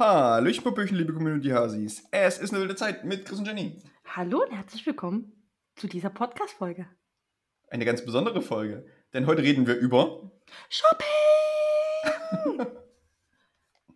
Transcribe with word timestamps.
Hallöchen, 0.00 0.64
Popöchen, 0.64 0.96
liebe 0.96 1.12
Community-Hasis. 1.12 2.04
Es 2.10 2.38
ist 2.38 2.52
eine 2.54 2.62
wilde 2.62 2.74
Zeit 2.74 3.04
mit 3.04 3.26
Chris 3.26 3.38
und 3.38 3.46
Jenny. 3.46 3.82
Hallo 4.06 4.42
und 4.42 4.50
herzlich 4.50 4.86
willkommen 4.86 5.30
zu 5.76 5.88
dieser 5.88 6.08
Podcast-Folge. 6.08 6.86
Eine 7.68 7.84
ganz 7.84 8.02
besondere 8.02 8.40
Folge, 8.40 8.86
denn 9.12 9.26
heute 9.26 9.42
reden 9.42 9.66
wir 9.66 9.76
über 9.76 10.32
Shopping! 10.70 11.06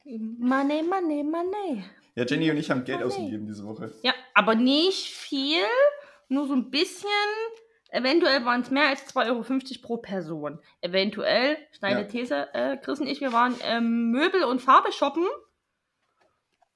money, 0.39 0.83
money, 0.83 1.23
money. 1.23 1.85
Ja, 2.17 2.27
Jenny 2.27 2.51
und 2.51 2.59
ich 2.59 2.71
haben 2.71 2.85
Geld 2.85 2.99
Money. 3.01 3.11
ausgegeben 3.11 3.47
diese 3.47 3.65
Woche. 3.65 3.91
Ja, 4.03 4.13
aber 4.35 4.57
nicht 4.57 5.07
viel, 5.07 5.65
nur 6.29 6.47
so 6.47 6.53
ein 6.53 6.71
bisschen. 6.71 7.09
Eventuell 7.89 8.45
waren 8.45 8.61
es 8.61 8.71
mehr 8.71 8.89
als 8.89 9.07
2,50 9.07 9.31
Euro 9.31 9.81
pro 9.81 9.97
Person. 9.97 10.59
Eventuell, 10.83 11.57
steile 11.73 12.03
Ja. 12.03 12.07
These, 12.07 12.49
äh, 12.53 12.77
Chris 12.77 13.01
und 13.01 13.07
ich, 13.07 13.23
wir 13.23 13.33
waren 13.33 13.55
ähm, 13.63 14.11
Möbel 14.11 14.45
und 14.45 14.61
Farbe 14.61 14.93
shoppen. 14.93 15.25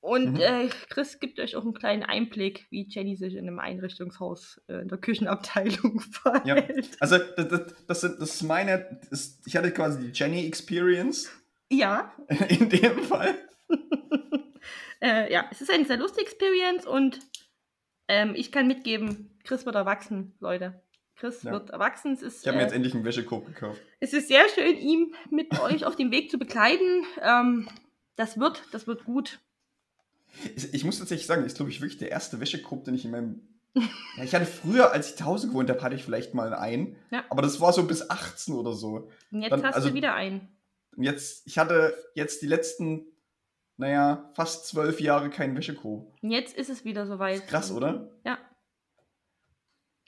Und 0.01 0.35
Mhm. 0.35 0.41
äh, 0.41 0.69
Chris 0.91 1.19
gibt 1.19 1.41
euch 1.41 1.57
auch 1.57 1.63
einen 1.65 1.75
kleinen 1.75 2.05
Einblick, 2.05 2.67
wie 2.71 2.87
Jenny 2.89 3.17
sich 3.17 3.35
in 3.35 3.47
einem 3.49 3.59
Einrichtungshaus 3.59 4.61
äh, 4.69 4.75
in 4.83 4.89
der 4.89 4.99
Küchenabteilung 4.99 6.01
verhält. 6.13 6.91
Also, 7.01 7.19
das, 7.19 7.49
das, 7.49 7.75
das, 7.87 8.01
sind- 8.03 8.21
das 8.21 8.35
ist 8.37 8.43
meine. 8.43 9.01
Das, 9.11 9.41
ich 9.45 9.57
hatte 9.57 9.73
quasi 9.73 10.01
die 10.07 10.13
Jenny-Experience 10.17 11.31
Ja, 11.71 12.13
in 12.49 12.69
dem 12.71 13.03
Fall. 13.03 13.35
äh, 15.01 15.33
ja, 15.33 15.47
es 15.51 15.61
ist 15.61 15.71
eine 15.73 15.85
sehr 15.85 15.97
lustige 15.97 16.23
Experience 16.27 16.87
und 16.87 17.19
ähm, 18.09 18.35
ich 18.35 18.53
kann 18.53 18.67
mitgeben, 18.67 19.39
Chris 19.45 19.67
wird 19.67 19.75
erwachsen, 19.77 20.35
Leute. 20.41 20.83
Chris 21.17 21.43
Ja. 21.43 21.51
wird 21.53 21.71
erwachsen. 21.71 22.13
Es 22.13 22.23
ist, 22.23 22.43
Ich 22.43 22.47
habe 22.49 22.57
mir 22.59 22.63
äh, 22.63 22.67
jetzt 22.67 22.75
endlich 22.75 22.95
einen 22.95 23.05
Wäschekorb 23.05 23.47
gekauft. 23.47 23.81
es 24.01 24.13
ist 24.13 24.29
sehr 24.29 24.49
schön, 24.55 24.77
ihm 24.79 25.15
mit 25.31 25.59
euch 25.61 25.85
auf 25.85 25.97
dem 25.97 26.11
Weg 26.13 26.31
zu 26.31 26.39
begleiten. 26.39 27.05
Ähm, 27.21 27.69
das 28.17 28.39
wird, 28.39 28.63
das 28.73 28.87
wird 28.87 29.05
gut. 29.05 29.41
Ich, 30.57 30.73
ich 30.75 30.85
muss 30.85 30.99
tatsächlich 30.99 31.27
sagen, 31.27 31.45
ist, 31.45 31.57
glaube 31.57 31.71
ich, 31.71 31.81
wirklich 31.81 31.99
der 31.99 32.11
erste 32.11 32.41
Wäschekorb, 32.41 32.85
den 32.85 32.95
ich 32.95 33.05
in 33.05 33.11
meinem. 33.11 33.41
Ja, 33.75 34.25
ich 34.25 34.35
hatte 34.35 34.47
früher, 34.47 34.93
als 34.93 35.11
ich 35.11 35.17
zu 35.17 35.25
Hause 35.25 35.49
gewohnt 35.49 35.69
habe, 35.71 35.83
hatte 35.83 35.95
ich 35.95 36.05
vielleicht 36.05 36.35
mal 36.35 36.55
einen. 36.55 36.97
Ja. 37.11 37.25
Aber 37.29 37.43
das 37.43 37.61
war 37.61 37.73
so 37.73 37.85
bis 37.85 38.09
18 38.11 38.55
oder 38.55 38.73
so. 38.73 39.11
Und 39.31 39.43
jetzt 39.43 39.53
Dann- 39.53 39.65
hast 39.65 39.75
also- 39.77 39.89
du 39.91 39.95
wieder 39.95 40.15
einen. 40.15 40.49
Und 40.97 41.05
jetzt, 41.05 41.47
ich 41.47 41.59
hatte 41.59 41.95
jetzt 42.15 42.43
die 42.43 42.47
letzten, 42.49 43.07
naja, 43.77 44.31
fast 44.35 44.67
zwölf 44.67 45.01
Jahre 45.01 45.31
keinen 45.31 45.57
Wäschekorb. 45.57 46.13
Und 46.23 46.31
jetzt 46.31 46.57
ist 46.57 46.71
es 46.71 46.85
wieder 46.85 47.07
soweit. 47.07 47.47
Krass, 47.47 47.71
oder? 47.71 48.11
Ja. 48.25 48.39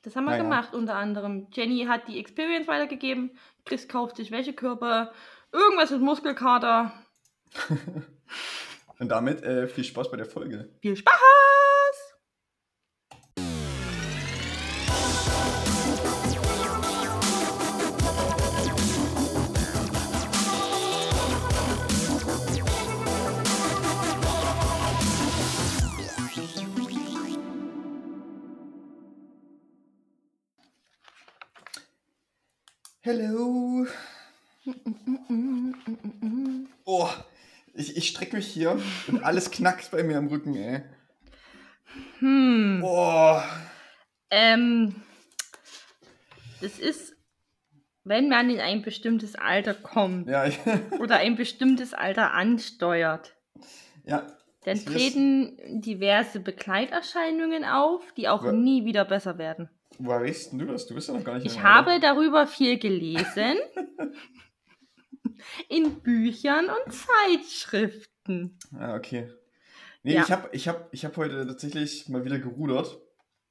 Das 0.03 0.17
haben 0.17 0.25
wir 0.25 0.31
Naja. 0.31 0.43
gemacht, 0.43 0.75
unter 0.75 0.97
anderem. 0.97 1.47
Jenny 1.53 1.85
hat 1.87 2.09
die 2.09 2.19
Experience 2.19 2.67
weitergegeben. 2.67 3.31
Chris 3.67 3.87
kauft 3.87 4.17
sich 4.17 4.31
Wäschekörper. 4.31 5.13
Irgendwas 5.53 5.91
mit 5.91 6.01
Muskelkater. 6.01 6.93
Und 9.01 9.09
damit 9.09 9.43
äh, 9.43 9.67
viel 9.67 9.83
Spaß 9.83 10.11
bei 10.11 10.19
der 10.19 10.27
Folge. 10.27 10.69
Viel 10.83 10.95
Spaß! 10.95 11.17
Hello. 33.01 33.87
Oh, 36.85 37.09
ich, 37.81 37.97
ich 37.97 38.09
strecke 38.09 38.37
mich 38.37 38.47
hier 38.47 38.79
und 39.09 39.23
alles 39.25 39.51
knackt 39.51 39.91
bei 39.91 40.03
mir 40.03 40.19
am 40.19 40.29
Rücken, 40.29 40.55
ey. 40.57 40.83
Hm. 42.21 42.83
Oh. 42.85 43.41
Ähm, 44.31 44.95
das 46.61 46.79
ist, 46.79 47.15
wenn 48.05 48.29
man 48.29 48.51
in 48.51 48.61
ein 48.61 48.83
bestimmtes 48.83 49.35
Alter 49.35 49.75
kommt 49.75 50.29
Ja, 50.29 50.47
ich, 50.47 50.59
oder 51.01 51.17
ein 51.17 51.37
bestimmtes 51.37 51.95
Alter 51.95 52.33
ansteuert, 52.33 53.35
ja. 54.05 54.27
dann 54.65 54.77
Ich 54.77 54.83
weiß- 54.87 54.93
treten 54.93 55.81
diverse 55.81 56.39
Begleiterscheinungen 56.41 57.65
auf, 57.65 58.03
die 58.17 58.29
auch 58.29 58.45
Ja. 58.45 58.53
nie 58.53 58.85
wieder 58.85 59.05
besser 59.05 59.39
werden. 59.39 59.69
Woher 59.99 60.23
weißt 60.23 60.53
du 60.53 60.65
das? 60.67 60.87
Du 60.87 60.95
bist 60.95 61.09
ja 61.09 61.15
noch 61.15 61.25
gar 61.25 61.35
nicht 61.37 61.47
Ich 61.47 61.63
habe 61.63 61.99
darüber 62.01 62.47
viel 62.47 62.79
gelesen. 62.79 63.57
in 65.69 66.01
Büchern 66.01 66.67
und 66.67 66.93
Zeitschriften. 66.93 68.59
Ah, 68.79 68.95
okay. 68.95 69.31
Nee, 70.03 70.15
Ja. 70.15 70.23
ich 70.23 70.31
habe 70.33 70.49
ich 70.53 70.69
hab, 70.69 70.89
ich 70.95 71.05
hab 71.05 71.17
heute 71.17 71.47
tatsächlich 71.47 72.09
mal 72.09 72.25
wieder 72.25 72.39
gerudert. 72.39 72.99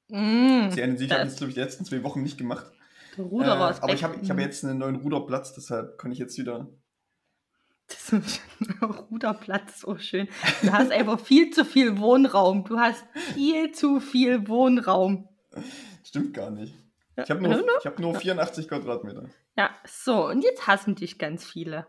Mm, 0.09 0.69
Sie 0.71 0.97
Sie, 0.97 1.05
ich 1.05 1.11
habe 1.11 1.25
das- 1.25 1.35
glaube 1.37 1.49
ich, 1.49 1.55
die 1.55 1.61
letzten 1.61 1.85
zwei 1.85 2.03
Wochen 2.03 2.23
nicht 2.23 2.37
gemacht. 2.37 2.65
der 3.17 3.25
Ruderer 3.25 3.71
äh, 3.71 3.75
aber 3.81 3.93
ich 3.93 4.03
habe 4.03 4.17
ich 4.21 4.29
hab 4.31 4.39
jetzt 4.39 4.63
einen 4.65 4.79
neuen 4.79 4.95
Ruderplatz, 4.95 5.53
deshalb 5.53 5.97
kann 5.97 6.11
ich 6.11 6.17
jetzt 6.19 6.37
wieder. 6.37 6.67
Das 7.87 8.13
ist 8.13 8.41
ein 8.59 8.83
Ruderplatz, 8.83 9.81
so 9.81 9.97
schön. 9.97 10.27
Du 10.61 10.71
hast 10.71 10.91
einfach 10.91 11.19
viel 11.19 11.49
zu 11.51 11.65
viel 11.65 11.97
Wohnraum. 11.97 12.63
Du 12.65 12.77
hast 12.79 13.03
viel 13.33 13.71
zu 13.71 13.99
viel 13.99 14.47
Wohnraum. 14.47 15.27
Stimmt 16.03 16.33
gar 16.35 16.51
nicht. 16.51 16.73
Ich 17.23 17.31
habe 17.31 17.41
nur, 17.41 17.63
ich 17.79 17.85
hab 17.85 17.99
nur 17.99 18.15
84 18.15 18.67
Quadratmeter. 18.67 19.29
Ja, 19.57 19.69
so, 19.85 20.27
und 20.27 20.43
jetzt 20.43 20.67
hassen 20.67 20.95
dich 20.95 21.17
ganz 21.19 21.45
viele. 21.45 21.87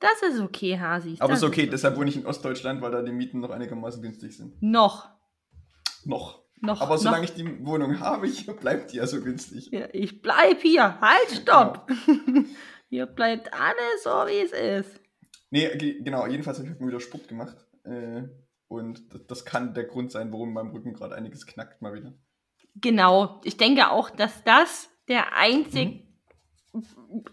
Das 0.00 0.22
ist 0.22 0.40
okay, 0.40 0.78
Hasi. 0.78 1.16
Aber 1.18 1.32
das 1.32 1.42
ist 1.42 1.48
okay, 1.48 1.66
deshalb 1.66 1.96
wohne 1.96 2.08
ich 2.08 2.16
in 2.16 2.26
Ostdeutschland, 2.26 2.80
weil 2.82 2.90
da 2.92 3.02
die 3.02 3.12
Mieten 3.12 3.40
noch 3.40 3.50
einigermaßen 3.50 4.00
günstig 4.00 4.36
sind. 4.36 4.60
Noch. 4.62 5.08
Noch. 6.04 6.42
Noch. 6.60 6.80
Aber 6.80 6.98
solange 6.98 7.24
noch. 7.24 7.30
ich 7.30 7.34
die 7.34 7.64
Wohnung 7.66 8.00
habe, 8.00 8.26
ich, 8.26 8.46
bleibt 8.46 8.92
die 8.92 8.96
ja 8.96 9.06
so 9.06 9.20
günstig. 9.20 9.70
Ja, 9.70 9.88
ich 9.92 10.22
bleib 10.22 10.60
hier. 10.62 11.00
Halt, 11.00 11.30
stopp. 11.42 11.90
hier 12.88 13.06
bleibt 13.06 13.52
alles 13.52 14.02
so, 14.04 14.10
wie 14.10 14.40
es 14.44 14.52
ist. 14.86 15.00
Nee, 15.50 15.68
ge- 15.76 16.02
genau, 16.02 16.26
jedenfalls 16.26 16.58
habe 16.58 16.68
ich 16.68 16.78
mal 16.80 16.88
wieder 16.88 17.00
Sport 17.00 17.28
gemacht. 17.28 17.56
Äh, 17.84 18.22
und 18.68 19.14
das, 19.14 19.26
das 19.26 19.44
kann 19.44 19.72
der 19.74 19.84
Grund 19.84 20.12
sein, 20.12 20.32
warum 20.32 20.52
mein 20.52 20.68
Rücken 20.68 20.92
gerade 20.94 21.14
einiges 21.14 21.46
knackt 21.46 21.80
mal 21.80 21.94
wieder. 21.94 22.12
Genau. 22.76 23.40
Ich 23.44 23.56
denke 23.56 23.90
auch, 23.90 24.10
dass 24.10 24.44
das 24.44 24.88
der 25.08 25.34
einzig, 25.36 26.04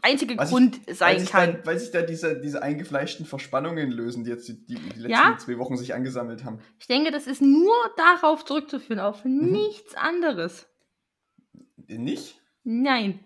einzige 0.01 0.33
Mhm. 0.35 0.37
Was 0.39 0.49
ich- 0.49 0.53
Grund 0.53 0.87
Weil 0.87 0.95
sein 0.95 1.19
sich, 1.19 1.29
kann. 1.29 1.53
da, 1.61 1.65
weil 1.65 1.77
sich 1.79 1.91
da 1.91 2.01
diese, 2.01 2.39
diese 2.39 2.63
eingefleischten 2.63 3.25
Verspannungen 3.25 3.91
lösen, 3.91 4.23
die 4.23 4.29
jetzt 4.31 4.47
die, 4.47 4.65
die, 4.65 4.75
die 4.75 4.99
letzten 4.99 5.09
Ja. 5.11 5.37
zwei 5.37 5.57
Wochen 5.57 5.77
sich 5.77 5.93
angesammelt 5.93 6.43
haben. 6.45 6.59
Ich 6.79 6.87
denke, 6.87 7.11
das 7.11 7.27
ist 7.27 7.41
nur 7.41 7.73
darauf 7.97 8.45
zurückzuführen, 8.45 8.99
auf 8.99 9.23
Mhm. 9.25 9.51
nichts 9.51 9.95
anderes. 9.95 10.67
Nicht? 11.87 12.39
Nein. 12.63 13.19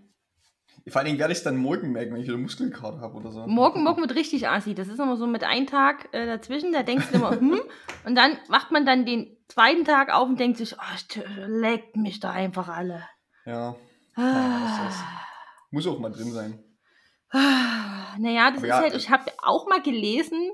Vor 0.89 0.99
allen 0.99 1.05
Dingen 1.07 1.19
werde 1.19 1.31
ich 1.33 1.39
es 1.39 1.43
dann 1.43 1.57
morgen 1.57 1.91
merken, 1.91 2.13
wenn 2.13 2.21
ich 2.21 2.27
wieder 2.27 2.37
Muskelkater 2.37 2.99
habe 3.01 3.15
oder 3.17 3.31
so. 3.31 3.45
Morgen, 3.47 3.83
morgen 3.83 4.01
wird 4.01 4.15
richtig 4.15 4.47
assi. 4.47 4.73
Das 4.75 4.87
ist 4.87 4.99
immer 4.99 5.17
so 5.17 5.27
mit 5.27 5.43
einem 5.43 5.67
Tag 5.67 6.09
äh, 6.13 6.25
dazwischen, 6.25 6.71
da 6.71 6.83
denkst 6.83 7.07
du 7.11 7.15
immer, 7.15 7.31
hm, 7.31 7.61
und 8.05 8.15
dann 8.15 8.37
wacht 8.47 8.71
man 8.71 8.85
dann 8.85 9.05
den 9.05 9.37
zweiten 9.47 9.85
Tag 9.85 10.13
auf 10.13 10.27
und 10.29 10.39
denkt 10.39 10.57
sich, 10.57 10.75
oh, 10.75 11.19
leckt 11.47 11.95
mich 11.95 12.19
da 12.19 12.31
einfach 12.31 12.67
alle. 12.69 13.03
Ja, 13.45 13.71
ist- 13.71 13.77
Ah. 14.17 15.21
muss 15.71 15.87
auch 15.87 15.99
mal 15.99 16.11
drin 16.11 16.31
sein. 16.31 16.59
Ah, 17.31 18.15
Naja, 18.17 18.49
das 18.51 18.57
Aber 18.59 18.67
ist 18.67 18.69
ja, 18.69 18.77
halt, 18.79 18.95
ich 18.95 19.09
habe 19.09 19.31
auch 19.43 19.67
mal 19.67 19.81
gelesen, 19.81 20.49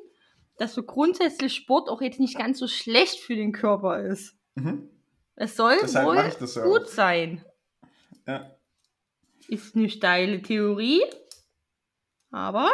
dass 0.57 0.73
so 0.73 0.83
grundsätzlich 0.83 1.53
Sport 1.55 1.89
auch 1.89 2.01
jetzt 2.01 2.19
nicht 2.19 2.37
ganz 2.37 2.59
so 2.59 2.67
schlecht 2.67 3.19
für 3.19 3.35
den 3.35 3.51
Körper 3.53 3.99
ist. 4.03 4.35
Mhm. 4.55 4.89
Es 5.35 5.55
soll 5.55 5.75
Deshalb 5.81 6.05
wohl 6.07 6.63
gut 6.63 6.87
sein. 6.89 7.43
Ja. 8.27 8.54
Ist 9.47 9.75
eine 9.75 9.89
steile 9.89 10.41
Theorie, 10.41 11.03
aber 12.31 12.71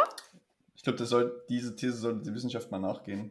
Ich 0.74 0.82
glaube, 0.82 1.04
soll, 1.04 1.44
diese 1.48 1.76
These 1.76 1.96
sollte 1.96 2.22
die 2.22 2.34
Wissenschaft 2.34 2.70
mal 2.70 2.78
nachgehen. 2.78 3.30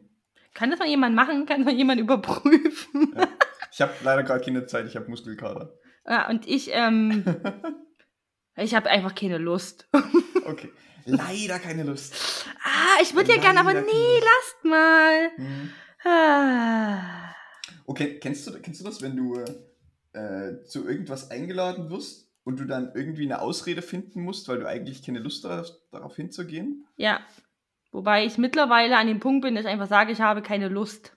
kann 0.53 0.69
das 0.69 0.79
mal 0.79 0.87
jemand 0.87 1.15
machen? 1.15 1.45
Kann 1.45 1.59
das 1.61 1.65
mal 1.65 1.77
jemand 1.77 1.99
überprüfen? 1.99 3.13
Ja. 3.15 3.27
Ich 3.71 3.81
habe 3.81 3.93
leider 4.03 4.23
gerade 4.23 4.43
keine 4.43 4.65
Zeit, 4.65 4.85
ich 4.85 4.95
habe 4.95 5.09
Muskelkater. 5.09 5.73
Ja, 6.05 6.29
und 6.29 6.47
ich, 6.47 6.69
ähm, 6.73 7.23
ich 8.57 8.75
habe 8.75 8.89
einfach 8.89 9.15
keine 9.15 9.37
Lust. 9.37 9.87
Okay. 10.45 10.69
Leider 11.05 11.57
keine 11.59 11.83
Lust. 11.83 12.45
ah, 12.63 13.01
ich 13.01 13.15
würde 13.15 13.33
ja 13.33 13.41
gerne, 13.41 13.59
aber 13.61 13.73
nee, 13.73 14.19
lasst 14.19 14.65
mal. 14.65 15.31
Hm. 15.35 15.71
Ah. 16.03 17.33
Okay, 17.85 18.19
kennst 18.19 18.45
du, 18.45 18.59
kennst 18.61 18.81
du 18.81 18.85
das, 18.85 19.01
wenn 19.01 19.15
du 19.15 19.35
äh, 20.13 20.63
zu 20.65 20.87
irgendwas 20.87 21.31
eingeladen 21.31 21.89
wirst 21.89 22.30
und 22.43 22.59
du 22.59 22.65
dann 22.65 22.91
irgendwie 22.95 23.25
eine 23.25 23.41
Ausrede 23.41 23.81
finden 23.81 24.21
musst, 24.21 24.47
weil 24.47 24.59
du 24.59 24.67
eigentlich 24.67 25.05
keine 25.05 25.19
Lust 25.19 25.45
darauf, 25.45 25.67
darauf 25.91 26.15
hinzugehen? 26.15 26.85
Ja. 26.97 27.19
Wobei 27.91 28.25
ich 28.25 28.37
mittlerweile 28.37 28.97
an 28.97 29.07
dem 29.07 29.19
Punkt 29.19 29.41
bin, 29.43 29.55
dass 29.55 29.65
ich 29.65 29.69
einfach 29.71 29.87
sage, 29.87 30.11
ich 30.11 30.21
habe 30.21 30.41
keine 30.41 30.69
Lust. 30.69 31.15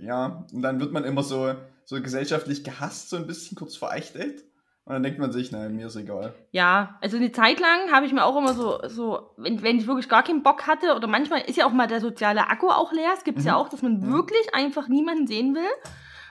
Ja, 0.00 0.46
und 0.52 0.62
dann 0.62 0.80
wird 0.80 0.92
man 0.92 1.04
immer 1.04 1.22
so, 1.22 1.54
so 1.84 2.00
gesellschaftlich 2.00 2.64
gehasst, 2.64 3.10
so 3.10 3.16
ein 3.16 3.26
bisschen 3.26 3.56
kurz 3.56 3.76
verächtelt. 3.76 4.44
Und 4.84 4.92
dann 4.92 5.02
denkt 5.02 5.18
man 5.18 5.32
sich, 5.32 5.50
nein, 5.50 5.74
mir 5.74 5.88
ist 5.88 5.96
egal. 5.96 6.32
Ja, 6.52 6.96
also 7.02 7.16
eine 7.16 7.32
Zeit 7.32 7.58
lang 7.58 7.90
habe 7.92 8.06
ich 8.06 8.12
mir 8.12 8.24
auch 8.24 8.36
immer 8.36 8.54
so, 8.54 8.78
so 8.86 9.30
wenn, 9.36 9.60
wenn 9.62 9.78
ich 9.78 9.88
wirklich 9.88 10.08
gar 10.08 10.22
keinen 10.22 10.44
Bock 10.44 10.68
hatte, 10.68 10.94
oder 10.94 11.08
manchmal 11.08 11.40
ist 11.40 11.56
ja 11.56 11.66
auch 11.66 11.72
mal 11.72 11.88
der 11.88 12.00
soziale 12.00 12.48
Akku 12.48 12.68
auch 12.68 12.92
leer. 12.92 13.10
Es 13.16 13.24
gibt 13.24 13.38
es 13.38 13.44
ja 13.44 13.54
Mhm. 13.54 13.58
auch, 13.58 13.68
dass 13.68 13.82
man 13.82 13.98
Mhm. 13.98 14.12
wirklich 14.12 14.54
einfach 14.54 14.86
niemanden 14.86 15.26
sehen 15.26 15.56
will. 15.56 15.68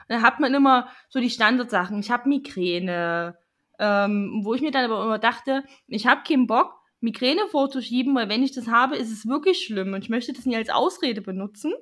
Dann 0.08 0.22
hat 0.22 0.40
man 0.40 0.54
immer 0.54 0.88
so 1.10 1.20
die 1.20 1.28
Standardsachen. 1.28 1.98
Ich 2.00 2.10
habe 2.10 2.28
Migräne, 2.30 3.36
ähm, 3.78 4.40
wo 4.44 4.54
ich 4.54 4.60
mir 4.62 4.70
dann 4.70 4.84
aber 4.90 5.02
immer 5.04 5.18
dachte, 5.18 5.64
ich 5.86 6.06
habe 6.06 6.22
keinen 6.26 6.46
Bock, 6.46 6.74
Migräne 7.00 7.46
vorzuschieben, 7.50 8.14
weil 8.14 8.28
wenn 8.28 8.42
ich 8.42 8.52
das 8.52 8.68
habe, 8.68 8.96
ist 8.96 9.12
es 9.12 9.26
wirklich 9.28 9.64
schlimm 9.64 9.92
und 9.92 10.02
ich 10.02 10.08
möchte 10.10 10.32
das 10.32 10.46
nie 10.46 10.56
als 10.56 10.70
Ausrede 10.70 11.20
benutzen. 11.20 11.72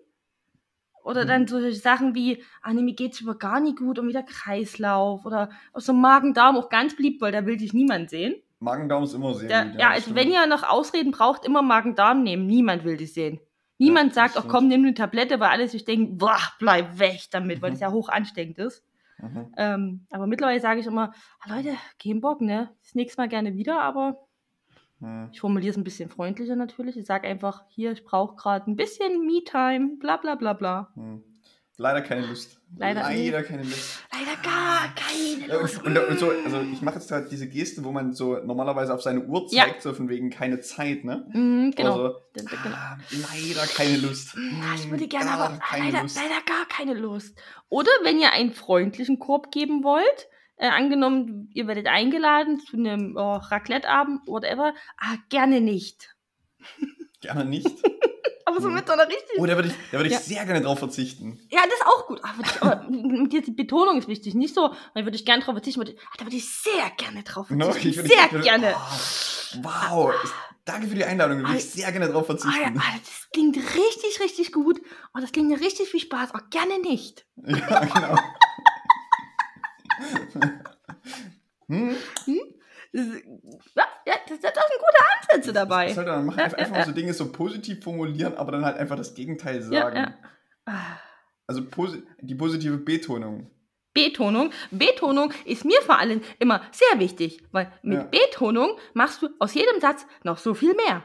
Oder 1.05 1.25
Mhm. 1.25 1.29
dann 1.29 1.47
solche 1.47 1.75
Sachen 1.75 2.15
wie, 2.15 2.43
ah 2.63 2.73
nee, 2.73 2.83
mir 2.83 2.95
geht's 2.95 3.21
über 3.21 3.35
gar 3.37 3.61
nicht 3.61 3.77
gut 3.79 3.99
und 3.99 4.09
wieder 4.09 4.23
Kreislauf 4.23 5.27
oder 5.27 5.51
so 5.75 5.93
Magen-Darm 5.93 6.57
auch 6.57 6.71
ganz 6.71 6.97
beliebt, 6.97 7.21
weil 7.21 7.33
da 7.33 7.45
will 7.45 7.57
dich 7.59 7.73
niemand 7.75 8.09
sehen. 8.11 8.35
Magen-Darm 8.61 9.05
ist 9.05 9.13
immer 9.15 9.35
sehr 9.35 9.49
Der, 9.49 9.65
gut. 9.67 9.81
ja, 9.81 9.91
also 9.91 10.03
stimmt. 10.05 10.17
wenn 10.17 10.33
ihr 10.33 10.47
noch 10.47 10.63
Ausreden 10.63 11.11
braucht, 11.11 11.45
immer 11.45 11.61
Magen-Darm 11.61 12.23
nehmen. 12.23 12.47
Niemand 12.47 12.85
will 12.85 12.97
dich 12.97 13.13
sehen. 13.13 13.39
Niemand 13.77 14.11
das 14.11 14.15
sagt, 14.15 14.31
ach 14.37 14.41
stimmt. 14.41 14.53
komm, 14.53 14.69
nimm 14.69 14.83
eine 14.83 14.95
Tablette, 14.95 15.39
weil 15.41 15.51
alle 15.51 15.69
sich 15.69 15.85
denken, 15.85 16.17
boah, 16.17 16.39
bleib 16.59 16.99
weg 16.99 17.21
damit, 17.33 17.61
weil 17.61 17.71
Mhm. 17.71 17.75
das 17.75 17.81
ja 17.81 17.91
hoch 17.93 18.09
ansteckend 18.09 18.59
ist. 18.59 18.83
Mhm. 19.25 19.53
Ähm, 19.57 20.07
aber 20.11 20.27
mittlerweile 20.27 20.61
sage 20.61 20.81
ich 20.81 20.87
immer, 20.87 21.13
ah, 21.41 21.57
Leute, 21.57 21.77
kein 22.03 22.21
Bock, 22.21 22.41
ne? 22.41 22.71
Das 22.83 22.95
nächste 22.95 23.21
Mal 23.21 23.29
gerne 23.29 23.55
wieder, 23.55 23.81
aber 23.81 24.27
Mhm. 25.01 25.31
ich 25.33 25.41
formuliere 25.41 25.71
es 25.71 25.77
ein 25.77 25.85
bisschen 25.85 26.09
freundlicher 26.11 26.57
natürlich. 26.57 26.97
Ich 26.97 27.07
sage 27.07 27.29
einfach, 27.29 27.65
hier, 27.69 27.93
ich 27.93 28.05
brauche 28.05 28.37
gerade 28.37 28.71
ein 28.71 28.77
bisschen 28.77 29.27
Me-Time, 29.27 29.97
bla 29.99 30.17
bla 30.17 30.35
bla 30.35 30.53
bla. 30.53 30.93
Mhm. 30.95 31.23
Leider 31.77 32.03
keine 32.03 32.27
Lust. 32.27 32.61
Leider- 32.77 33.03
Leider 33.03 33.43
keine 33.43 33.63
Lust. 33.65 34.01
Leider 34.13 34.41
gar 34.43 34.95
keine 34.95 35.49
Ja, 35.49 35.61
Lust. 35.61 35.83
und, 35.83 35.97
und, 35.99 36.19
so, 36.21 36.31
also 36.31 36.61
ich 36.73 36.81
mache 36.83 36.97
jetzt 37.01 37.11
halt 37.11 37.33
diese 37.33 37.49
Geste, 37.49 37.83
wo 37.85 37.91
man 37.91 38.13
so 38.13 38.39
normalerweise 38.45 38.95
auf 38.95 39.03
seine 39.03 39.25
Uhr 39.25 39.47
Ja. 39.51 39.65
zeigt, 39.65 39.83
so 39.83 39.93
von 39.93 40.09
wegen 40.09 40.31
keine 40.31 40.61
Zeit, 40.61 41.05
ne? 41.05 41.27
Mhm, 41.33 41.73
genau. 41.77 41.91
Also, 41.91 42.09
Da- 42.35 42.43
da- 42.43 42.63
genau. 42.63 42.77
ah, 42.77 42.99
leider 43.11 43.67
keine 43.67 43.97
Lust. 43.97 44.35
Ja, 44.35 44.75
ich 44.77 44.89
würde 44.89 45.03
Hm, 45.05 45.09
gerne, 45.09 45.25
gar 45.27 45.41
aber 45.41 45.61
leider, 45.79 46.03
Lust. 46.03 46.17
leider 46.17 46.43
gar 46.47 46.67
keine 46.69 46.95
Lust. 46.95 47.37
Oder 47.69 47.91
wenn 48.05 48.21
ihr 48.21 48.33
einen 48.33 48.53
freundlichen 48.53 49.19
Korb 49.19 49.51
geben 49.51 49.83
wollt, 49.83 50.29
äh, 50.57 50.69
angenommen, 50.69 51.51
ihr 51.55 51.67
werdet 51.67 51.89
eingeladen 51.89 52.61
zu 52.61 52.77
einem 52.77 53.17
oh, 53.17 53.35
Raclette-Abend, 53.35 54.21
whatever, 54.29 54.75
ah, 54.99 55.17
gerne 55.29 55.61
nicht. 55.61 56.15
Gerne 57.21 57.45
nicht. 57.45 57.67
Aber 58.47 58.61
so 58.61 58.69
Mhm. 58.69 58.75
mit 58.75 58.87
so 58.87 58.93
einer 58.93 59.07
richtig. 59.09 59.39
Oh, 59.39 59.47
da 59.47 59.55
würde 59.57 59.69
ich, 59.69 59.75
da 59.91 59.99
würde 59.99 60.09
ich 60.09 60.15
Ja. 60.15 60.21
sehr 60.21 60.45
gerne 60.45 60.61
drauf 60.61 60.79
verzichten. 60.79 61.39
Ja, 61.51 61.61
das 61.65 61.75
ist 61.75 61.87
auch 61.87 62.07
gut. 62.07 62.21
Aber, 62.23 62.37
würd 62.39 62.47
ich- 62.47 62.63
aber 62.63 62.85
mit 62.91 63.33
dir 63.33 63.43
die 63.43 63.53
Betonung 63.53 63.99
ist 63.99 64.07
wichtig. 64.09 64.35
Nicht 64.35 64.55
so, 64.55 64.69
da 64.95 65.05
würde 65.05 65.17
ich 65.17 65.25
gerne 65.25 65.43
drauf 65.43 65.55
verzichten. 65.55 65.83
ich- 65.83 65.99
ah, 65.99 66.15
Da 66.19 66.25
würde 66.27 66.37
ich 66.37 66.49
sehr 66.49 66.91
gerne 66.97 67.23
drauf 67.23 67.49
No, 67.51 67.67
verzichten. 67.67 67.89
ich 67.91 67.97
würde- 67.97 68.09
sehr 68.09 68.39
ich 68.39 68.43
gerne. 68.45 68.75
Oh, 68.77 69.59
wow, 69.63 70.15
danke 70.65 70.89
für 70.89 70.95
die 70.95 71.05
Einladung. 71.05 71.39
Da 71.43 71.49
würde 71.49 71.59
ich 71.59 71.71
sehr 71.71 71.91
gerne 71.93 72.09
drauf 72.09 72.29
Ah, 72.29 72.33
ja, 72.33 72.39
verzichten. 72.39 72.79
ah, 72.79 72.95
das 72.99 73.31
klingt 73.33 73.57
richtig, 73.57 74.21
richtig 74.21 74.53
gut. 74.53 74.79
Und 75.15 75.23
das 75.23 75.33
klingt 75.33 75.49
mir 75.49 75.61
richtig 75.61 75.89
viel 75.89 76.01
Spaß. 76.01 76.35
Auch 76.35 76.51
gerne 76.51 76.79
nicht. 76.81 77.25
Ja, 77.47 77.85
genau. 77.85 78.17
hm? 81.69 81.91
Ist- 82.27 82.54
Ja, 82.95 83.03
ja 84.07 84.15
das, 84.29 84.39
das 84.39 84.53
sind 84.55 84.79
gute 84.79 85.03
Ansätze 85.19 85.53
dabei. 85.53 85.89
Was 85.89 85.97
soll 85.97 86.05
man 86.05 86.27
machen? 86.27 86.39
Ja, 86.39 86.45
Einfach, 86.45 86.77
ja, 86.77 86.85
so 86.85 86.93
Dinge 86.93 87.13
so 87.13 87.33
positiv 87.33 87.83
formulieren, 87.83 88.35
aber 88.37 88.53
dann 88.53 88.65
halt 88.65 88.77
einfach 88.77 88.95
das 88.97 89.15
Gegenteil 89.15 89.61
sagen. 89.63 90.15
Also 91.47 91.65
posi 91.69 92.05
die 92.21 92.35
positive 92.37 92.79
Betonung. 92.79 93.51
Betonung. 93.93 94.51
Betonung 94.71 95.33
ist 95.45 95.65
mir 95.65 95.83
vor 95.83 95.99
allem 95.99 96.23
immer 96.39 96.63
sehr 96.73 97.01
wichtig, 97.01 97.43
weil 97.53 97.73
mit 97.83 97.99
Ja. 97.99 98.05
Betonung 98.05 98.79
machst 98.93 99.23
du 99.23 99.29
aus 99.39 99.55
jedem 99.55 99.81
Satz 99.81 100.07
noch 100.23 100.39
so 100.39 100.55
viel 100.55 100.75
mehr. 100.75 101.03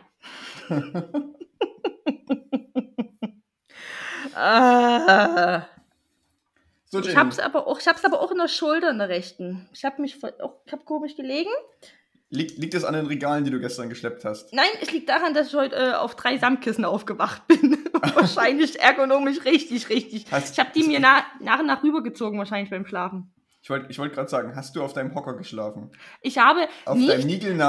ah, 4.36 5.66
So, 6.92 7.00
ich 7.00 7.06
Jenny. 7.06 7.18
hab's 7.18 7.40
aber 7.40 7.68
auch, 7.68 7.80
ich 7.80 7.88
hab's 7.88 8.04
aber 8.04 8.20
auch 8.20 8.32
in 8.32 8.38
der 8.40 8.48
Schulter 8.48 8.90
in 8.90 8.98
der 8.98 9.10
rechten. 9.10 9.70
Ich 9.74 9.86
hab 9.86 10.00
mich 10.00 10.18
auch, 10.42 10.54
ich 10.66 10.74
hab 10.74 10.86
komisch 10.86 11.16
gelegen. 11.16 11.50
Liegt, 12.32 12.58
liegt 12.60 12.74
es 12.76 12.84
an 12.84 12.94
den 12.94 13.08
Regalen, 13.08 13.44
die 13.44 13.50
du 13.52 13.60
gestern 13.60 13.90
geschleppt 13.90 14.24
hast? 14.26 14.54
Nein, 14.54 14.68
es 14.82 14.92
liegt 14.92 15.10
daran, 15.10 15.34
dass 15.34 15.48
ich 15.48 15.56
heute 15.56 15.76
äh, 15.76 15.94
auf 15.94 16.16
drei 16.16 16.38
Samtkissen 16.38 16.86
aufgewacht 16.86 17.48
bin. 17.48 17.78
wahrscheinlich 18.14 18.80
ergonomisch 18.80 19.46
richtig, 19.46 19.90
richtig. 19.90 20.26
Hast- 20.32 20.54
Ich 20.54 20.60
habe 20.60 20.70
die 20.76 20.84
mir 20.84 21.00
na, 21.00 21.24
nach 21.40 21.60
und 21.60 21.66
nach 21.68 21.84
rübergezogen, 21.84 22.38
wahrscheinlich 22.38 22.70
beim 22.70 22.86
Schlafen. 22.86 23.32
Ich 23.70 23.72
wollte 23.72 23.92
ich 23.92 24.00
wollt 24.00 24.14
gerade 24.14 24.28
sagen, 24.28 24.56
hast 24.56 24.76
du 24.76 24.82
auf 24.82 24.94
deinem 24.94 25.14
Hocker 25.14 25.36
geschlafen? 25.38 25.92
Ich 26.24 26.40
habe 26.40 26.68
Auf 26.86 26.98
nicht 26.98 27.12
deinem 27.12 27.28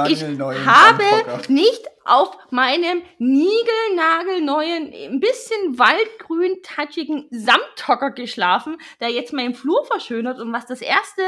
Ich 0.09 0.65
habe 0.65 1.03
nicht 1.47 1.85
auf 2.05 2.35
meinem 2.49 3.03
niegelnagelneuen, 3.19 4.91
ein 5.13 5.19
bisschen 5.19 5.77
waldgrün 5.77 6.57
touchigen 6.63 7.27
Samthocker 7.29 8.09
geschlafen, 8.09 8.77
der 8.99 9.09
jetzt 9.09 9.31
meinen 9.31 9.53
Flur 9.53 9.85
verschönert 9.85 10.39
und 10.39 10.51
was 10.51 10.65
das 10.65 10.81
erste 10.81 11.21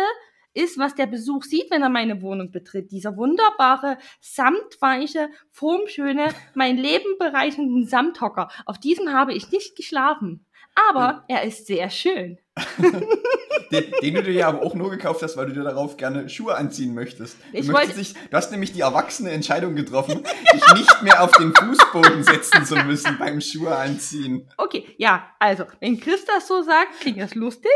ist, 0.56 0.80
was 0.80 0.96
der 0.96 1.06
Besuch 1.06 1.44
sieht, 1.44 1.70
wenn 1.70 1.84
er 1.84 1.90
meine 1.90 2.24
Wohnung 2.24 2.50
betritt. 2.50 2.90
Dieser 2.90 3.16
wunderbare, 3.16 4.00
samtweiche, 4.22 5.30
formschöne, 5.52 6.30
mein 6.56 6.78
Leben 6.78 7.20
bereichernden 7.20 7.86
Samthocker. 7.86 8.50
Auf 8.66 8.80
diesem 8.80 9.14
habe 9.14 9.36
ich 9.36 9.52
nicht 9.52 9.76
geschlafen. 9.76 10.48
Aber 10.90 11.26
er 11.28 11.44
ist 11.44 11.68
sehr 11.68 11.92
schön. 11.92 12.40
Den, 13.72 13.86
den 14.04 14.14
du 14.14 14.22
dir 14.22 14.34
ja 14.34 14.48
aber 14.50 14.62
auch 14.62 14.76
nur 14.76 14.92
gekauft 14.92 15.24
hast, 15.24 15.36
weil 15.36 15.48
du 15.48 15.54
dir 15.54 15.64
darauf 15.64 15.98
gerne 15.98 16.30
Schuhe 16.30 16.56
anziehen 16.56 16.94
möchtest. 16.94 17.38
Du, 17.52 17.58
Ich 17.58 17.68
möchtest 17.68 17.98
dich, 17.98 18.14
du 18.14 18.38
hast 18.38 18.52
nämlich 18.52 18.72
die 18.72 18.82
erwachsene 18.82 19.32
Entscheidung 19.32 19.76
getroffen, 19.76 20.24
dich 20.54 20.74
nicht 20.76 21.02
mehr 21.02 21.24
auf 21.24 21.32
den 21.32 21.56
Fußboden 21.56 22.24
setzen 22.24 22.66
zu 22.66 22.76
müssen 22.76 23.18
beim 23.18 23.42
Schuhe 23.42 23.76
anziehen. 23.76 24.48
Okay, 24.58 24.86
ja, 24.98 25.26
also, 25.40 25.66
wenn 25.80 26.00
Chris 26.00 26.24
das 26.26 26.48
so 26.48 26.62
sagt, 26.62 27.00
klingt 27.00 27.20
das 27.20 27.34
lustig. 27.34 27.72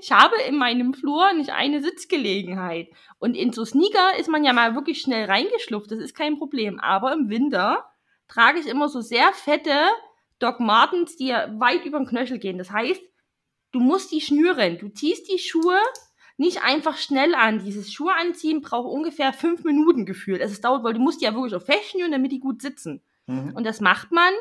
ich 0.00 0.10
habe 0.10 0.34
in 0.48 0.56
meinem 0.56 0.94
Flur 0.94 1.32
nicht 1.34 1.50
eine 1.50 1.80
Sitzgelegenheit. 1.80 2.88
Und 3.20 3.36
in 3.36 3.52
so 3.52 3.64
Sneaker 3.64 4.18
ist 4.18 4.28
man 4.28 4.42
ja 4.42 4.52
mal 4.52 4.74
wirklich 4.74 5.00
schnell 5.00 5.26
reingeschlupft, 5.26 5.92
das 5.92 6.00
ist 6.00 6.16
kein 6.16 6.38
Problem. 6.38 6.80
Aber 6.80 7.12
im 7.12 7.28
Winter 7.28 7.84
trage 8.26 8.58
ich 8.58 8.66
immer 8.66 8.88
so 8.88 9.00
sehr 9.00 9.32
fette 9.32 9.78
Doc 10.42 10.60
Martens, 10.60 11.16
die 11.16 11.28
ja 11.28 11.48
weit 11.58 11.84
über 11.84 11.98
den 11.98 12.06
Knöchel 12.06 12.38
gehen. 12.38 12.58
Das 12.58 12.70
heißt, 12.70 13.00
du 13.72 13.80
musst 13.80 14.12
die 14.12 14.20
schnüren. 14.20 14.78
Du 14.78 14.88
ziehst 14.88 15.30
die 15.30 15.38
Schuhe 15.38 15.78
nicht 16.36 16.62
einfach 16.64 16.96
schnell 16.96 17.34
an. 17.34 17.64
Dieses 17.64 17.92
Schuhe 17.92 18.14
anziehen 18.14 18.60
braucht 18.60 18.88
ungefähr 18.88 19.32
fünf 19.32 19.64
Minuten 19.64 20.06
gefühlt. 20.06 20.40
Also 20.40 20.52
es 20.52 20.60
dauert, 20.60 20.82
weil 20.84 20.94
du 20.94 21.00
musst 21.00 21.20
die 21.20 21.26
ja 21.26 21.34
wirklich 21.34 21.54
auch 21.54 21.64
festschnüren, 21.64 22.12
damit 22.12 22.32
die 22.32 22.40
gut 22.40 22.62
sitzen. 22.62 23.02
Mhm. 23.26 23.54
Und 23.54 23.64
das 23.64 23.80
macht 23.80 24.10
man, 24.12 24.32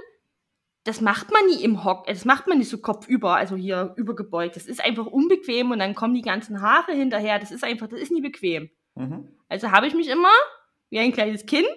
das 0.84 1.02
macht 1.02 1.32
man 1.32 1.46
nie 1.46 1.64
im 1.64 1.84
Hock, 1.84 2.08
das 2.08 2.26
macht 2.26 2.48
man 2.48 2.58
nicht 2.58 2.70
so 2.70 2.80
kopfüber, 2.80 3.36
also 3.36 3.56
hier 3.56 3.94
übergebeugt. 3.98 4.56
Das 4.56 4.66
ist 4.66 4.84
einfach 4.84 5.06
unbequem 5.06 5.70
und 5.72 5.80
dann 5.80 5.94
kommen 5.94 6.16
die 6.16 6.24
ganzen 6.24 6.62
Haare 6.62 6.94
hinterher. 6.94 7.38
Das 7.38 7.52
ist 7.52 7.64
einfach, 7.64 7.88
das 7.88 8.00
ist 8.00 8.12
nie 8.12 8.22
bequem. 8.22 8.70
Mhm. 8.96 9.28
Also 9.48 9.72
habe 9.72 9.88
ich 9.88 9.94
mich 9.94 10.08
immer, 10.08 10.32
wie 10.90 11.00
ein 11.00 11.12
kleines 11.12 11.46
Kind, 11.46 11.68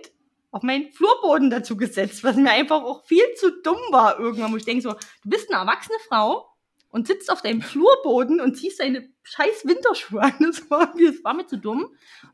auf 0.54 0.62
meinen 0.62 0.92
Flurboden 0.92 1.50
dazu 1.50 1.76
gesetzt, 1.76 2.22
was 2.22 2.36
mir 2.36 2.50
einfach 2.50 2.82
auch 2.82 3.04
viel 3.06 3.24
zu 3.36 3.50
dumm 3.62 3.76
war 3.90 4.18
irgendwann, 4.20 4.52
wo 4.52 4.56
ich 4.56 4.64
denke 4.64 4.82
so, 4.82 4.92
du 4.92 5.28
bist 5.28 5.50
eine 5.52 5.60
erwachsene 5.60 5.98
Frau 6.08 6.48
und 6.90 7.08
sitzt 7.08 7.30
auf 7.30 7.42
deinem 7.42 7.60
Flurboden 7.60 8.40
und 8.40 8.54
ziehst 8.56 8.78
deine 8.80 9.08
scheiß 9.24 9.66
Winterschuhe 9.66 10.20
an. 10.22 10.32
Das 10.40 10.70
war, 10.70 10.94
mir- 10.94 11.10
das 11.12 11.24
war 11.24 11.34
mir 11.34 11.46
zu 11.46 11.58
dumm. 11.58 11.86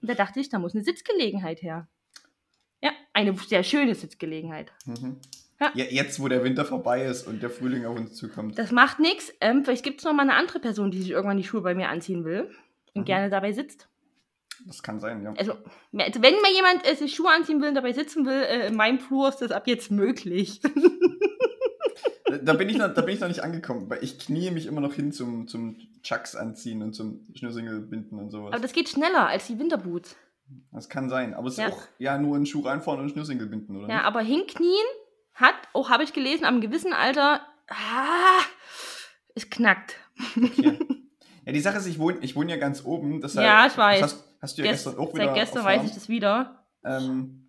Und 0.02 0.10
da 0.10 0.14
dachte 0.14 0.38
ich, 0.38 0.48
da 0.50 0.58
muss 0.58 0.74
eine 0.74 0.84
Sitzgelegenheit 0.84 1.62
her. 1.62 1.88
Ja, 2.82 2.90
eine 3.12 3.34
sehr 3.36 3.62
schöne 3.62 3.94
Sitzgelegenheit. 3.94 4.72
Mhm. 4.86 5.18
Ja. 5.60 5.72
Ja, 5.74 5.84
jetzt, 5.84 6.20
wo 6.20 6.28
der 6.28 6.42
Winter 6.42 6.64
vorbei 6.64 7.04
ist 7.04 7.26
und 7.26 7.42
der 7.42 7.50
Frühling 7.50 7.84
auf 7.84 7.98
uns 7.98 8.14
zukommt. 8.16 8.58
Das 8.58 8.70
macht 8.70 8.98
nichts. 8.98 9.32
Ähm, 9.42 9.64
vielleicht 9.64 9.84
gibt 9.84 10.00
es 10.00 10.04
noch 10.04 10.14
mal 10.14 10.22
eine 10.22 10.34
andere 10.34 10.58
Person, 10.60 10.90
die 10.90 10.98
sich 11.00 11.10
irgendwann 11.10 11.36
die 11.36 11.44
Schuhe 11.44 11.60
bei 11.60 11.74
mir 11.74 11.88
anziehen 11.90 12.24
will 12.24 12.50
und 12.94 13.02
Mhm. 13.02 13.04
gerne 13.04 13.28
dabei 13.28 13.52
sitzt. 13.52 13.88
Das 14.66 14.82
kann 14.82 15.00
sein, 15.00 15.22
ja. 15.22 15.32
Also, 15.36 15.52
also 15.52 16.22
wenn 16.22 16.34
mal 16.40 16.52
jemand 16.54 16.86
äh, 16.86 16.94
sich 16.94 17.14
Schuhe 17.14 17.30
anziehen 17.30 17.60
will 17.60 17.68
und 17.70 17.74
dabei 17.74 17.92
sitzen 17.92 18.26
will, 18.26 18.42
äh, 18.42 18.66
in 18.68 18.76
meinem 18.76 18.98
Flur 18.98 19.28
ist 19.28 19.38
das 19.38 19.50
ab 19.52 19.66
jetzt 19.66 19.90
möglich. 19.90 20.60
Da 22.44 22.52
bin 22.52 22.68
ich 22.68 22.78
noch, 22.78 22.94
da 22.94 23.02
bin 23.02 23.14
ich 23.14 23.20
noch 23.20 23.26
nicht 23.28 23.42
angekommen, 23.42 23.90
weil 23.90 24.04
ich 24.04 24.18
knie 24.18 24.52
mich 24.52 24.66
immer 24.66 24.80
noch 24.80 24.94
hin 24.94 25.10
zum, 25.10 25.48
zum 25.48 25.76
Chucks 26.02 26.36
anziehen 26.36 26.80
und 26.82 26.92
zum 26.94 27.26
Schnürsenkel 27.34 27.80
binden 27.80 28.18
und 28.20 28.30
sowas. 28.30 28.52
Aber 28.52 28.62
das 28.62 28.72
geht 28.72 28.88
schneller 28.88 29.26
als 29.26 29.48
die 29.48 29.58
Winterboots. 29.58 30.14
Das 30.70 30.88
kann 30.88 31.08
sein. 31.08 31.34
Aber 31.34 31.48
es 31.48 31.56
Ja. 31.56 31.66
ist 31.66 31.72
auch 31.74 31.82
ja 31.98 32.18
nur 32.18 32.36
einen 32.36 32.46
Schuh 32.46 32.60
reinfahren 32.60 33.00
und 33.00 33.10
Schnürsenkel 33.10 33.48
binden, 33.48 33.76
oder? 33.76 33.88
Ja, 33.88 33.96
nicht? 33.96 34.04
aber 34.04 34.20
hinknien 34.20 34.86
hat, 35.34 35.54
auch 35.72 35.90
habe 35.90 36.04
ich 36.04 36.12
gelesen, 36.12 36.44
am 36.44 36.60
gewissen 36.60 36.92
Alter, 36.92 37.40
ah, 37.68 38.40
es 39.34 39.50
knackt. 39.50 39.96
Okay. 40.36 40.78
Ja, 41.46 41.52
die 41.54 41.60
Sache 41.60 41.78
ist, 41.78 41.86
ich 41.86 41.98
wohne, 41.98 42.18
ich 42.20 42.36
wohne 42.36 42.50
ja 42.52 42.58
ganz 42.58 42.84
oben. 42.84 43.22
Deshalb, 43.22 43.46
Ja, 43.46 43.66
ich 43.66 43.76
weiß. 43.76 44.00
Das 44.02 44.12
hast, 44.12 44.24
hast 44.40 44.58
du 44.58 44.62
ja 44.62 44.70
Gest- 44.72 44.84
gestern 44.84 44.98
auch 44.98 45.14
wieder 45.14 45.26
Seit 45.26 45.34
gestern 45.34 45.58
erfahren. 45.58 45.80
weiß 45.80 45.88
ich 45.88 45.94
das 45.94 46.08
wieder. 46.08 46.64
Ähm, 46.84 47.39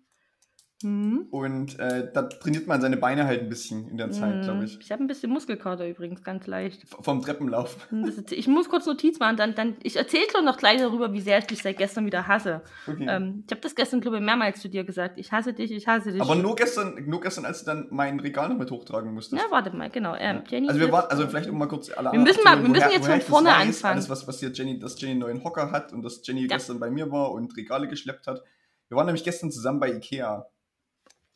Mhm. 0.84 1.26
Und 1.30 1.78
äh, 1.78 2.10
da 2.12 2.22
trainiert 2.22 2.66
man 2.66 2.80
seine 2.80 2.96
Beine 2.96 3.24
halt 3.26 3.40
ein 3.42 3.48
bisschen 3.48 3.88
in 3.88 3.96
der 3.96 4.10
Zeit, 4.10 4.36
Mhm. 4.36 4.42
glaube 4.42 4.64
ich. 4.64 4.78
Ich 4.80 4.90
habe 4.92 5.02
ein 5.02 5.06
bisschen 5.06 5.30
Muskelkater 5.32 5.88
übrigens, 5.88 6.22
ganz 6.22 6.46
leicht. 6.46 6.88
V- 6.88 7.02
Vom 7.02 7.22
Treppenlauf. 7.22 7.88
Ist, 8.04 8.32
ich 8.32 8.48
muss 8.48 8.68
kurz 8.68 8.86
Notiz 8.86 9.18
machen, 9.18 9.36
dann, 9.36 9.54
dann 9.54 9.76
ich 9.82 9.96
erzähle 9.96 10.24
dir 10.34 10.42
noch 10.42 10.56
gleich 10.58 10.78
darüber, 10.78 11.12
wie 11.12 11.20
sehr 11.20 11.38
ich 11.38 11.46
dich 11.46 11.62
seit 11.62 11.78
gestern 11.78 12.06
wieder 12.06 12.26
hasse. 12.26 12.62
Okay. 12.86 13.06
Ähm, 13.08 13.44
ich 13.46 13.52
habe 13.52 13.60
das 13.60 13.74
gestern, 13.74 14.00
glaube 14.00 14.16
ich, 14.18 14.22
mehrmals 14.22 14.60
zu 14.60 14.68
dir 14.68 14.84
gesagt. 14.84 15.18
Ich 15.18 15.32
hasse 15.32 15.52
dich, 15.52 15.70
ich 15.70 15.86
hasse 15.86 16.12
dich. 16.12 16.20
Aber 16.20 16.34
nur 16.34 16.56
gestern, 16.56 16.96
nur 17.06 17.20
gestern, 17.20 17.44
als 17.44 17.60
du 17.60 17.66
dann 17.66 17.86
mein 17.90 18.20
Regal 18.20 18.48
noch 18.48 18.58
mit 18.58 18.70
hochtragen 18.70 19.12
musstest. 19.14 19.40
Ja, 19.42 19.50
warte 19.50 19.74
mal, 19.76 19.90
genau. 19.90 20.14
Ähm, 20.18 20.42
Jenny 20.48 20.68
also 20.68 20.80
wir 20.80 20.90
waren, 20.92 21.10
also 21.10 21.26
vielleicht 21.28 21.48
um 21.48 21.58
mal 21.58 21.66
kurz 21.68 21.90
alle 21.90 22.12
Wir 22.12 22.18
müssen 22.18 22.42
mal- 22.44 22.60
wir 22.62 22.68
müssen 22.68 22.82
woher- 22.84 22.92
jetzt 22.92 23.06
woher 23.06 23.20
von 23.20 23.30
vorne 23.30 23.48
weiß, 23.50 23.66
anfangen. 23.68 23.94
Alles, 23.94 24.10
was 24.10 24.26
passiert, 24.26 24.56
Jenny, 24.58 24.78
dass 24.78 25.00
Jenny 25.00 25.12
einen 25.12 25.20
neuen 25.20 25.44
Hocker 25.44 25.70
hat 25.72 25.92
und 25.92 26.02
dass 26.02 26.26
Jenny 26.26 26.42
Ja. 26.42 26.46
gestern 26.48 26.80
bei 26.80 26.90
mir 26.90 27.10
war 27.10 27.32
und 27.32 27.56
Regale 27.56 27.88
geschleppt 27.88 28.26
hat. 28.26 28.42
Wir 28.88 28.96
waren 28.96 29.06
nämlich 29.06 29.24
gestern 29.24 29.50
zusammen 29.50 29.80
bei 29.80 29.90
Ikea. 29.92 30.46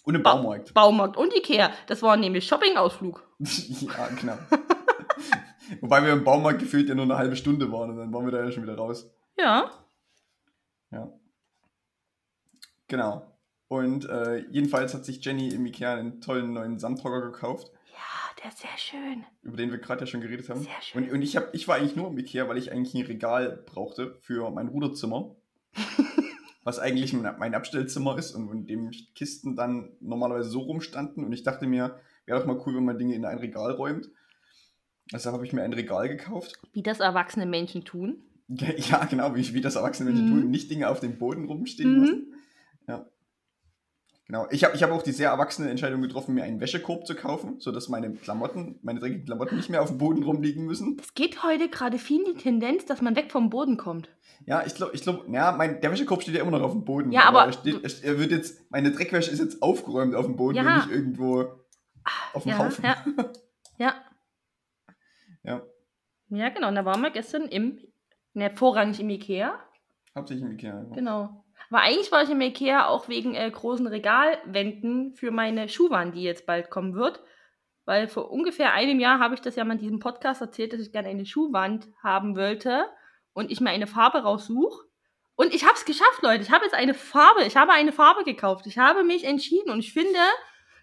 Und 0.06 0.14
im 0.14 0.22
Ba- 0.22 0.36
Baumarkt. 0.36 0.72
Baumarkt 0.72 1.16
und 1.18 1.34
Ikea. 1.36 1.70
Das 1.88 2.00
war 2.02 2.16
nämlich 2.16 2.46
Shopping-Ausflug. 2.46 3.22
ja, 3.40 4.08
genau. 4.18 4.38
Wobei 5.80 6.02
wir 6.04 6.12
im 6.12 6.24
Baumarkt 6.24 6.60
gefühlt 6.60 6.88
ja 6.88 6.94
nur 6.94 7.04
eine 7.04 7.18
halbe 7.18 7.36
Stunde 7.36 7.70
waren 7.72 7.90
und 7.90 7.96
dann 7.98 8.12
waren 8.14 8.24
wir 8.24 8.30
da 8.32 8.42
ja 8.44 8.50
schon 8.52 8.62
wieder 8.62 8.76
raus. 8.76 9.10
Ja. 9.36 9.70
Ja. 10.92 11.12
Genau. 12.88 13.26
Und 13.68 14.08
äh, 14.08 14.38
jedenfalls 14.50 14.94
hat 14.94 15.04
sich 15.04 15.24
Jenny 15.24 15.48
im 15.48 15.66
Ikea 15.66 15.94
einen 15.94 16.20
tollen 16.20 16.52
neuen 16.52 16.78
Sandhocker 16.78 17.20
gekauft, 17.20 17.72
Ja, 17.92 18.42
der 18.42 18.50
ist 18.50 18.58
sehr 18.58 18.78
schön. 18.78 19.24
über 19.42 19.56
den 19.56 19.72
wir 19.72 19.78
gerade 19.78 20.02
ja 20.02 20.06
schon 20.06 20.20
geredet 20.20 20.48
haben. 20.48 20.60
Sehr 20.60 20.70
schön. 20.82 21.02
Und, 21.04 21.12
und 21.14 21.22
ich, 21.22 21.36
hab, 21.36 21.52
ich 21.52 21.66
war 21.66 21.76
eigentlich 21.76 21.96
nur 21.96 22.06
im 22.08 22.16
Ikea, 22.18 22.48
weil 22.48 22.58
ich 22.58 22.70
eigentlich 22.70 22.94
ein 22.94 23.06
Regal 23.06 23.64
brauchte 23.66 24.16
für 24.20 24.48
mein 24.52 24.68
Ruderzimmer. 24.68 25.34
was 26.66 26.80
eigentlich 26.80 27.12
mein, 27.12 27.54
Abstellzimmer 27.54 28.18
ist 28.18 28.34
und 28.34 28.50
in 28.50 28.66
dem 28.66 28.90
Kisten 29.14 29.54
dann 29.54 29.92
normalerweise 30.00 30.50
so 30.50 30.58
rumstanden. 30.62 31.24
Und 31.24 31.32
ich 31.32 31.44
dachte 31.44 31.64
mir, 31.68 32.00
wäre 32.26 32.40
doch 32.40 32.46
mal 32.46 32.60
cool, 32.66 32.74
wenn 32.74 32.84
man 32.84 32.98
Dinge 32.98 33.14
in 33.14 33.24
ein 33.24 33.38
Regal 33.38 33.70
räumt. 33.70 34.10
Deshalb 35.12 35.34
habe 35.34 35.46
ich 35.46 35.52
mir 35.52 35.62
ein 35.62 35.72
Regal 35.72 36.08
gekauft. 36.08 36.54
Wie 36.72 36.82
das 36.82 36.98
erwachsene 36.98 37.46
Menschen 37.46 37.84
tun. 37.84 38.16
Ja, 38.48 39.04
genau, 39.04 39.34
wie, 39.36 39.54
wie 39.54 39.60
das 39.60 39.76
erwachsene 39.76 40.10
Menschen 40.10 40.26
Mhm. 40.26 40.40
tun. 40.40 40.50
Nicht 40.50 40.68
Dinge 40.70 40.88
auf 40.88 40.98
dem 40.98 41.18
Boden 41.18 41.44
rumstehen 41.46 41.94
Mhm. 41.94 42.00
lassen. 42.00 42.34
Ja. 42.88 43.06
Genau. 44.26 44.46
Ich 44.50 44.64
habe 44.64 44.74
ich 44.74 44.82
hab 44.82 44.90
auch 44.90 45.02
die 45.02 45.12
sehr 45.12 45.30
erwachsene 45.30 45.70
Entscheidung 45.70 46.02
getroffen, 46.02 46.34
mir 46.34 46.42
einen 46.42 46.60
Wäschekorb 46.60 47.06
zu 47.06 47.14
kaufen, 47.14 47.60
sodass 47.60 47.88
meine 47.88 48.12
Klamotten, 48.12 48.78
meine 48.82 48.98
dreckigen 48.98 49.24
Klamotten 49.24 49.54
nicht 49.56 49.70
mehr 49.70 49.80
auf 49.82 49.88
dem 49.88 49.98
Boden 49.98 50.24
rumliegen 50.24 50.64
müssen. 50.64 50.96
Es 51.00 51.14
geht 51.14 51.44
heute 51.44 51.68
gerade 51.68 51.98
viel 51.98 52.20
in 52.26 52.34
die 52.34 52.42
Tendenz, 52.42 52.84
dass 52.86 53.00
man 53.02 53.14
weg 53.14 53.30
vom 53.30 53.50
Boden 53.50 53.76
kommt. 53.76 54.08
Ja, 54.44 54.64
ich 54.66 54.74
glaube, 54.74 54.94
ich 54.96 55.02
glaub, 55.02 55.28
ja, 55.28 55.52
mein, 55.52 55.80
der 55.80 55.92
Wäschekorb 55.92 56.22
steht 56.22 56.34
ja 56.34 56.42
immer 56.42 56.50
noch 56.50 56.62
auf 56.62 56.72
dem 56.72 56.84
Boden. 56.84 57.12
Ja, 57.12 57.22
aber 57.26 57.44
er, 57.46 57.52
steht, 57.52 58.02
er 58.02 58.18
wird 58.18 58.32
jetzt, 58.32 58.68
meine 58.70 58.90
Dreckwäsche 58.90 59.30
ist 59.30 59.38
jetzt 59.38 59.62
aufgeräumt 59.62 60.14
auf 60.16 60.26
dem 60.26 60.34
Boden 60.36 60.56
Ja. 60.56 60.62
und 60.62 60.74
nicht 60.76 60.90
irgendwo 60.90 61.46
auf 62.32 62.42
dem 62.42 62.50
Ja, 62.50 62.58
Haufen. 62.58 62.84
ja. 62.84 62.96
Ja. 63.78 63.94
Ja. 65.44 65.62
Ja, 66.30 66.48
genau. 66.48 66.68
Und 66.68 66.74
da 66.74 66.84
waren 66.84 67.00
wir 67.02 67.10
gestern 67.10 67.42
im, 67.46 67.78
ne, 68.34 68.50
vorrangig 68.54 68.98
im 69.00 69.10
Ikea. 69.10 69.54
Hauptsächlich 70.16 70.44
im 70.44 70.52
Ikea. 70.52 70.82
Ja. 70.82 70.94
Genau. 70.94 71.44
Aber 71.70 71.80
eigentlich 71.80 72.12
war 72.12 72.22
ich 72.22 72.30
im 72.30 72.40
Ikea 72.40 72.86
auch 72.86 73.08
wegen 73.08 73.34
äh, 73.34 73.50
großen 73.50 73.86
Regalwänden 73.86 75.14
für 75.14 75.30
meine 75.30 75.68
Schuhwand, 75.68 76.14
die 76.14 76.22
jetzt 76.22 76.46
bald 76.46 76.70
kommen 76.70 76.94
wird. 76.94 77.22
Weil 77.84 78.08
vor 78.08 78.30
ungefähr 78.30 78.72
einem 78.72 78.98
Jahr 79.00 79.18
habe 79.20 79.34
ich 79.34 79.40
das 79.40 79.56
ja 79.56 79.64
mal 79.64 79.74
in 79.74 79.80
diesem 79.80 80.00
Podcast 80.00 80.40
erzählt, 80.40 80.72
dass 80.72 80.80
ich 80.80 80.92
gerne 80.92 81.08
eine 81.08 81.26
Schuhwand 81.26 81.88
haben 82.02 82.36
wollte 82.36 82.86
und 83.32 83.50
ich 83.50 83.60
mir 83.60 83.70
eine 83.70 83.86
Farbe 83.86 84.18
raussuche. 84.18 84.84
Und 85.36 85.54
ich 85.54 85.64
habe 85.64 85.74
es 85.74 85.84
geschafft, 85.84 86.22
Leute. 86.22 86.42
Ich 86.42 86.50
habe 86.50 86.64
jetzt 86.64 86.74
eine 86.74 86.94
Farbe. 86.94 87.44
Ich 87.44 87.56
habe 87.56 87.72
eine 87.72 87.92
Farbe 87.92 88.24
gekauft. 88.24 88.66
Ich 88.66 88.78
habe 88.78 89.04
mich 89.04 89.24
entschieden 89.24 89.70
und 89.70 89.80
ich 89.80 89.92
finde, 89.92 90.18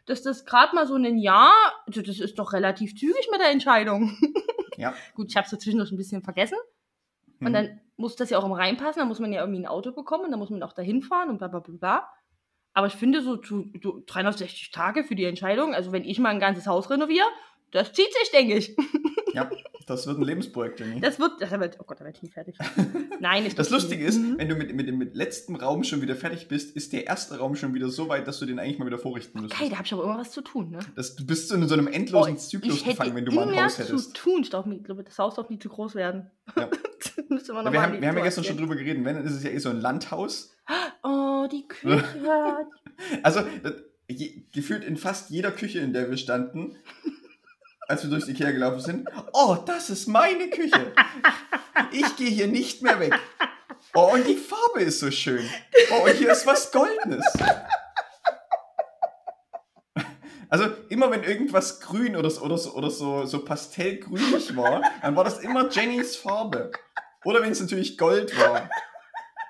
dass 0.06 0.22
das 0.22 0.46
gerade 0.46 0.76
mal 0.76 0.86
so 0.86 0.96
ein 0.96 1.18
Jahr, 1.18 1.54
also 1.88 2.02
das 2.02 2.20
ist 2.20 2.38
doch 2.38 2.54
relativ 2.54 2.96
zügig 2.96 3.28
mit 3.32 3.42
der 3.42 3.50
Entscheidung. 3.52 4.18
Ja. 4.78 4.94
Gut, 5.16 5.28
ich 5.30 5.36
habe 5.36 5.46
es 5.46 5.52
so 5.52 5.58
zwischendurch 5.58 5.92
ein 5.92 5.98
bisschen 5.98 6.22
vergessen. 6.24 6.58
Und 7.40 7.48
Hm. 7.48 7.54
dann 7.54 7.82
muss 8.04 8.18
das 8.18 8.30
ja 8.30 8.38
auch 8.38 8.44
immer 8.44 8.58
reinpassen, 8.58 9.00
dann 9.00 9.08
muss 9.08 9.20
man 9.20 9.32
ja 9.32 9.40
irgendwie 9.40 9.62
ein 9.62 9.66
Auto 9.66 9.94
bekommen 9.94 10.30
dann 10.30 10.40
muss 10.40 10.50
man 10.50 10.62
auch 10.62 10.74
dahin 10.74 11.02
fahren 11.02 11.30
und 11.30 11.38
bla 11.38 11.48
bla 11.48 11.62
bla 11.62 11.74
bla. 11.78 12.10
Aber 12.74 12.88
ich 12.88 12.94
finde 12.94 13.22
so, 13.22 13.38
zu, 13.38 13.72
so 13.82 14.04
360 14.06 14.72
Tage 14.72 15.06
für 15.06 15.16
die 15.16 15.24
Entscheidung, 15.24 15.74
also 15.74 15.94
wenn 15.94 16.04
ich 16.04 16.20
mal 16.20 16.30
ein 16.30 16.40
ganzes 16.40 16.68
Haus 16.68 16.90
renoviere, 16.90 17.26
das 17.74 17.92
zieht 17.94 18.14
sich, 18.14 18.32
denke 18.32 18.56
ich. 18.56 18.76
ja, 19.34 19.50
das 19.88 20.08
wird 20.08 20.18
ein 20.18 20.24
Lebensprojekt, 20.24 20.80
Jenny. 20.80 21.02
Das 21.02 21.20
wird, 21.20 21.34
das 21.42 21.52
wird 21.52 21.78
oh 21.80 21.84
Gott, 21.86 22.00
da 22.00 22.06
werde 22.06 22.16
ich 22.18 22.24
nie 22.24 22.30
fertig. 22.32 22.56
Nein, 23.20 23.46
ich 23.46 23.56
Das 23.56 23.70
Lustige 23.70 24.06
ist, 24.06 24.18
Mhm. 24.18 24.38
wenn 24.38 24.48
du 24.48 24.56
mit, 24.56 24.74
mit 24.74 24.88
dem 24.88 25.02
letzten 25.14 25.56
Raum 25.58 25.84
schon 25.84 26.02
wieder 26.02 26.16
fertig 26.16 26.48
bist, 26.48 26.76
ist 26.76 26.94
der 26.94 27.06
erste 27.08 27.38
Raum 27.40 27.56
schon 27.56 27.74
wieder 27.74 27.90
so 27.90 28.08
weit, 28.10 28.28
dass 28.28 28.40
du 28.40 28.46
den 28.46 28.60
eigentlich 28.60 28.80
mal 28.80 28.86
wieder 28.86 28.98
vorrichten 29.00 29.42
müsstest. 29.42 29.62
Okay, 29.62 29.70
da 29.70 29.78
habe 29.78 29.86
ich 29.86 29.94
aber 29.94 30.04
immer 30.04 30.18
was 30.18 30.32
zu 30.32 30.42
tun, 30.42 30.70
ne? 30.72 30.80
Das, 30.96 31.16
du 31.16 31.26
bist 31.26 31.50
so 31.50 31.56
in 31.56 31.68
so 31.68 31.74
einem 31.74 31.88
endlosen 31.88 32.36
Oh, 32.36 32.38
Zyklus 32.38 32.84
gefangen, 32.84 33.16
wenn 33.16 33.26
du 33.26 33.32
mal 33.34 33.50
ein 33.50 33.64
Haus 33.66 33.76
zu 33.76 33.84
hättest. 33.84 34.16
tun. 34.16 34.44
Ich 34.44 34.50
glaube, 34.84 35.04
das 35.04 35.18
Haus 35.20 35.36
darf 35.36 35.50
nie 35.50 35.60
zu 35.60 35.70
groß 35.70 35.96
werden. 35.96 36.30
Ja. 36.58 36.70
Wir, 37.30 37.82
haben, 37.82 38.00
wir 38.02 38.08
haben 38.08 38.18
ja 38.18 38.24
gestern 38.24 38.44
schon 38.44 38.58
drüber 38.58 38.76
geredet, 38.76 39.04
wenn, 39.06 39.16
dann 39.16 39.26
ist 39.26 39.34
es 39.34 39.44
ja 39.44 39.50
eh 39.50 39.58
so 39.58 39.70
ein 39.70 39.82
Landhaus. 39.82 40.56
Oh, 41.04 41.48
die 41.52 41.68
Küche. 41.68 42.04
Also, 43.24 43.42
gefühlt 44.52 44.84
in 44.84 44.98
fast 44.98 45.30
jeder 45.30 45.52
Küche, 45.52 45.80
in 45.80 45.94
der 45.94 46.10
wir 46.10 46.18
standen, 46.18 46.76
als 47.88 48.04
wir 48.04 48.10
durchs 48.10 48.28
Ikea 48.28 48.52
gelaufen 48.52 48.80
sind, 48.80 49.10
oh, 49.34 49.58
das 49.66 49.90
ist 49.90 50.08
meine 50.08 50.50
Küche. 50.50 50.94
Ich 51.92 52.16
gehe 52.16 52.30
hier 52.30 52.48
nicht 52.48 52.82
mehr 52.82 53.00
weg. 53.00 53.14
Oh, 53.94 54.12
und 54.14 54.28
die 54.28 54.36
Farbe 54.36 54.82
ist 54.82 55.00
so 55.00 55.12
schön. 55.12 55.48
Oh, 55.92 56.06
und 56.06 56.14
hier 56.14 56.32
ist 56.32 56.46
was 56.46 56.72
Goldenes. 56.72 57.26
Also 60.50 60.66
immer 60.90 61.10
wenn 61.10 61.24
irgendwas 61.24 61.80
grün 61.80 62.16
oder 62.16 62.30
so, 62.30 62.42
oder 62.42 62.60
so, 62.60 62.74
oder 62.74 62.92
so, 62.92 63.26
so 63.26 63.44
pastellgrünlich 63.44 64.56
war, 64.56 64.84
dann 65.02 65.16
war 65.16 65.24
das 65.24 65.40
immer 65.40 65.68
Jennys 65.70 66.16
Farbe. 66.16 66.72
Oder 67.26 67.42
wenn 67.42 67.52
es 67.52 67.60
natürlich 67.60 67.98
Gold 67.98 68.38
war. 68.38 68.70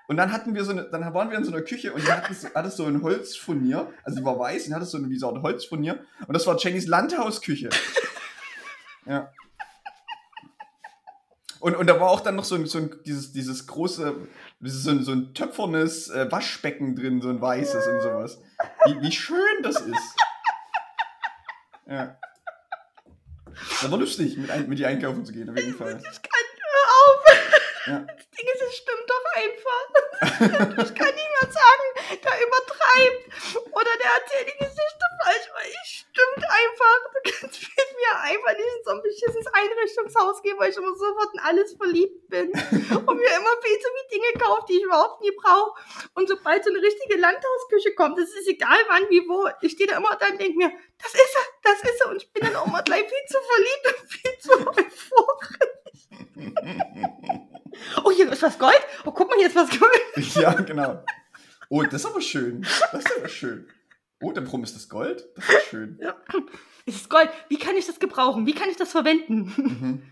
Und 0.07 0.17
dann 0.17 0.31
hatten 0.31 0.55
wir 0.55 0.63
so 0.63 0.71
eine, 0.71 0.83
dann 0.83 1.13
waren 1.13 1.29
wir 1.29 1.37
in 1.37 1.43
so 1.43 1.51
einer 1.51 1.61
Küche 1.61 1.91
und 1.91 2.05
die 2.05 2.11
hatten 2.11 2.33
hatte 2.55 2.69
so 2.69 2.85
ein 2.85 3.01
Holzfurnier, 3.01 3.91
also 4.03 4.19
die 4.19 4.25
war 4.25 4.37
weiß 4.37 4.67
und 4.67 4.75
hatte 4.75 4.85
so 4.85 4.97
eine, 4.97 5.09
wie 5.09 5.17
so 5.17 5.33
ein 5.33 5.41
Holzfurnier 5.41 6.05
und 6.27 6.33
das 6.33 6.45
war 6.45 6.57
Jennys 6.57 6.87
Landhausküche. 6.87 7.69
Ja. 9.05 9.31
Und, 11.59 11.77
und 11.77 11.87
da 11.87 11.99
war 11.99 12.09
auch 12.09 12.19
dann 12.19 12.35
noch 12.35 12.43
so 12.43 12.55
ein, 12.55 12.65
so 12.65 12.77
ein 12.77 12.93
dieses, 13.05 13.31
dieses 13.31 13.67
große, 13.67 14.15
so 14.61 14.89
ein, 14.89 15.03
so 15.03 15.11
ein 15.13 15.33
töpfernes 15.33 16.09
äh, 16.09 16.29
Waschbecken 16.29 16.95
drin, 16.95 17.21
so 17.21 17.29
ein 17.29 17.39
weißes 17.39 17.87
und 17.87 18.01
sowas. 18.01 18.41
Wie, 18.85 19.01
wie 19.01 19.11
schön 19.11 19.63
das 19.63 19.79
ist. 19.79 20.15
Ja. 21.87 22.17
Das 23.45 23.89
war 23.89 23.97
lustig, 23.97 24.37
mit, 24.37 24.51
ein, 24.51 24.67
mit 24.67 24.79
dir 24.79 24.87
einkaufen 24.87 25.25
zu 25.25 25.31
gehen, 25.31 25.49
auf 25.49 25.57
jeden 25.57 25.75
Fall. 25.75 26.01
Ich 26.01 26.21
kann 26.21 26.43
hör 26.59 26.85
auf. 27.05 27.23
Ja. 27.85 27.99
Das 27.99 28.29
Ding 28.29 28.47
ist, 28.53 28.61
es 28.61 28.75
stimmt 28.75 29.07
doch 29.07 29.25
einfach. 29.35 30.83
Ich 30.83 30.95
kann 30.95 31.13
niemand 31.43 31.53
sagen, 31.53 31.87
der 32.23 32.35
übertreibt 32.47 33.23
oder 33.71 33.91
der 34.01 34.11
erzählt 34.21 34.47
die 34.47 34.57
Geschichte 34.57 35.05
falsch, 35.23 35.47
weil 35.53 35.71
es 35.71 35.89
stimmt 35.89 36.43
einfach. 36.49 36.99
Du 37.23 37.31
kannst 37.39 37.61
mir 37.63 38.19
einfach 38.21 38.51
nicht 38.51 38.75
in 38.77 38.83
so 38.83 38.91
ein 38.91 39.01
beschissenes 39.01 39.47
Einrichtungshaus 39.53 40.41
gehen, 40.41 40.57
weil 40.57 40.71
ich 40.71 40.77
immer 40.77 40.95
sofort 40.95 41.33
in 41.33 41.39
alles 41.39 41.73
verliebt 41.73 42.29
bin 42.29 42.51
und 42.51 43.17
mir 43.17 43.33
immer 43.35 43.55
viel 43.61 43.79
zu 43.79 43.87
viele 43.93 44.07
Dinge 44.11 44.39
kaufe, 44.39 44.65
die 44.67 44.77
ich 44.77 44.83
überhaupt 44.83 45.21
nie 45.21 45.31
brauche. 45.31 45.79
Und 46.15 46.27
sobald 46.27 46.63
so 46.63 46.69
eine 46.69 46.81
richtige 46.81 47.17
Landhausküche 47.17 47.95
kommt, 47.95 48.17
das 48.17 48.29
ist 48.29 48.47
egal 48.47 48.77
wann, 48.87 49.09
wie, 49.09 49.27
wo, 49.27 49.49
ich 49.61 49.73
stehe 49.73 49.89
da 49.89 49.97
immer 49.97 50.15
da 50.15 50.27
und 50.27 50.39
denke 50.39 50.57
mir, 50.57 50.71
das 51.01 51.13
ist 51.13 51.35
er, 51.35 51.45
das 51.63 51.81
ist 51.83 52.01
er. 52.01 52.09
Und 52.09 52.17
ich 52.17 52.31
bin 52.31 52.43
dann 52.43 52.55
auch 52.55 52.67
mal 52.67 52.81
gleich 52.81 53.07
viel 53.07 53.25
zu 53.27 53.37
verliebt 53.51 54.01
und 54.01 54.09
viel 54.09 54.37
zu 54.39 54.51
euphorisch. 54.67 55.63
Oh, 58.03 58.11
hier 58.11 58.31
ist 58.31 58.41
was 58.41 58.57
Gold. 58.59 58.81
Oh, 59.05 59.11
guck 59.11 59.29
mal, 59.29 59.37
hier 59.37 59.47
ist 59.47 59.55
was 59.55 59.69
Gold. 59.69 60.35
Ja, 60.35 60.53
genau. 60.53 61.03
Oh, 61.75 61.81
das 61.81 61.93
ist 61.95 62.05
aber 62.05 62.21
schön. 62.21 62.61
Das 62.91 63.03
ist 63.03 63.17
aber 63.17 63.27
schön. 63.27 63.67
Oh, 64.21 64.31
dann 64.31 64.45
warum 64.45 64.63
ist 64.63 64.75
das 64.75 64.87
Gold? 64.89 65.25
Das 65.35 65.49
ist 65.49 65.65
schön. 65.69 65.97
Ja. 65.99 66.15
Es 66.85 66.95
ist 66.95 67.09
Gold. 67.09 67.29
Wie 67.49 67.57
kann 67.57 67.75
ich 67.75 67.87
das 67.87 67.99
gebrauchen? 67.99 68.45
Wie 68.45 68.53
kann 68.53 68.69
ich 68.69 68.77
das 68.77 68.91
verwenden? 68.91 69.51
Mhm. 69.57 70.03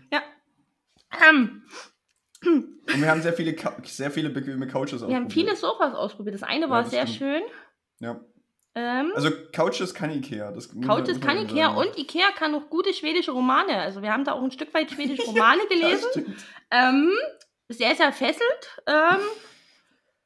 Ähm, 1.24 1.62
Und 2.44 3.00
wir 3.00 3.08
haben 3.08 3.22
sehr 3.22 3.32
viele, 3.32 3.54
sehr 3.84 4.10
viele 4.10 4.30
bequeme 4.30 4.66
Couches 4.66 5.06
wir 5.06 5.14
haben 5.14 5.30
viele 5.30 5.54
Sofas 5.54 5.94
ausprobiert. 5.94 6.34
Das 6.34 6.42
eine 6.42 6.64
Ja, 6.64 6.70
war 6.70 6.82
das 6.82 6.90
sehr 6.90 7.06
stimmt. 7.06 7.18
schön. 7.18 7.42
Ja. 8.00 8.20
Ähm, 8.74 9.12
Also 9.14 9.30
Couches 9.54 9.94
kann 9.94 10.10
Ikea. 10.10 10.50
Das 10.50 10.68
Couches 10.68 11.20
kann 11.20 11.36
Ikea 11.38 11.66
sagen. 11.66 11.76
und 11.76 11.96
Ikea 11.96 12.32
kann 12.36 12.54
auch 12.56 12.70
gute 12.70 12.92
schwedische 12.92 13.30
Romane. 13.30 13.76
Also 13.80 14.02
wir 14.02 14.12
haben 14.12 14.24
da 14.24 14.32
auch 14.32 14.42
ein 14.42 14.50
Stück 14.50 14.74
weit 14.74 14.90
schwedische 14.90 15.22
Romane 15.26 15.62
gelesen. 15.68 16.08
stimmt. 16.10 16.44
Ähm, 16.72 17.12
sehr, 17.68 17.94
sehr 17.94 18.12
fesselt. 18.12 18.80
Ähm, 18.88 19.18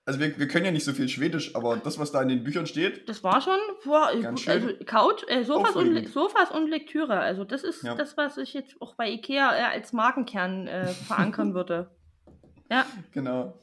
Also 0.09 0.21
wir, 0.21 0.39
wir 0.39 0.47
können 0.47 0.65
ja 0.65 0.71
nicht 0.71 0.85
so 0.85 0.93
viel 0.93 1.09
Schwedisch, 1.09 1.57
aber 1.57 1.77
das, 1.79 1.99
was 1.99 2.13
da 2.13 2.23
in 2.23 2.29
den 2.29 2.45
Büchern 2.45 2.67
steht, 2.67 3.09
das 3.09 3.25
war 3.25 3.41
schon 3.41 3.59
boah, 3.85 4.13
Ganz 4.23 4.41
gut, 4.45 4.49
also 4.49 4.69
Couch, 4.85 5.25
äh, 5.27 5.43
Sofas, 5.43 5.75
und. 5.75 6.09
Sofas 6.09 6.53
und 6.53 6.69
Lektüre. 6.69 7.19
Also 7.19 7.43
das 7.43 7.65
ist 7.65 7.83
Ja. 7.83 7.97
das, 7.97 8.17
was 8.17 8.39
ich 8.39 8.55
jetzt 8.55 8.81
auch 8.81 8.95
bei 8.95 9.11
Ikea 9.11 9.57
äh, 9.57 9.63
als 9.65 9.93
Markenkern 9.93 10.69
äh, 10.69 10.87
verankern 10.87 11.55
würde. 11.55 11.91
Ja, 12.71 12.87
genau. 13.13 13.59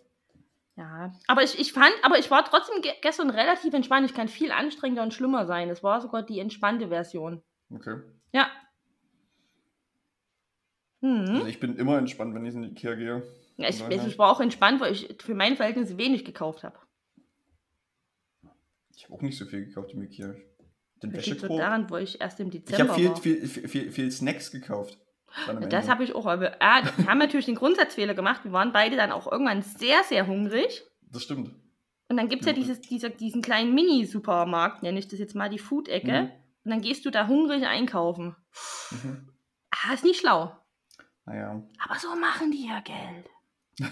Ja, 0.76 1.14
aber 1.28 1.44
ich, 1.44 1.58
ich 1.60 1.72
fand, 1.72 1.94
aber 2.02 2.18
ich 2.20 2.30
war 2.30 2.44
trotzdem 2.44 2.82
ge 2.82 2.92
gestern 3.02 3.30
relativ 3.30 3.74
entspannt. 3.74 4.06
Ich 4.10 4.16
kann 4.16 4.28
viel 4.28 4.52
anstrengender 4.52 5.04
und 5.04 5.14
schlimmer 5.14 5.46
sein. 5.46 5.70
Es 5.70 5.82
war 5.82 6.02
sogar 6.02 6.24
die 6.24 6.40
entspannte 6.40 6.90
Version. 6.90 7.42
Okay. 7.74 7.98
Ja. 8.34 8.48
Also 11.02 11.34
Hm. 11.42 11.48
ich 11.48 11.60
bin 11.60 11.76
immer 11.78 11.98
entspannt, 11.98 12.34
wenn 12.34 12.46
ich 12.46 12.56
in 12.56 12.64
die 12.64 12.70
Ikea 12.70 12.96
gehe. 12.96 13.24
Ja, 13.58 13.70
ich, 13.70 13.80
daher- 13.80 14.08
ich 14.08 14.18
war 14.18 14.32
auch 14.32 14.40
entspannt, 14.42 14.82
weil 14.82 14.94
ich 14.94 15.16
für 15.22 15.36
meine 15.36 15.56
Verhältnisse 15.56 15.98
wenig 15.98 16.26
gekauft 16.26 16.64
habe. 16.64 16.78
Ich 18.96 19.04
habe 19.06 19.14
auch 19.16 19.22
nicht 19.22 19.38
so 19.38 19.46
viel 19.46 19.66
gekauft 19.66 19.92
im 19.94 20.02
Ikea. 20.04 20.34
Den 21.02 21.12
Das 21.12 21.26
liegt 21.26 21.42
so 21.42 21.48
daran, 21.58 21.90
wo 21.90 21.98
ich 21.98 22.22
erst 22.22 22.40
im 22.40 22.48
Ich 22.48 22.64
Dezember 22.64 22.94
habe 22.94 23.02
viel, 23.02 23.16
viel, 23.16 23.48
viel, 23.48 23.68
viel, 23.68 23.92
viel 23.92 24.12
Snacks 24.12 24.52
gekauft. 24.52 24.98
Das 25.70 25.90
habe 25.90 26.04
ich 26.04 26.14
auch. 26.16 26.26
Aber 26.28 26.56
ah, 26.60 26.84
wir 26.98 27.08
haben 27.08 27.18
natürlich 27.18 27.48
den 27.48 27.56
Grundsatzfehler 27.56 28.14
gemacht. 28.14 28.44
Wir 28.46 28.52
waren 28.52 28.72
beide 28.72 28.96
dann 28.96 29.12
auch 29.12 29.30
irgendwann 29.32 29.62
sehr, 29.64 30.04
sehr 30.04 30.28
hungrig. 30.28 30.84
Das 31.02 31.24
stimmt. 31.24 31.54
Und 32.08 32.18
dann 32.18 32.30
gibt 32.30 32.44
es 32.44 32.46
ja 32.48 32.54
Ja. 32.54 32.60
dieses, 32.60 32.82
dieser, 32.82 33.10
diesen 33.10 33.42
kleinen 33.42 33.74
Mini-Supermarkt, 33.74 34.84
nenne 34.84 35.00
ich 35.00 35.08
das 35.08 35.20
jetzt 35.20 35.36
mal, 35.36 35.50
die 35.50 35.58
Food-Ecke. 35.60 36.22
Mhm. 36.24 36.32
Und 36.66 36.72
dann 36.72 36.82
gehst 36.82 37.06
du 37.06 37.10
da 37.10 37.28
hungrig 37.28 37.66
einkaufen. 37.66 38.36
Mhm. 38.92 39.30
Ah, 39.72 39.94
ist 39.94 40.04
nicht 40.04 40.20
schlau. 40.20 40.56
Naja. 41.26 41.62
Aber 41.84 42.00
so 42.00 42.16
machen 42.16 42.52
die 42.52 42.68
ja 42.68 42.80
Geld. 42.82 43.30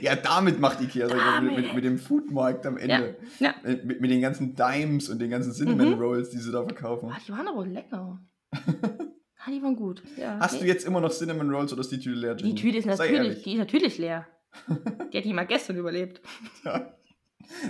Ja, 0.00 0.16
damit 0.16 0.58
macht 0.58 0.80
Ikea 0.80 1.06
ich 1.06 1.14
mal, 1.14 1.40
mit, 1.42 1.50
mit, 1.50 1.58
Damit. 1.64 1.74
mit 1.76 1.84
dem 1.84 1.98
Foodmarkt 1.98 2.66
am 2.66 2.76
Ende. 2.76 3.16
Ja. 3.38 3.54
Äh, 3.62 3.76
Mit, 3.84 4.00
mit 4.00 4.10
den 4.10 4.20
ganzen 4.20 4.54
Dimes 4.54 5.08
und 5.08 5.18
den 5.20 5.30
ganzen 5.30 5.52
Cinnamon 5.52 5.90
Mhm. 5.94 6.00
Rolls, 6.00 6.30
die 6.30 6.38
sie 6.38 6.50
da 6.50 6.64
verkaufen. 6.64 7.10
Ah, 7.12 7.18
die 7.26 7.30
waren 7.32 7.46
aber 7.46 7.66
lecker. 7.66 8.18
ah, 8.52 9.50
die 9.50 9.62
waren 9.62 9.76
gut. 9.76 10.02
Ja, 10.16 10.38
Hast 10.40 10.54
nee. 10.54 10.60
du 10.60 10.66
jetzt 10.66 10.86
immer 10.86 11.00
noch 11.00 11.12
Cinnamon 11.12 11.50
Rolls 11.50 11.72
oder 11.72 11.82
ist 11.82 11.92
die 11.92 12.00
Tüte 12.00 12.18
leer? 12.18 12.34
Die 12.34 12.44
Jenny? 12.44 12.60
Tüte 12.60 12.78
ist 12.78 12.86
natürlich, 12.86 13.42
die 13.42 13.52
ist 13.52 13.58
natürlich 13.58 13.98
leer. 13.98 14.26
Die 15.12 15.18
hat 15.18 15.24
die 15.24 15.32
mal 15.34 15.44
gestern 15.46 15.76
überlebt. 15.76 16.22
Ja, 16.64 16.96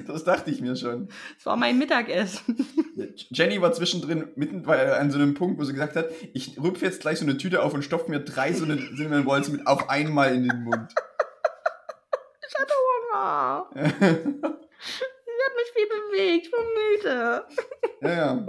das 0.07 0.23
dachte 0.23 0.51
ich 0.53 0.61
mir 0.61 0.77
schon. 0.77 1.09
Das 1.37 1.47
war 1.47 1.57
mein 1.57 1.77
Mittagessen. 1.77 2.57
Jenny 3.31 3.61
war 3.61 3.73
zwischendrin 3.73 4.29
mitten 4.37 4.63
bei, 4.63 4.97
an 4.97 5.11
so 5.11 5.19
einem 5.19 5.35
Punkt, 5.35 5.59
wo 5.59 5.65
sie 5.65 5.73
gesagt 5.73 5.97
hat, 5.97 6.11
ich 6.33 6.59
rüpfe 6.59 6.85
jetzt 6.85 7.01
gleich 7.01 7.19
so 7.19 7.25
eine 7.25 7.37
Tüte 7.37 7.63
auf 7.63 7.75
und 7.75 7.83
stopfe 7.83 8.11
mir 8.11 8.21
drei 8.21 8.53
so 8.53 8.65
eine 8.65 8.77
Cinnamon 8.77 9.27
Rolls 9.27 9.49
mit 9.51 9.67
auf 9.67 9.91
einmal 9.91 10.35
in 10.35 10.49
den 10.49 10.63
Mund. 10.63 10.95
Hunger. 13.17 13.71
ja, 13.75 13.83
Ich 13.83 15.43
habe 15.45 15.55
mich 15.57 15.73
viel 15.75 15.87
bewegt, 15.89 16.47
ich 16.47 16.51
bin 16.51 16.61
müde. 16.85 17.47
ja. 18.03 18.47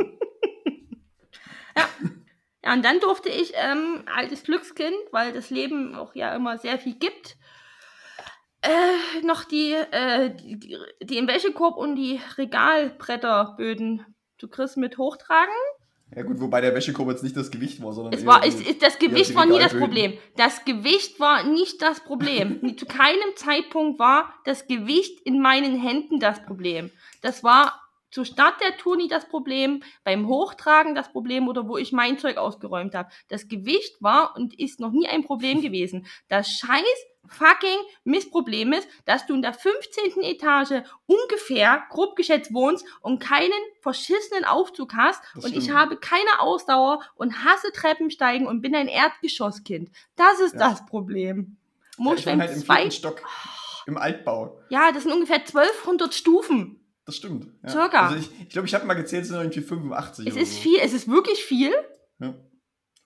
Ja, 2.64 2.74
und 2.74 2.84
dann 2.84 3.00
durfte 3.00 3.30
ich, 3.30 3.54
ähm, 3.56 4.04
altes 4.14 4.44
Glückskind, 4.44 4.98
weil 5.12 5.32
das 5.32 5.50
Leben 5.50 5.96
auch 5.96 6.16
ja 6.16 6.36
immer 6.36 6.58
sehr 6.58 6.78
viel 6.80 6.96
gibt, 6.96 7.38
äh, 8.62 9.22
noch 9.26 9.46
die, 9.46 9.72
äh, 9.74 10.36
die, 10.36 10.60
die, 11.02 11.28
Wäschekorb 11.28 11.78
und 11.78 11.96
die 11.96 12.20
Regalbretterböden 12.38 14.17
zu 14.38 14.48
Chris 14.48 14.76
mit 14.76 14.98
hochtragen. 14.98 15.54
Ja 16.16 16.24
gut, 16.24 16.40
wobei 16.40 16.62
der 16.62 16.74
Wäschekorb 16.74 17.10
jetzt 17.10 17.24
nicht 17.24 17.36
das 17.36 17.52
Gewicht 17.52 17.84
war, 17.84 17.92
sondern 17.92 18.14
Es 18.14 18.26
war, 18.26 18.46
es, 18.46 18.56
es, 18.56 18.78
das 18.80 18.98
Gewicht 18.98 19.36
war 19.36 19.46
nie 19.46 19.60
das. 19.60 19.74
Problem. 19.74 20.14
Das 20.38 20.64
Gewicht 20.64 21.20
war 21.20 21.44
nicht 21.44 21.82
das 21.82 22.00
Problem. 22.00 22.62
Zu 22.78 22.86
keinem 22.86 23.36
Zeitpunkt 23.36 24.00
war 24.00 24.34
das 24.46 24.68
Gewicht 24.68 25.20
in 25.22 25.42
meinen 25.42 25.78
Händen 25.80 26.20
das 26.20 26.42
Problem. 26.46 26.92
Das 27.22 27.44
war 27.44 27.87
zur 28.12 28.26
Start 28.26 28.62
der 28.62 28.78
Tour 28.78 28.96
nie 28.98 29.08
das 29.08 29.28
Problem, 29.28 29.84
beim 30.04 30.28
Hochtragen 30.28 30.96
das 30.96 31.12
Problem 31.12 31.48
oder 31.48 31.68
wo 31.68 31.78
ich 31.78 31.92
mein 31.92 32.18
Zeug 32.18 32.38
ausgeräumt 32.38 32.96
habe. 32.96 33.10
Das 33.28 33.48
Gewicht 33.48 33.96
war 34.02 34.36
und 34.36 34.58
ist 34.60 34.80
noch 34.80 34.92
nie 34.92 35.08
ein 35.08 35.24
Problem 35.26 35.62
gewesen. 35.62 36.08
Das 36.30 36.50
scheiß 36.50 36.84
fucking 37.30 37.78
Missproblem 38.06 38.72
ist, 38.72 38.88
dass 39.04 39.26
du 39.26 39.36
in 39.36 39.42
der 39.42 39.52
15. 39.54 40.22
Etage 40.24 40.84
ungefähr, 41.08 41.84
grob 41.90 42.16
geschätzt, 42.16 42.54
wohnst 42.54 42.86
und 43.02 43.20
keinen 43.20 43.52
verschissenen 43.82 44.46
Aufzug 44.46 44.94
hast 44.96 45.22
Das 45.36 45.44
und 45.44 45.54
ich 45.58 45.70
habe 45.72 45.98
keine 45.98 46.40
Ausdauer 46.40 47.02
und 47.16 47.44
hasse 47.44 47.72
Treppensteigen 47.74 48.48
und 48.48 48.62
bin 48.62 48.74
ein 48.76 48.88
Erdgeschosskind. 48.88 49.90
Das 50.16 50.40
ist 50.40 50.54
Ja. 50.54 50.70
das 50.70 50.86
Problem. 50.86 51.58
Ja, 51.98 52.04
Muss 52.04 52.14
ich 52.14 52.20
ich 52.20 52.26
bin 52.32 52.40
halt 52.42 52.54
im 52.54 52.60
zwei 52.64 52.76
vierten 52.76 52.92
Stock. 52.92 53.22
Im 53.88 53.98
Altbau. 53.98 54.58
ja, 54.70 54.92
das 54.94 55.04
sind 55.04 55.12
ungefähr 55.12 55.40
1200 55.46 56.14
Stufen. 56.14 56.80
Das 57.08 57.16
stimmt. 57.16 57.48
Ja. 57.64 57.70
Circa. 57.70 58.08
Also 58.10 58.18
ich 58.18 58.28
glaube, 58.28 58.44
ich, 58.44 58.50
glaub, 58.50 58.66
ich 58.66 58.76
habe 58.76 58.86
mal 58.86 58.94
gezählt, 58.94 59.24
es 59.24 59.30
sind 59.30 59.38
irgendwie 59.38 59.62
85 59.62 60.28
Es 60.28 60.36
ist 60.36 60.56
so. 60.56 60.62
viel, 60.62 60.78
es 60.84 60.94
ist 60.94 61.08
wirklich 61.08 61.44
viel. 61.44 61.72
Ja. 62.20 62.36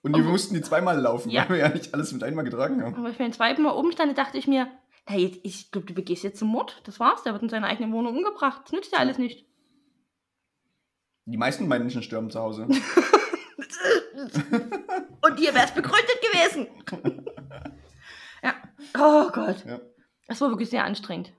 Und 0.02 0.16
wir 0.16 0.24
mussten 0.24 0.54
die 0.54 0.60
zweimal 0.60 0.98
laufen, 1.00 1.30
Ja. 1.30 1.42
weil 1.48 1.50
wir 1.50 1.56
ja 1.58 1.68
nicht 1.68 1.94
alles 1.94 2.10
mit 2.12 2.24
einmal 2.24 2.44
getragen 2.44 2.82
haben. 2.82 2.96
Aber 2.96 3.08
ich 3.10 3.16
beim 3.18 3.32
zweiten 3.32 3.62
Mal 3.62 3.70
oben 3.72 3.92
stand, 3.92 4.18
dachte 4.18 4.36
ich 4.36 4.48
mir, 4.48 4.66
na, 5.08 5.16
jetzt, 5.16 5.38
ich 5.44 5.70
glaube, 5.70 5.86
du 5.86 5.94
begehst 5.94 6.24
jetzt 6.24 6.40
zum 6.40 6.48
Mord. 6.48 6.82
Das 6.84 6.98
war's, 6.98 7.22
der 7.22 7.32
wird 7.32 7.44
in 7.44 7.48
seiner 7.48 7.68
eigenen 7.68 7.92
Wohnung 7.92 8.16
umgebracht. 8.16 8.62
Das 8.64 8.72
nützt 8.72 8.92
ja 8.92 8.98
alles 8.98 9.18
nicht. 9.18 9.46
Die 11.26 11.36
meisten 11.36 11.68
Menschen 11.68 12.02
sterben 12.02 12.30
zu 12.30 12.40
Hause. 12.40 12.66
Und 15.22 15.38
dir 15.38 15.54
wär's 15.54 15.72
begründet 15.72 16.18
gewesen. 16.20 16.66
ja. 18.42 18.54
Oh 18.98 19.30
Gott. 19.30 19.64
Ja. 19.64 19.80
Das 20.26 20.40
war 20.40 20.48
wirklich 20.50 20.70
sehr 20.70 20.84
anstrengend. 20.84 21.32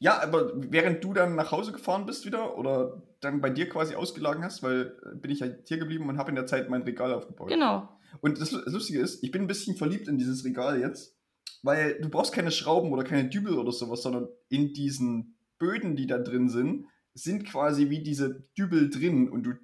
Ja, 0.00 0.22
aber 0.22 0.52
während 0.54 1.02
du 1.02 1.12
dann 1.12 1.34
nach 1.34 1.50
Hause 1.50 1.72
gefahren 1.72 2.06
bist 2.06 2.24
wieder 2.24 2.56
oder 2.56 3.02
dann 3.20 3.40
bei 3.40 3.50
dir 3.50 3.68
quasi 3.68 3.96
ausgelagen 3.96 4.44
hast, 4.44 4.62
weil 4.62 4.96
äh, 5.04 5.16
bin 5.16 5.30
ich 5.32 5.40
ja 5.40 5.48
hier 5.64 5.78
geblieben 5.78 6.08
und 6.08 6.18
habe 6.18 6.30
in 6.30 6.36
der 6.36 6.46
Zeit 6.46 6.70
mein 6.70 6.82
Regal 6.82 7.12
aufgebaut. 7.12 7.48
Genau. 7.48 7.88
Und 8.20 8.40
das 8.40 8.52
Lu- 8.52 8.62
Lustige 8.66 9.00
ist, 9.00 9.22
ich 9.24 9.32
bin 9.32 9.42
ein 9.42 9.46
bisschen 9.48 9.76
verliebt 9.76 10.06
in 10.06 10.16
dieses 10.18 10.44
Regal 10.44 10.80
jetzt, 10.80 11.16
weil 11.62 12.00
du 12.00 12.08
brauchst 12.08 12.32
keine 12.32 12.52
Schrauben 12.52 12.92
oder 12.92 13.02
keine 13.02 13.28
Dübel 13.28 13.58
oder 13.58 13.72
sowas, 13.72 14.02
sondern 14.02 14.28
in 14.48 14.72
diesen 14.72 15.36
Böden, 15.58 15.96
die 15.96 16.06
da 16.06 16.18
drin 16.18 16.48
sind, 16.48 16.86
sind 17.14 17.44
quasi 17.44 17.90
wie 17.90 18.00
diese 18.02 18.44
Dübel 18.56 18.90
drin 18.90 19.28
und 19.28 19.42
du 19.42 19.54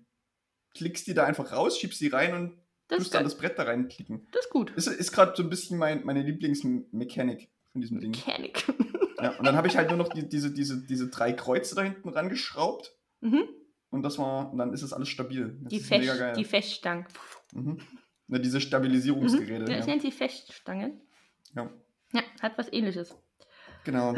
klickst 0.75 1.07
die 1.07 1.15
da 1.15 1.25
einfach 1.25 1.53
raus, 1.53 1.79
schiebst 1.79 2.01
die 2.01 2.09
rein 2.09 2.35
und 2.35 2.59
Das 2.89 2.99
tust 2.99 3.15
dann 3.15 3.23
das 3.23 3.37
Brett 3.39 3.57
da 3.57 3.63
reinklicken. 3.63 4.27
das 4.33 4.47
ist 4.47 4.51
gut. 4.51 4.73
Ist, 4.75 4.89
ist 4.89 5.13
gerade 5.13 5.35
so 5.37 5.45
ein 5.45 5.51
bisschen 5.51 5.79
mein, 5.79 6.05
meine 6.05 6.23
Lieblingsmechanik 6.25 7.49
von 7.71 7.81
diesem 7.81 8.01
Ding. 8.01 8.11
Mechanik. 8.11 8.65
Ja, 9.25 9.31
und 9.39 9.47
dann 9.47 9.57
habe 9.57 9.67
ich 9.69 9.77
halt 9.79 9.89
nur 9.89 9.97
noch 9.97 10.11
die, 10.11 10.29
diese, 10.29 10.53
diese, 10.53 10.85
diese 10.85 11.09
drei 11.09 11.33
Kreuze 11.33 11.75
da 11.75 11.81
hinten 11.81 12.11
rangeschraubt 12.11 12.93
mhm. 13.23 13.49
und 13.89 14.03
das 14.03 14.19
war, 14.19 14.53
und 14.53 14.59
dann 14.59 14.75
ist 14.75 14.83
es 14.83 14.93
alles 14.93 15.09
stabil. 15.09 15.59
Das 15.63 15.71
die, 15.71 15.79
ist 15.79 15.89
geil. 15.89 16.35
die 16.37 16.45
Feststangen. 16.45 17.07
mhm. 17.55 17.79
Na, 18.27 18.39
diese 18.39 18.59
Mhm. 18.59 18.63
Stabilisierungsgeräte. 18.63 19.73
Ja, 19.73 19.79
ich 19.79 19.85
ja. 19.85 19.87
nenne 19.87 20.03
sie 20.03 20.11
Feststangen. 20.13 21.01
Ja. 21.55 21.71
Ja, 22.13 22.21
hat 22.43 22.59
was 22.59 22.71
ähnliches. 22.71 23.17
Genau. 23.85 24.15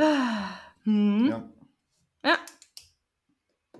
Hm. 0.82 1.26
Ja. 1.28 1.50
Ja. 2.24 2.38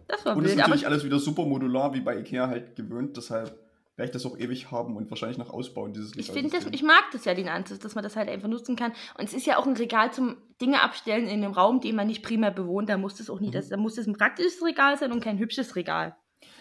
Das 0.07 0.25
war 0.25 0.37
Und 0.37 0.45
ist 0.45 0.53
wild, 0.53 0.61
aber 0.61 0.69
natürlich 0.69 0.87
alles 0.87 1.05
wieder 1.05 1.19
super 1.19 1.45
modular, 1.45 1.93
wie 1.93 2.01
bei 2.03 2.19
Ikea 2.21 2.47
halt 2.47 2.77
gewöhnt. 2.77 3.17
Deshalb 3.17 3.66
werde 3.97 4.11
ich 4.11 4.13
das 4.13 4.27
auch 4.27 4.39
ewig 4.39 4.71
haben 4.71 4.97
und 4.97 5.11
wahrscheinlich 5.11 5.39
noch 5.39 5.51
ausbauen, 5.51 5.93
dieses 5.93 6.11
ich 6.17 6.29
Regal. 6.31 6.35
finde 6.35 6.57
das, 6.57 6.67
ich 6.73 6.83
mag 6.83 7.05
das 7.13 7.25
ja, 7.25 7.35
den 7.35 7.49
Ansatz, 7.49 7.79
dass 7.79 7.95
man 7.95 8.05
das 8.05 8.15
halt 8.17 8.29
einfach 8.29 8.49
nutzen 8.49 8.77
kann. 8.77 8.93
Und 9.19 9.25
es 9.25 9.33
ist 9.35 9.47
ja 9.47 9.57
auch 9.59 9.67
ein 9.67 9.77
Regal 9.77 10.13
zum 10.13 10.37
Dinge 10.61 10.83
abstellen 10.83 11.27
in 11.29 11.43
einem 11.43 11.53
Raum, 11.53 11.81
den 11.81 11.97
man 11.97 12.07
nicht 12.07 12.23
primär 12.23 12.51
bewohnt. 12.51 12.89
Da 12.89 12.99
muss 12.99 13.15
das 13.17 13.31
auch 13.31 13.41
nie, 13.41 13.49
Mhm. 13.49 13.53
das, 13.53 13.69
da 13.71 13.77
muss 13.77 13.95
das 13.95 14.07
ein 14.07 14.17
praktisches 14.17 14.63
Regal 14.65 14.97
sein 14.99 15.13
und 15.13 15.21
kein 15.25 15.39
hübsches 15.39 15.77
Regal. 15.77 16.15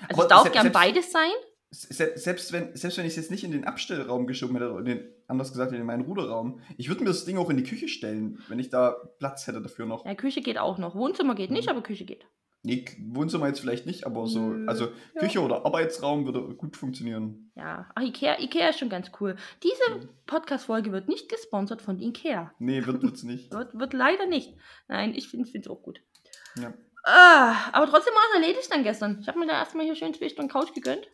Also 0.07 0.13
Aber 0.13 0.23
es 0.23 0.27
darf 0.29 0.51
gern 0.51 0.71
beides 0.71 1.11
sein. 1.11 1.29
Se 1.71 2.13
selbst 2.15 2.53
wenn, 2.53 2.73
selbst 2.75 2.97
wenn 2.97 3.05
ich 3.05 3.11
es 3.11 3.15
jetzt 3.17 3.31
nicht 3.31 3.43
in 3.43 3.51
den 3.51 3.65
Abstellraum 3.65 4.27
geschoben 4.27 4.55
hätte, 4.55 4.81
den, 4.83 5.03
anders 5.27 5.51
gesagt 5.51 5.73
in 5.73 5.83
meinen 5.85 6.05
Ruderraum, 6.05 6.61
ich 6.77 6.87
würde 6.87 7.01
mir 7.03 7.09
das 7.09 7.25
Ding 7.25 7.37
auch 7.37 7.49
in 7.49 7.57
die 7.57 7.63
Küche 7.63 7.89
stellen, 7.89 8.39
wenn 8.47 8.59
ich 8.59 8.69
da 8.69 8.91
Platz 9.19 9.45
hätte 9.47 9.61
dafür 9.61 9.85
noch. 9.85 10.05
Ja, 10.05 10.15
Küche 10.15 10.41
geht 10.41 10.57
auch 10.57 10.77
noch. 10.77 10.95
Wohnzimmer 10.95 11.35
geht 11.35 11.51
nicht, 11.51 11.65
Mhm. 11.65 11.71
aber 11.71 11.83
Küche 11.83 12.05
geht. 12.05 12.25
Nee, 12.65 12.83
Wohnzimmer 12.99 13.47
jetzt 13.47 13.59
vielleicht 13.59 13.85
nicht, 13.85 14.05
aber 14.05 14.25
so, 14.27 14.39
Nö. 14.49 14.67
also 14.67 14.85
Ja. 15.13 15.19
Küche 15.19 15.39
oder 15.41 15.65
Arbeitsraum 15.65 16.25
würde 16.25 16.41
gut 16.55 16.75
funktionieren. 16.75 17.51
Ja, 17.55 17.85
ach, 17.93 18.01
Ikea, 18.01 18.39
Ikea 18.39 18.69
ist 18.69 18.79
schon 18.79 18.89
ganz 18.89 19.11
cool. 19.19 19.35
Diese 19.63 19.99
Mhm. 19.99 20.09
Podcast-Folge 20.25 20.91
wird 20.91 21.07
nicht 21.07 21.29
gesponsert 21.29 21.81
von 21.81 21.99
Ikea. 21.99 22.51
Nee, 22.59 22.85
wird 22.85 23.01
wird's 23.03 23.23
nicht. 23.23 23.53
Wird, 23.53 23.77
wird 23.77 23.93
leider 23.93 24.25
nicht. 24.25 24.55
Nein, 24.87 25.13
ich 25.15 25.27
finde 25.29 25.47
es 25.59 25.67
auch 25.67 25.81
gut. 25.83 26.01
Ja. 26.59 26.73
Ah, 27.03 27.53
aber 27.71 27.85
trotzdem 27.87 28.13
war 28.15 28.23
es 28.33 28.41
erledigt 28.41 28.67
dann 28.71 28.83
gestern. 28.83 29.19
Ich 29.21 29.27
habe 29.27 29.37
mir 29.37 29.45
da 29.47 29.53
erstmal 29.53 29.85
hier 29.85 29.95
schön 29.95 30.13
zwei 30.15 30.27
Stunden 30.27 30.51
Couch 30.51 30.73
gegönnt. 30.73 31.07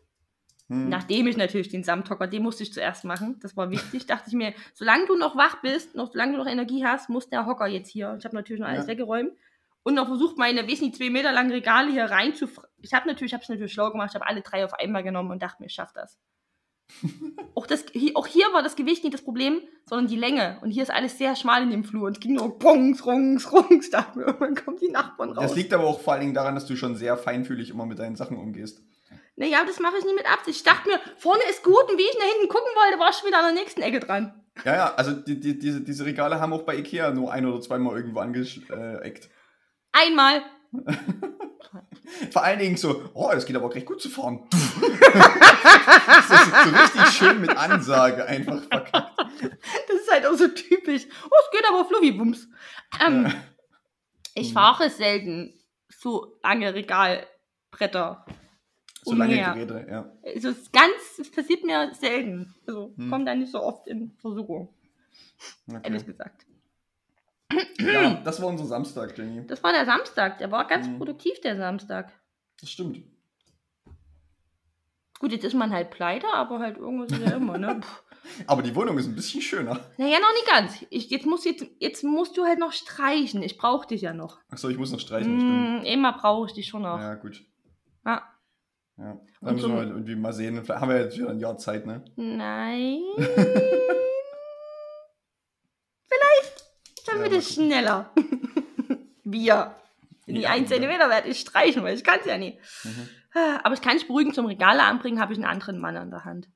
Hm. 0.69 0.87
Nachdem 0.87 1.27
ich 1.27 1.35
natürlich 1.35 1.67
den 1.67 1.83
Samthocker, 1.83 2.27
den 2.27 2.43
musste 2.43 2.63
ich 2.63 2.71
zuerst 2.71 3.03
machen. 3.03 3.39
Das 3.41 3.57
war 3.57 3.71
wichtig. 3.71 4.05
Dachte 4.05 4.29
ich 4.29 4.35
mir, 4.35 4.53
solange 4.73 5.05
du 5.07 5.17
noch 5.17 5.35
wach 5.35 5.61
bist, 5.61 5.95
noch 5.95 6.13
solange 6.13 6.31
du 6.31 6.37
noch 6.37 6.47
Energie 6.49 6.85
hast, 6.85 7.09
muss 7.09 7.27
der 7.29 7.45
Hocker 7.45 7.67
jetzt 7.67 7.89
hier. 7.89 8.15
Ich 8.17 8.23
habe 8.23 8.35
natürlich 8.37 8.61
noch 8.61 8.69
alles 8.69 8.85
Ja. 8.85 8.91
weggeräumt. 8.93 9.33
Und 9.83 9.95
noch 9.95 10.07
versucht, 10.07 10.37
meine, 10.37 10.67
weiß 10.67 10.81
nicht, 10.81 10.95
zwei 10.95 11.09
Meter 11.09 11.31
langen 11.31 11.51
Regale 11.51 11.91
hier 11.91 12.05
rein 12.05 12.35
zu. 12.35 12.47
Ich 12.81 12.93
habe 12.93 13.07
natürlich, 13.07 13.33
habe 13.33 13.43
es 13.43 13.49
natürlich 13.49 13.73
schlau 13.73 13.91
gemacht. 13.91 14.09
Ich 14.11 14.15
habe 14.15 14.27
alle 14.27 14.41
drei 14.41 14.63
auf 14.63 14.73
einmal 14.73 15.03
genommen 15.03 15.31
und 15.31 15.41
dachte 15.41 15.61
mir, 15.61 15.67
ich 15.67 15.73
schaff 15.73 15.91
das. 15.93 16.19
auch, 17.55 17.65
das 17.65 17.85
hier, 17.93 18.11
auch 18.15 18.27
hier 18.27 18.45
war 18.53 18.63
das 18.63 18.75
Gewicht 18.75 19.03
nicht 19.03 19.13
das 19.13 19.23
Problem, 19.23 19.61
sondern 19.85 20.07
die 20.07 20.17
Länge. 20.17 20.59
Und 20.61 20.71
hier 20.71 20.83
ist 20.83 20.91
alles 20.91 21.17
sehr 21.17 21.35
schmal 21.35 21.63
in 21.63 21.71
dem 21.71 21.83
Flur. 21.83 22.07
Und 22.07 22.17
es 22.17 22.19
ging 22.19 22.33
nur 22.33 22.57
rungs, 22.61 23.05
rungs, 23.05 23.51
rungs. 23.51 23.89
Dachte 23.91 24.19
mir, 24.19 24.25
irgendwann 24.25 24.55
kommen 24.55 24.77
die 24.77 24.89
Nachbarn 24.89 25.31
raus. 25.31 25.43
Das 25.43 25.55
liegt 25.55 25.73
aber 25.73 25.85
auch 25.85 25.99
vor 25.99 26.13
allen 26.13 26.21
Dingen 26.21 26.33
daran, 26.33 26.55
dass 26.55 26.65
du 26.65 26.75
schon 26.75 26.95
sehr 26.95 27.17
feinfühlig 27.17 27.69
immer 27.69 27.85
mit 27.85 27.99
deinen 27.99 28.15
Sachen 28.15 28.37
umgehst. 28.37 28.81
Naja, 29.35 29.63
das 29.65 29.79
mache 29.79 29.95
ich 29.97 30.05
nie 30.05 30.13
mit 30.13 30.31
Absicht. 30.31 30.57
Ich 30.57 30.63
dachte 30.63 30.89
mir, 30.89 30.99
vorne 31.17 31.41
ist 31.49 31.63
gut 31.63 31.89
und 31.89 31.97
wie 31.97 32.03
ich 32.03 32.17
nach 32.19 32.31
hinten 32.31 32.49
gucken 32.49 32.71
wollte, 32.75 32.99
war 32.99 33.09
ich 33.09 33.15
schon 33.15 33.27
wieder 33.27 33.39
an 33.39 33.55
der 33.55 33.63
nächsten 33.63 33.81
Ecke 33.81 33.99
dran. 33.99 34.33
Ja, 34.65 34.75
ja, 34.75 34.93
also 34.95 35.13
die, 35.13 35.39
die, 35.39 35.57
diese, 35.57 35.81
diese 35.81 36.05
Regale 36.05 36.39
haben 36.39 36.53
auch 36.53 36.63
bei 36.63 36.75
Ikea 36.75 37.11
nur 37.11 37.31
ein 37.31 37.45
oder 37.45 37.61
zweimal 37.61 37.95
irgendwo 37.95 38.19
angeeckt. 38.19 39.29
Einmal. 39.91 40.41
Vor 42.31 42.43
allen 42.43 42.59
Dingen 42.59 42.77
so, 42.77 43.09
oh, 43.13 43.31
es 43.33 43.45
geht 43.45 43.55
aber 43.55 43.67
auch 43.67 43.75
recht 43.75 43.85
gut 43.85 44.01
zu 44.01 44.09
fahren. 44.09 44.47
das 44.51 46.29
ist 46.29 46.63
so 46.63 46.69
richtig 46.69 47.07
schön 47.17 47.39
mit 47.41 47.55
Ansage 47.55 48.25
einfach 48.25 48.61
verkackt. 48.63 49.11
Das 49.19 49.95
ist 50.01 50.11
halt 50.11 50.25
auch 50.25 50.33
so 50.35 50.47
typisch. 50.49 51.03
Oh, 51.25 51.29
es 51.39 51.51
geht 51.51 51.65
aber 51.69 51.85
Fluffibums. 51.85 52.47
Ähm, 53.05 53.25
Ja. 53.25 53.33
Ich 54.33 54.49
Mhm. 54.49 54.53
fahre 54.53 54.89
selten 54.89 55.59
so 55.89 56.37
lange 56.43 56.73
Regalbretter. 56.73 58.25
So 59.03 59.13
lange. 59.15 59.35
Geräte, 59.37 59.85
ja. 59.89 60.11
Also 60.23 60.49
es 60.49 60.57
ist 60.59 60.73
ganz, 60.73 60.93
es 61.19 61.29
passiert 61.31 61.63
mir 61.65 61.93
selten. 61.99 62.53
Also 62.67 62.93
Hm. 62.97 63.09
kommt 63.09 63.27
da 63.27 63.35
nicht 63.35 63.51
so 63.51 63.61
oft 63.61 63.87
in 63.87 64.11
Versuchung, 64.21 64.73
ehrlich 65.83 66.03
Okay. 66.03 66.11
gesagt. 66.11 66.45
Ja, 67.79 68.13
das 68.23 68.41
war 68.41 68.47
unser 68.49 68.65
Samstag, 68.65 69.17
Jenny. 69.17 69.45
Das 69.47 69.63
war 69.63 69.71
der 69.73 69.85
Samstag, 69.85 70.37
der 70.39 70.51
war 70.51 70.67
ganz 70.67 70.87
Mhm. 70.87 70.97
produktiv, 70.97 71.39
der 71.41 71.57
Samstag. 71.57 72.11
Das 72.59 72.69
stimmt. 72.69 72.99
Gut, 75.19 75.31
jetzt 75.31 75.43
ist 75.45 75.53
man 75.53 75.71
halt 75.71 75.91
pleite, 75.91 76.25
aber 76.33 76.59
halt 76.59 76.77
irgendwas 76.77 77.11
ist 77.11 77.23
ja 77.25 77.35
immer, 77.37 77.57
ne? 77.57 77.81
Aber 78.45 78.61
die 78.61 78.75
Wohnung 78.75 78.97
ist 78.99 79.07
ein 79.07 79.15
bisschen 79.15 79.41
schöner. 79.41 79.79
Naja, 79.97 80.19
noch 80.19 80.31
nicht 80.33 80.47
ganz. 80.47 80.85
Ich, 80.91 81.09
jetzt, 81.09 81.25
musst, 81.25 81.43
jetzt, 81.43 81.65
jetzt 81.79 82.03
musst 82.03 82.37
du 82.37 82.43
halt 82.45 82.59
noch 82.59 82.71
streichen. 82.71 83.41
Ich 83.41 83.57
brauche 83.57 83.87
dich 83.87 84.01
ja 84.01 84.13
noch. 84.13 84.37
Achso, 84.49 84.69
ich 84.69 84.77
muss 84.77 84.91
noch 84.91 84.99
streichen, 84.99 85.39
stimmt. 85.39 85.81
Mm, 85.81 85.85
immer 85.85 86.13
brauche 86.13 86.45
ich 86.47 86.53
dich 86.53 86.67
schon 86.67 86.83
noch. 86.83 86.99
Ja, 86.99 87.15
gut. 87.15 87.43
Ah, 88.03 88.21
Ja. 88.97 89.11
Und 89.13 89.21
Dann 89.41 89.55
müssen 89.55 89.69
so- 89.71 89.75
wir 89.75 89.83
irgendwie 89.87 90.15
mal 90.15 90.33
sehen. 90.33 90.63
Vielleicht 90.63 90.81
haben 90.81 90.89
wir 90.89 90.99
jetzt 91.01 91.17
wieder 91.17 91.31
ein 91.31 91.39
Jahr 91.39 91.57
Zeit, 91.57 91.87
ne? 91.87 92.05
nein. 92.15 92.99
Mal 97.29 97.33
es 97.37 97.53
schneller. 97.53 98.11
Wir. 99.23 99.75
Die 100.27 100.41
Ja, 100.41 100.51
1 100.51 100.69
ja. 100.69 100.77
cm 100.77 100.89
werde 100.89 101.29
ich 101.29 101.39
streichen, 101.39 101.83
weil 101.83 101.95
ich 101.95 102.03
kann 102.03 102.19
es 102.19 102.25
ja 102.25 102.37
nicht. 102.37 102.59
Mhm. 102.83 103.09
Aber 103.63 103.73
ich 103.73 103.81
kann 103.81 103.93
dich 103.97 104.07
beruhigen, 104.07 104.33
zum 104.33 104.45
Regale 104.45 104.83
anbringen 104.83 105.19
habe 105.19 105.33
ich 105.33 105.39
einen 105.39 105.47
anderen 105.47 105.79
Mann 105.79 105.95
an 105.97 106.09
der 106.11 106.25
Hand. 106.25 106.49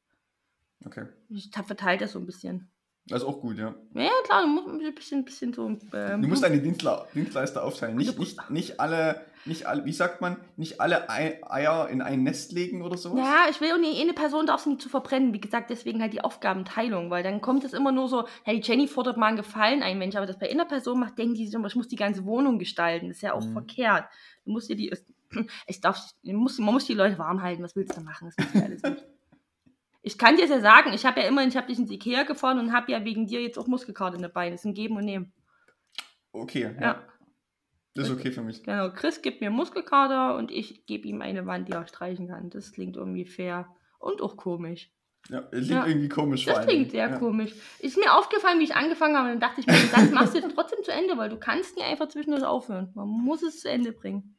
Okay. 0.85 1.05
Ich 1.29 1.49
verteile 1.51 1.97
das 1.97 2.11
so 2.11 2.19
ein 2.19 2.25
bisschen. 2.25 2.69
Das 3.07 3.21
ist 3.21 3.27
auch 3.27 3.39
gut, 3.39 3.57
ja. 3.59 3.75
Ja, 3.93 4.09
klar, 4.25 4.41
du 4.41 4.47
musst 4.47 4.67
ein 4.67 4.95
bisschen, 4.95 5.23
bisschen 5.25 5.53
so. 5.53 5.67
Ähm, 5.93 6.21
Du 6.23 6.27
musst 6.27 6.43
deine 6.43 6.59
Dienstler 6.59 7.07
Dienstleister 7.13 7.63
aufteilen. 7.63 7.97
Nicht, 7.97 8.17
nicht, 8.17 8.49
nicht 8.49 8.79
alle, 8.79 9.21
nicht 9.45 9.67
alle, 9.67 9.85
wie 9.85 9.93
sagt 9.93 10.21
man, 10.21 10.37
nicht 10.57 10.81
alle 10.81 11.07
Ei- 11.07 11.39
Eier 11.47 11.87
in 11.89 12.01
ein 12.01 12.23
Nest 12.23 12.51
legen 12.51 12.81
oder 12.81 12.97
sowas? 12.97 13.19
Ja, 13.19 13.45
ich 13.51 13.61
will 13.61 13.71
auch 13.73 13.77
nicht, 13.77 14.01
eine 14.01 14.13
Person 14.13 14.47
darf 14.47 14.61
es 14.61 14.65
nicht 14.65 14.81
zu 14.81 14.89
verbrennen. 14.89 15.33
Wie 15.33 15.39
gesagt, 15.39 15.69
deswegen 15.69 16.01
halt 16.01 16.13
die 16.13 16.23
Aufgabenteilung, 16.23 17.11
weil 17.11 17.21
dann 17.21 17.41
kommt 17.41 17.63
es 17.63 17.73
immer 17.73 17.91
nur 17.91 18.07
so, 18.07 18.21
ja, 18.43 18.53
die 18.53 18.61
Jenny 18.61 18.87
fordert 18.87 19.17
mal 19.17 19.27
einen 19.27 19.37
Gefallen 19.37 19.83
ein, 19.83 19.99
wenn 19.99 20.09
ich 20.09 20.17
aber 20.17 20.25
das 20.25 20.39
bei 20.39 20.49
einer 20.49 20.65
Person 20.65 20.99
mache, 20.99 21.13
denken 21.13 21.35
die 21.35 21.45
sich 21.45 21.53
immer, 21.53 21.67
ich 21.67 21.75
muss 21.75 21.87
die 21.87 21.95
ganze 21.97 22.25
Wohnung 22.25 22.57
gestalten. 22.57 23.09
Das 23.09 23.17
ist 23.17 23.21
ja 23.21 23.33
auch 23.33 23.45
Mhm. 23.45 23.53
verkehrt. 23.53 24.05
Du 24.45 24.51
musst 24.51 24.67
dir 24.67 24.75
die, 24.75 24.91
ich 25.67 25.79
darf, 25.79 25.99
du 26.23 26.33
musst, 26.33 26.59
man 26.59 26.73
muss 26.73 26.85
die 26.85 26.95
Leute 26.95 27.19
warm 27.19 27.43
halten, 27.43 27.61
was 27.61 27.75
willst 27.75 27.95
du 27.95 28.01
machen? 28.01 28.29
Das 28.29 28.35
geht 28.35 28.55
ja 28.55 28.65
alles 28.65 28.81
nicht. 28.81 29.05
Ich 30.05 30.19
kann 30.19 30.37
dir 30.37 30.45
ja 30.45 30.61
sagen, 30.61 30.93
ich 30.93 31.03
habe 31.03 31.19
ja 31.19 31.27
immerhin, 31.27 31.49
ich 31.49 31.57
habe 31.57 31.65
dich 31.65 31.79
ins 31.79 31.89
Ikea 31.89 32.23
gefahren 32.23 32.59
und 32.59 32.71
habe 32.71 32.91
ja 32.91 33.03
wegen 33.03 33.25
dir 33.25 33.41
jetzt 33.41 33.57
auch 33.57 33.65
Muskelkater 33.65 34.15
in 34.15 34.21
den 34.21 34.31
Beinen. 34.31 34.53
Das 34.53 34.61
ist 34.61 34.65
ein 34.65 34.75
Geben 34.75 34.97
und 34.97 35.05
Nehmen. 35.05 35.33
Okay, 36.31 36.61
ja. 36.61 36.81
Ja. 36.81 37.03
Das 37.95 38.07
ist 38.07 38.13
okay 38.13 38.31
für 38.31 38.43
mich. 38.43 38.61
Genau, 38.61 38.91
Chris 38.91 39.23
gibt 39.23 39.41
mir 39.41 39.49
Muskelkater 39.49 40.35
und 40.37 40.51
ich 40.51 40.85
gebe 40.85 41.07
ihm 41.07 41.23
eine 41.23 41.47
Wand, 41.47 41.69
die 41.69 41.71
er 41.71 41.87
streichen 41.87 42.27
kann. 42.27 42.51
Das 42.51 42.71
klingt 42.71 42.97
irgendwie 42.97 43.25
fair 43.25 43.67
und 43.97 44.21
auch 44.21 44.37
komisch. 44.37 44.91
Ja, 45.29 45.41
klingt 45.41 45.69
Ja. 45.69 45.87
irgendwie 45.87 46.09
komisch 46.09 46.45
Das 46.45 46.67
klingt 46.67 46.91
sehr 46.91 47.09
ja. 47.09 47.17
komisch. 47.17 47.55
Ist 47.79 47.97
mir 47.97 48.13
aufgefallen, 48.13 48.59
wie 48.59 48.65
ich 48.65 48.75
angefangen 48.75 49.17
habe, 49.17 49.31
und 49.31 49.39
dann 49.39 49.49
dachte 49.49 49.61
ich 49.61 49.65
mir, 49.65 49.73
den 49.73 49.89
Satz 49.89 50.11
machst 50.11 50.35
du 50.35 50.39
jetzt 50.39 50.53
trotzdem 50.53 50.83
zu 50.83 50.91
Ende, 50.91 51.17
weil 51.17 51.29
du 51.29 51.37
kannst 51.39 51.75
nicht 51.77 51.87
einfach 51.87 52.09
zwischendurch 52.09 52.43
aufhören. 52.43 52.91
Man 52.93 53.07
muss 53.07 53.41
es 53.41 53.61
zu 53.61 53.69
Ende 53.69 53.91
bringen. 53.91 54.37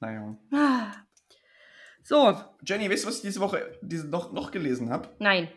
Naja. 0.00 0.34
So, 2.02 2.34
Jenny, 2.64 2.90
weißt 2.90 3.04
du, 3.04 3.08
was 3.08 3.16
ich 3.16 3.22
diese 3.22 3.40
Woche 3.40 3.78
diese 3.82 4.08
noch, 4.08 4.32
noch 4.32 4.50
gelesen 4.50 4.90
habe? 4.90 5.08
nein. 5.18 5.48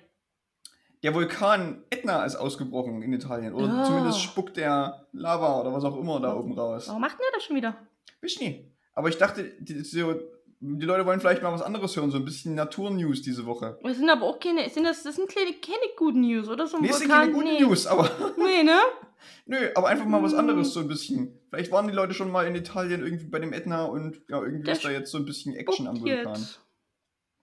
Der 1.02 1.14
Vulkan 1.14 1.84
Etna 1.90 2.24
ist 2.24 2.38
ausgebrochen 2.38 3.02
in 3.02 3.12
Italien. 3.12 3.54
Oder 3.54 3.68
Ja. 3.68 3.84
zumindest 3.84 4.22
spuckt 4.22 4.56
der 4.56 5.06
Lava 5.12 5.60
oder 5.60 5.74
was 5.74 5.84
auch 5.84 5.98
immer 6.00 6.22
da 6.22 6.34
oben 6.34 6.54
raus. 6.58 6.88
Warum 6.88 7.02
macht 7.02 7.14
denn 7.20 7.26
der 7.30 7.38
das 7.40 7.44
schon 7.44 7.58
wieder? 7.58 7.76
Bist 8.22 8.40
nie. 8.40 8.72
Aber 8.94 9.10
ich 9.10 9.18
dachte, 9.18 9.44
die, 9.60 9.84
die 9.84 10.86
Leute 10.86 11.06
wollen 11.06 11.20
vielleicht 11.20 11.44
mal 11.44 11.52
was 11.52 11.62
anderes 11.62 11.94
hören, 11.98 12.10
so 12.10 12.18
ein 12.20 12.24
bisschen 12.24 12.56
Naturnews 12.56 13.22
diese 13.22 13.46
Woche. 13.46 13.78
Das 13.84 13.98
sind 13.98 14.10
aber 14.10 14.26
auch 14.26 14.40
keine, 14.40 14.70
sind 14.70 14.86
das, 14.86 15.04
das 15.04 15.18
sind 15.18 15.28
kleine, 15.28 15.52
keine 15.56 15.92
guten 15.98 16.22
News, 16.22 16.48
oder? 16.48 16.68
So 16.68 16.78
ein 16.78 16.84
Nee, 16.84 16.90
es 16.92 17.00
sind 17.00 17.10
Vulkan? 17.10 17.20
keine 17.26 17.34
guten 17.34 17.54
nee. 17.54 17.60
News, 17.60 17.86
aber 17.86 18.10
Nee, 18.38 18.64
ne? 18.64 18.80
nö, 19.46 19.70
aber 19.76 19.88
einfach 19.88 20.06
mal 20.06 20.22
was 20.24 20.34
Hm. 20.34 20.40
anderes 20.40 20.74
so 20.74 20.80
ein 20.82 20.88
bisschen. 20.88 21.38
Vielleicht 21.50 21.72
waren 21.72 21.88
die 21.88 21.94
Leute 21.94 22.14
schon 22.14 22.32
mal 22.32 22.46
in 22.48 22.56
Italien 22.56 23.04
irgendwie 23.04 23.26
bei 23.26 23.40
dem 23.40 23.54
Ätna 23.54 23.86
und 23.86 24.22
ja, 24.30 24.42
irgendwie 24.42 24.64
Der 24.64 24.74
ist 24.74 24.84
da 24.86 24.90
jetzt 24.92 25.12
so 25.12 25.18
ein 25.18 25.26
bisschen 25.26 25.56
Action 25.56 25.88
am 25.88 26.00
Vulkan. 26.02 26.34
jetzt. 26.36 26.60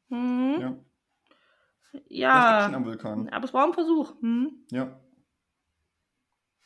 Hm. 0.08 0.56
Ja. 0.60 0.76
Ja. 2.08 2.34
Das 2.34 2.44
ist 2.44 2.56
Action 2.58 2.74
am 2.76 2.84
Vulkan. 2.84 3.28
Aber 3.30 3.44
es 3.44 3.54
war 3.54 3.66
ein 3.66 3.74
Versuch. 3.74 4.14
Hm. 4.20 4.52
Ja. 4.70 5.00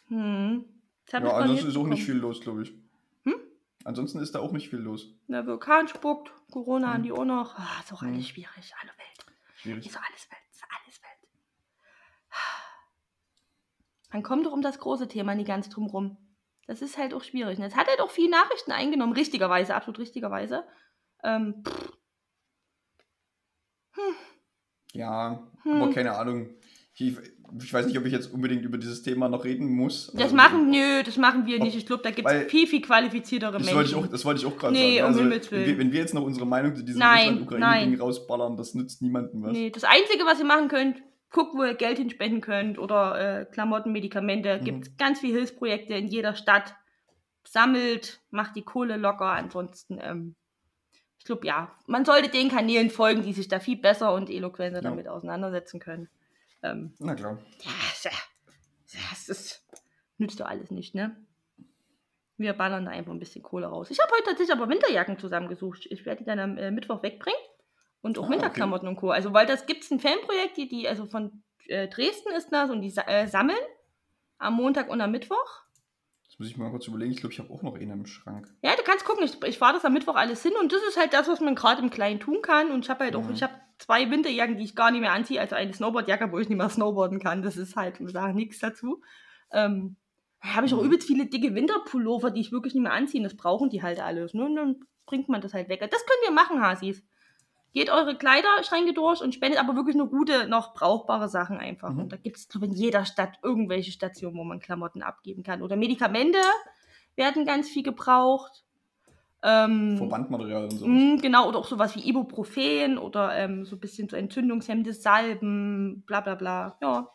Hm. 0.08 0.64
Das 1.10 1.22
Ja, 1.22 1.36
ansonsten 1.36 1.68
ist 1.68 1.76
auch 1.76 1.86
nicht 1.86 2.04
viel 2.04 2.16
los, 2.16 2.40
glaube 2.40 2.62
ich. 2.62 2.72
Hm? 3.24 3.34
Ansonsten 3.84 4.18
ist 4.20 4.34
da 4.34 4.40
auch 4.40 4.52
nicht 4.52 4.68
viel 4.70 4.78
los. 4.78 5.08
Der 5.28 5.46
Vulkan 5.46 5.88
spuckt, 5.88 6.32
Corona 6.50 6.88
Hm. 6.88 6.94
haben 6.94 7.02
die 7.02 7.12
auch 7.12 7.24
noch. 7.24 7.58
Ah, 7.58 7.80
ist 7.82 7.92
auch 7.92 8.02
Hm. 8.02 8.14
alles 8.14 8.28
schwierig, 8.28 8.74
alle 8.80 8.90
Welt. 8.90 9.36
Schwierig. 9.56 9.86
Ist 9.86 9.96
alles 9.96 10.28
Welt, 10.30 10.40
ist 10.50 10.62
alles 10.62 11.02
Welt. 11.02 11.03
Man 14.14 14.22
kommt 14.22 14.46
doch 14.46 14.52
um 14.52 14.62
das 14.62 14.78
große 14.78 15.08
Thema 15.08 15.34
nie 15.34 15.42
ganz 15.42 15.68
drum 15.68 15.86
rum. 15.86 16.16
Das 16.68 16.82
ist 16.82 16.96
halt 16.98 17.12
auch 17.14 17.24
schwierig. 17.24 17.58
Und 17.58 17.64
es 17.64 17.74
hat 17.74 17.88
halt 17.88 18.00
auch 18.00 18.12
viele 18.12 18.30
Nachrichten 18.30 18.70
eingenommen, 18.70 19.12
richtigerweise, 19.12 19.74
absolut 19.74 19.98
richtigerweise. 19.98 20.62
Ähm, 21.24 21.64
pff, 21.66 21.90
Ja, 24.92 25.42
Hm. 25.64 25.82
aber 25.82 25.90
keine 25.92 26.12
Ahnung. 26.16 26.50
Ich, 26.96 27.16
ich 27.60 27.72
weiß 27.74 27.86
nicht, 27.86 27.98
ob 27.98 28.04
ich 28.06 28.12
jetzt 28.12 28.32
unbedingt 28.32 28.64
über 28.64 28.78
dieses 28.78 29.02
Thema 29.02 29.28
noch 29.28 29.44
reden 29.44 29.66
muss. 29.68 30.12
das 30.12 30.22
Also, 30.26 30.36
machen, 30.36 30.70
nö, 30.70 31.02
das 31.02 31.16
machen 31.16 31.44
wir 31.46 31.58
nicht. 31.58 31.76
Ich 31.76 31.84
glaube, 31.86 32.04
da 32.04 32.12
gibt 32.12 32.30
es 32.30 32.48
viel, 32.52 32.68
viel 32.68 32.82
qualifiziertere 32.82 33.50
Das 33.54 33.62
Menschen. 33.62 33.74
wollte, 33.76 33.90
ich 33.90 33.96
auch, 33.96 34.06
das 34.06 34.24
wollte 34.24 34.40
ich 34.42 34.46
auch 34.46 34.56
gerade 34.56 34.74
Nee, 34.74 34.98
sagen. 34.98 35.00
um 35.00 35.06
Also, 35.08 35.20
Himmels 35.22 35.50
wenn, 35.50 35.58
Willen. 35.58 35.68
wir, 35.70 35.78
wenn 35.78 35.92
wir 35.92 35.98
jetzt 36.00 36.14
noch 36.14 36.22
unsere 36.22 36.46
Meinung 36.46 36.76
zu 36.76 36.84
diesem 36.84 37.02
Russland-Ukraine-Ding 37.02 38.00
rausballern, 38.00 38.56
das 38.56 38.74
nützt 38.74 39.02
niemandem 39.02 39.42
was. 39.42 39.50
Nee, 39.52 39.70
das 39.70 39.82
Einzige, 39.82 40.24
was 40.24 40.38
ihr 40.38 40.44
machen 40.44 40.68
könnt, 40.68 41.02
guckt, 41.34 41.54
wo 41.54 41.64
ihr 41.64 41.74
Geld 41.74 41.98
hinspenden 41.98 42.40
könnt 42.40 42.78
oder 42.78 43.40
äh, 43.40 43.44
Klamotten, 43.44 43.92
Medikamente. 43.92 44.58
Mhm. 44.60 44.64
Gibt 44.64 44.98
ganz 44.98 45.20
viele 45.20 45.34
Hilfsprojekte 45.34 45.92
in 45.94 46.06
jeder 46.08 46.34
Stadt. 46.34 46.74
Sammelt, 47.46 48.22
macht 48.30 48.56
die 48.56 48.62
Kohle 48.62 48.96
locker. 48.96 49.26
Ansonsten, 49.26 49.98
ähm, 50.00 50.34
ich 51.18 51.24
glaube, 51.26 51.46
ja, 51.46 51.70
man 51.86 52.04
sollte 52.06 52.30
den 52.30 52.48
Kanälen 52.48 52.88
folgen, 52.88 53.22
die 53.22 53.32
sich 53.34 53.48
da 53.48 53.60
viel 53.60 53.76
besser 53.76 54.14
und 54.14 54.30
eloquenter 54.30 54.78
Ja. 54.82 54.88
damit 54.88 55.08
auseinandersetzen 55.08 55.80
können. 55.80 56.08
Ähm, 56.62 56.94
Na 56.98 57.14
klar. 57.14 57.38
ja, 58.02 58.10
das 59.10 59.28
ist, 59.28 59.66
nützt 60.16 60.40
doch 60.40 60.46
alles 60.46 60.70
nicht, 60.70 60.94
ne? 60.94 61.14
Wir 62.36 62.52
ballern 62.54 62.86
da 62.86 62.90
einfach 62.92 63.12
ein 63.12 63.18
bisschen 63.18 63.42
Kohle 63.42 63.66
raus. 63.66 63.90
Ich 63.90 64.00
habe 64.00 64.10
heute 64.12 64.24
tatsächlich 64.30 64.56
aber 64.56 64.68
Winterjacken 64.68 65.18
zusammengesucht. 65.18 65.86
Ich 65.90 66.04
werde 66.06 66.20
die 66.20 66.24
dann 66.24 66.38
am 66.40 66.56
äh, 66.58 66.70
Mittwoch 66.70 67.02
wegbringen. 67.02 67.38
Und 68.04 68.18
auch 68.18 68.26
Ah, 68.28 68.32
Winterklamotten 68.32 68.86
und 68.88 68.96
Co. 68.96 69.10
Also, 69.10 69.32
weil 69.32 69.46
das 69.46 69.66
gibt 69.66 69.82
es 69.84 69.90
ein 69.90 69.98
Fanprojekt, 69.98 70.56
die, 70.58 70.68
die, 70.68 70.86
also 70.88 71.06
von 71.06 71.42
äh, 71.68 71.88
Dresden 71.88 72.32
ist 72.36 72.50
das 72.52 72.70
und 72.70 72.82
die 72.82 72.92
äh, 73.06 73.26
sammeln 73.26 73.56
am 74.38 74.54
Montag 74.54 74.90
und 74.90 75.00
am 75.00 75.10
Mittwoch. 75.10 75.62
Das 76.26 76.38
muss 76.38 76.48
ich 76.48 76.56
mal 76.56 76.70
kurz 76.70 76.86
überlegen. 76.86 77.12
Ich 77.12 77.18
glaube, 77.20 77.32
ich 77.32 77.38
habe 77.38 77.50
auch 77.52 77.62
noch 77.62 77.74
einen 77.76 77.90
im 77.90 78.06
Schrank. 78.06 78.46
Ja, 78.62 78.72
du 78.76 78.82
kannst 78.82 79.04
gucken, 79.04 79.24
ich, 79.24 79.42
ich 79.44 79.56
fahre 79.58 79.72
das 79.74 79.84
am 79.84 79.92
Mittwoch 79.94 80.16
alles 80.16 80.42
hin 80.42 80.52
und 80.60 80.72
das 80.72 80.82
ist 80.88 80.98
halt 80.98 81.12
das, 81.14 81.28
was 81.28 81.40
man 81.40 81.54
gerade 81.54 81.80
im 81.80 81.90
Kleinen 81.90 82.20
tun 82.20 82.42
kann. 82.42 82.70
Und 82.72 82.84
ich 82.84 82.90
habe 82.90 83.04
halt 83.04 83.16
auch, 83.16 83.22
Mhm. 83.24 83.32
ich 83.34 83.42
habe 83.42 83.54
zwei 83.78 84.10
Winterjacken, 84.10 84.56
die 84.58 84.64
ich 84.64 84.76
gar 84.76 84.90
nicht 84.90 85.00
mehr 85.00 85.12
anziehe, 85.12 85.40
also 85.40 85.54
eine 85.56 85.72
Snowboardjacke, 85.72 86.30
wo 86.30 86.38
ich 86.38 86.48
nicht 86.48 86.58
mehr 86.58 86.68
snowboarden 86.68 87.20
kann. 87.20 87.42
Das 87.42 87.56
ist 87.56 87.74
halt, 87.76 88.00
wir 88.00 88.10
sagen 88.10 88.34
nichts 88.34 88.58
dazu. 88.58 89.00
Ähm, 89.50 89.96
da 90.42 90.56
habe 90.56 90.66
ich 90.66 90.74
auch 90.74 90.80
Mhm. 90.80 90.86
übelst 90.88 91.06
viele 91.06 91.26
dicke 91.26 91.54
Winterpullover, 91.54 92.30
die 92.32 92.40
ich 92.42 92.52
wirklich 92.52 92.74
nicht 92.74 92.82
mehr 92.82 92.92
anziehen. 92.92 93.22
Das 93.22 93.36
brauchen 93.36 93.70
die 93.70 93.82
halt 93.82 94.00
alles. 94.00 94.34
Ne? 94.34 94.44
Und 94.44 94.56
dann 94.56 94.80
bringt 95.06 95.28
man 95.30 95.40
das 95.40 95.54
halt 95.54 95.68
weg. 95.70 95.80
Das 95.80 96.04
könnt 96.04 96.20
ihr 96.26 96.32
machen, 96.32 96.60
Hasis. 96.60 97.02
Geht 97.74 97.90
eure 97.90 98.16
Kleiderschränke 98.16 98.94
durch 98.94 99.20
und 99.20 99.34
spendet 99.34 99.58
aber 99.60 99.74
wirklich 99.74 99.96
nur 99.96 100.08
gute, 100.08 100.46
noch 100.46 100.74
brauchbare 100.74 101.28
Sachen 101.28 101.58
einfach. 101.58 101.90
Mhm. 101.90 101.98
Und 102.00 102.12
da 102.12 102.16
gibt 102.16 102.36
es, 102.36 102.48
glaube 102.48 102.66
ich, 102.66 102.72
in 102.72 102.78
jeder 102.78 103.04
Stadt 103.04 103.38
irgendwelche 103.42 103.90
Stationen, 103.90 104.36
wo 104.38 104.44
man 104.44 104.60
Klamotten 104.60 105.02
abgeben 105.02 105.42
kann. 105.42 105.60
Oder 105.60 105.74
Medikamente 105.76 106.38
werden 107.16 107.44
ganz 107.44 107.68
viel 107.68 107.82
gebraucht. 107.82 108.64
Ähm, 109.42 109.98
Verbandmaterial 109.98 110.62
und 110.64 110.70
so. 110.70 110.86
mh, 110.86 111.16
genau, 111.20 111.48
oder 111.48 111.58
auch 111.58 111.66
sowas 111.66 111.94
wie 111.96 112.08
Ibuprofen 112.08 112.96
oder 112.96 113.36
ähm, 113.36 113.66
so 113.66 113.76
ein 113.76 113.80
bisschen 113.80 114.08
so 114.08 114.16
entzündungshemmende 114.16 114.92
Salben, 114.94 116.02
bla 116.06 116.20
bla 116.22 116.34
bla. 116.36 116.78
Ja. 116.80 117.10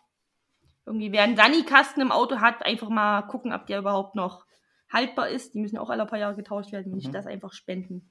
Irgendwie, 0.86 1.12
wer 1.12 1.24
einen 1.24 1.38
Sani-Kasten 1.38 2.02
im 2.02 2.12
Auto 2.12 2.38
hat, 2.40 2.66
einfach 2.66 2.90
mal 2.90 3.22
gucken, 3.24 3.54
ob 3.54 3.66
der 3.66 3.80
überhaupt 3.80 4.16
noch 4.16 4.46
haltbar 4.92 5.30
ist. 5.30 5.54
Die 5.54 5.60
müssen 5.60 5.78
auch 5.78 5.90
alle 5.90 6.06
paar 6.06 6.20
Jahre 6.20 6.36
getauscht 6.36 6.72
werden, 6.72 6.94
nicht 6.94 7.08
Mhm. 7.08 7.14
das 7.14 7.26
einfach 7.28 7.54
spenden. 7.54 8.10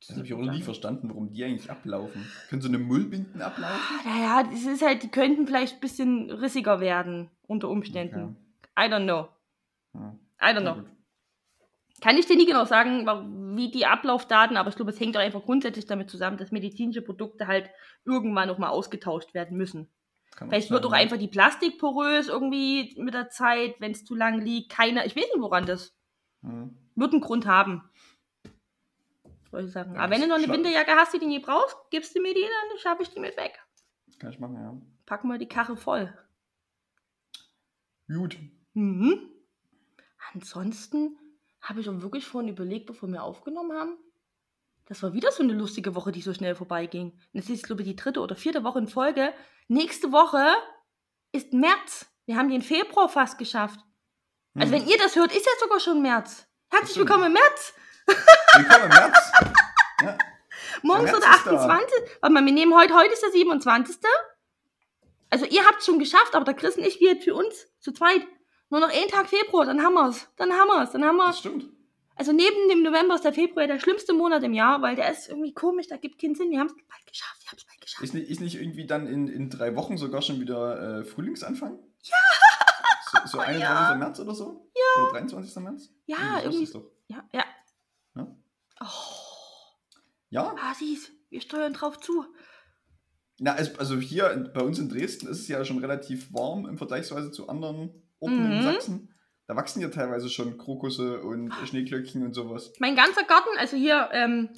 Das 0.00 0.16
habe 0.16 0.26
ich 0.26 0.34
auch 0.34 0.38
noch 0.38 0.52
nie 0.52 0.62
verstanden, 0.62 1.08
warum 1.08 1.32
die 1.32 1.44
eigentlich 1.44 1.70
ablaufen. 1.70 2.26
Können 2.48 2.62
so 2.62 2.68
eine 2.68 2.78
Mullbinden 2.78 3.40
ablaufen? 3.40 3.80
Naja, 4.04 4.42
das 4.44 4.64
ist 4.64 4.82
halt, 4.82 5.02
die 5.02 5.08
könnten 5.08 5.46
vielleicht 5.46 5.74
ein 5.74 5.80
bisschen 5.80 6.30
rissiger 6.30 6.80
werden 6.80 7.30
unter 7.46 7.68
Umständen. 7.68 8.36
I 8.78 8.82
don't 8.82 9.04
know. 9.04 9.28
Ja. 9.94 10.18
I 10.40 10.54
don't 10.54 10.60
know. 10.60 10.84
Kann 12.02 12.18
ich 12.18 12.26
dir 12.26 12.36
nie 12.36 12.44
genau 12.44 12.66
sagen, 12.66 13.06
wie 13.56 13.70
die 13.70 13.86
Ablaufdaten, 13.86 14.58
aber 14.58 14.68
ich 14.68 14.76
glaube, 14.76 14.90
es 14.90 15.00
hängt 15.00 15.16
auch 15.16 15.20
einfach 15.20 15.42
grundsätzlich 15.42 15.86
damit 15.86 16.10
zusammen, 16.10 16.36
dass 16.36 16.52
medizinische 16.52 17.00
Produkte 17.00 17.46
halt 17.46 17.70
irgendwann 18.04 18.48
noch 18.48 18.58
mal 18.58 18.68
ausgetauscht 18.68 19.32
werden 19.32 19.56
müssen. 19.56 19.88
Kann 20.36 20.50
Vielleicht 20.50 20.70
wird 20.70 20.84
auch 20.84 20.92
ja. 20.92 20.98
einfach 20.98 21.16
die 21.16 21.28
Plastik 21.28 21.78
porös 21.78 22.28
irgendwie 22.28 22.94
mit 23.00 23.14
der 23.14 23.30
Zeit, 23.30 23.76
wenn 23.78 23.92
es 23.92 24.04
zu 24.04 24.14
lang 24.14 24.42
liegt. 24.42 24.70
Keiner, 24.70 25.06
ich 25.06 25.16
weiß 25.16 25.24
nicht, 25.24 25.40
woran 25.40 25.64
das 25.64 25.96
Hm. 26.42 26.76
wird 26.94 27.12
einen 27.12 27.22
Grund 27.22 27.46
haben. 27.46 27.82
Soll 29.56 29.64
ich 29.64 29.72
sagen. 29.72 29.94
Ja, 29.94 30.00
Aber 30.02 30.12
wenn 30.12 30.20
du 30.20 30.26
noch 30.28 30.36
eine 30.36 30.48
Winterjacke 30.52 30.90
hast, 30.96 31.14
die 31.14 31.18
du 31.18 31.26
nie 31.26 31.38
brauchst, 31.38 31.74
gibst 31.90 32.14
du 32.14 32.20
mir 32.20 32.34
die, 32.34 32.42
dann 32.42 32.78
schaffe 32.78 33.02
ich 33.02 33.08
die 33.08 33.20
mit 33.20 33.38
weg. 33.38 33.58
Kann 34.18 34.30
ich 34.30 34.38
machen, 34.38 34.54
ja. 34.56 34.76
Packen 35.06 35.28
wir 35.28 35.38
die 35.38 35.48
Karre 35.48 35.78
voll. 35.78 36.12
Gut. 38.06 38.36
Mhm. 38.74 39.30
Ansonsten 40.34 41.18
habe 41.62 41.80
ich 41.80 41.88
auch 41.88 42.02
wirklich 42.02 42.26
vorhin 42.26 42.50
überlegt, 42.50 42.84
bevor 42.84 43.08
wir 43.08 43.22
aufgenommen 43.22 43.72
haben. 43.72 43.96
Das 44.84 45.02
war 45.02 45.14
wieder 45.14 45.32
so 45.32 45.42
eine 45.42 45.54
lustige 45.54 45.94
Woche, 45.94 46.12
die 46.12 46.20
so 46.20 46.34
schnell 46.34 46.54
vorbeiging. 46.54 47.12
Und 47.12 47.20
Das 47.32 47.48
ist, 47.48 47.64
glaube 47.64 47.80
ich, 47.80 47.88
die 47.88 47.96
dritte 47.96 48.20
oder 48.20 48.36
vierte 48.36 48.62
Woche 48.62 48.80
in 48.80 48.88
Folge. 48.88 49.32
Nächste 49.68 50.12
Woche 50.12 50.44
ist 51.32 51.54
März. 51.54 52.06
Wir 52.26 52.36
haben 52.36 52.50
den 52.50 52.60
Februar 52.60 53.08
fast 53.08 53.38
geschafft. 53.38 53.80
Also, 54.54 54.74
Hm. 54.74 54.82
wenn 54.82 54.88
ihr 54.88 54.98
das 54.98 55.16
hört, 55.16 55.34
ist 55.34 55.46
ja 55.46 55.52
sogar 55.60 55.80
schon 55.80 56.02
März. 56.02 56.46
Herzlich 56.70 56.98
willkommen 56.98 57.24
im 57.28 57.32
März. 57.32 57.72
Willkommen 58.06 58.84
im 58.84 58.88
März. 58.88 59.32
Ja. 60.02 60.18
Morgens 60.82 61.10
oder 61.10 61.18
ist 61.18 61.46
da. 61.46 61.52
28. 61.52 61.94
Warte 62.20 62.32
mal, 62.34 62.44
wir 62.44 62.52
nehmen 62.52 62.74
heute, 62.74 62.94
heute 62.94 63.12
ist 63.12 63.22
der 63.22 63.30
27. 63.30 63.96
Also, 65.30 65.44
ihr 65.46 65.64
habt 65.64 65.80
es 65.80 65.86
schon 65.86 65.98
geschafft, 65.98 66.34
aber 66.34 66.44
der 66.44 66.54
Chris 66.54 66.76
und 66.76 66.84
ich, 66.84 67.00
wir 67.00 67.16
für 67.16 67.34
uns 67.34 67.66
zu 67.80 67.92
zweit. 67.92 68.22
Nur 68.70 68.80
noch 68.80 68.90
einen 68.92 69.08
Tag 69.08 69.28
Februar, 69.28 69.64
dann 69.64 69.82
haben 69.82 69.94
wir's. 69.94 70.28
Dann 70.36 70.52
haben 70.52 70.68
wir's. 70.68 70.92
Dann 70.92 71.04
haben 71.04 71.16
wir 71.16 71.26
Das 71.26 71.38
stimmt. 71.38 71.68
Also 72.16 72.32
neben 72.32 72.68
dem 72.70 72.82
November 72.82 73.14
ist 73.14 73.24
der 73.24 73.34
Februar 73.34 73.66
der 73.66 73.78
schlimmste 73.78 74.14
Monat 74.14 74.42
im 74.42 74.54
Jahr, 74.54 74.80
weil 74.80 74.96
der 74.96 75.10
ist 75.12 75.28
irgendwie 75.28 75.52
komisch, 75.52 75.86
da 75.88 75.98
gibt 75.98 76.20
keinen 76.20 76.34
Sinn. 76.34 76.50
Wir 76.50 76.60
haben 76.60 76.68
es 76.68 76.74
bald 76.74 77.06
geschafft, 77.06 77.42
wir 77.42 77.50
haben 77.50 77.58
es 77.58 77.64
bald 77.66 77.80
geschafft. 77.82 78.02
Ist 78.02 78.14
nicht, 78.14 78.30
ist 78.30 78.40
nicht 78.40 78.54
irgendwie 78.54 78.86
dann 78.86 79.06
in, 79.06 79.28
in 79.28 79.50
drei 79.50 79.76
Wochen 79.76 79.98
sogar 79.98 80.22
schon 80.22 80.40
wieder 80.40 81.00
äh, 81.00 81.04
Frühlingsanfang? 81.04 81.78
Ja! 82.02 82.16
So, 83.12 83.36
so 83.36 83.38
21. 83.38 83.60
Ja. 83.60 83.94
März 83.96 84.20
oder 84.20 84.34
so? 84.34 84.70
Ja. 84.74 85.02
Oder 85.02 85.12
23. 85.12 85.56
März? 85.56 85.90
Ja, 86.06 86.38
ist 86.38 86.44
irgendwie. 86.44 86.64
es 86.64 86.72
doch. 86.72 86.90
Ja, 87.08 87.22
ja. 87.32 87.44
Ja. 88.80 88.86
Oh, 88.86 90.56
Ja, 90.56 90.56
Hasis, 90.56 91.10
wir 91.30 91.40
steuern 91.40 91.72
drauf 91.72 91.98
zu. 92.00 92.24
Na, 93.38 93.54
also, 93.54 93.96
hier 93.96 94.30
in, 94.32 94.50
bei 94.52 94.62
uns 94.62 94.78
in 94.78 94.88
Dresden 94.88 95.28
ist 95.28 95.40
es 95.40 95.48
ja 95.48 95.64
schon 95.64 95.78
relativ 95.78 96.32
warm 96.32 96.66
im 96.66 96.78
Vergleichsweise 96.78 97.30
zu 97.30 97.48
anderen 97.48 98.02
Orten 98.18 98.44
in 98.50 98.58
Mhm. 98.58 98.62
Sachsen. 98.62 99.14
Da 99.46 99.54
wachsen 99.54 99.80
ja 99.80 99.88
teilweise 99.88 100.28
schon 100.28 100.58
Krokusse 100.58 101.20
und 101.20 101.52
Ah. 101.52 101.66
Schneeglöckchen 101.66 102.24
und 102.24 102.32
sowas. 102.34 102.72
Mein 102.80 102.96
ganzer 102.96 103.22
Garten, 103.24 103.50
also 103.58 103.76
hier, 103.76 104.08
ähm, 104.12 104.50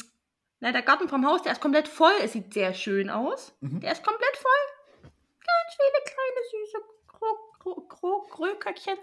na, 0.61 0.73
der 0.73 0.83
Garten 0.83 1.09
vom 1.09 1.27
Haus, 1.27 1.43
der 1.43 1.53
ist 1.53 1.61
komplett 1.61 1.89
voll. 1.89 2.13
Es 2.23 2.33
sieht 2.33 2.55
sehr 2.55 2.73
schön 2.73 3.11
aus. 3.11 3.53
Mhm. 3.61 3.81
Der 3.81 3.93
ist 3.93 4.03
komplett 4.05 4.37
voll. 4.37 5.03
Ganz 5.03 5.77
viele 5.77 6.05
kleine 6.05 6.41
süße 6.51 6.79
Kro 7.07 7.87
Kro 7.89 8.23
Krököckchen. 8.31 8.97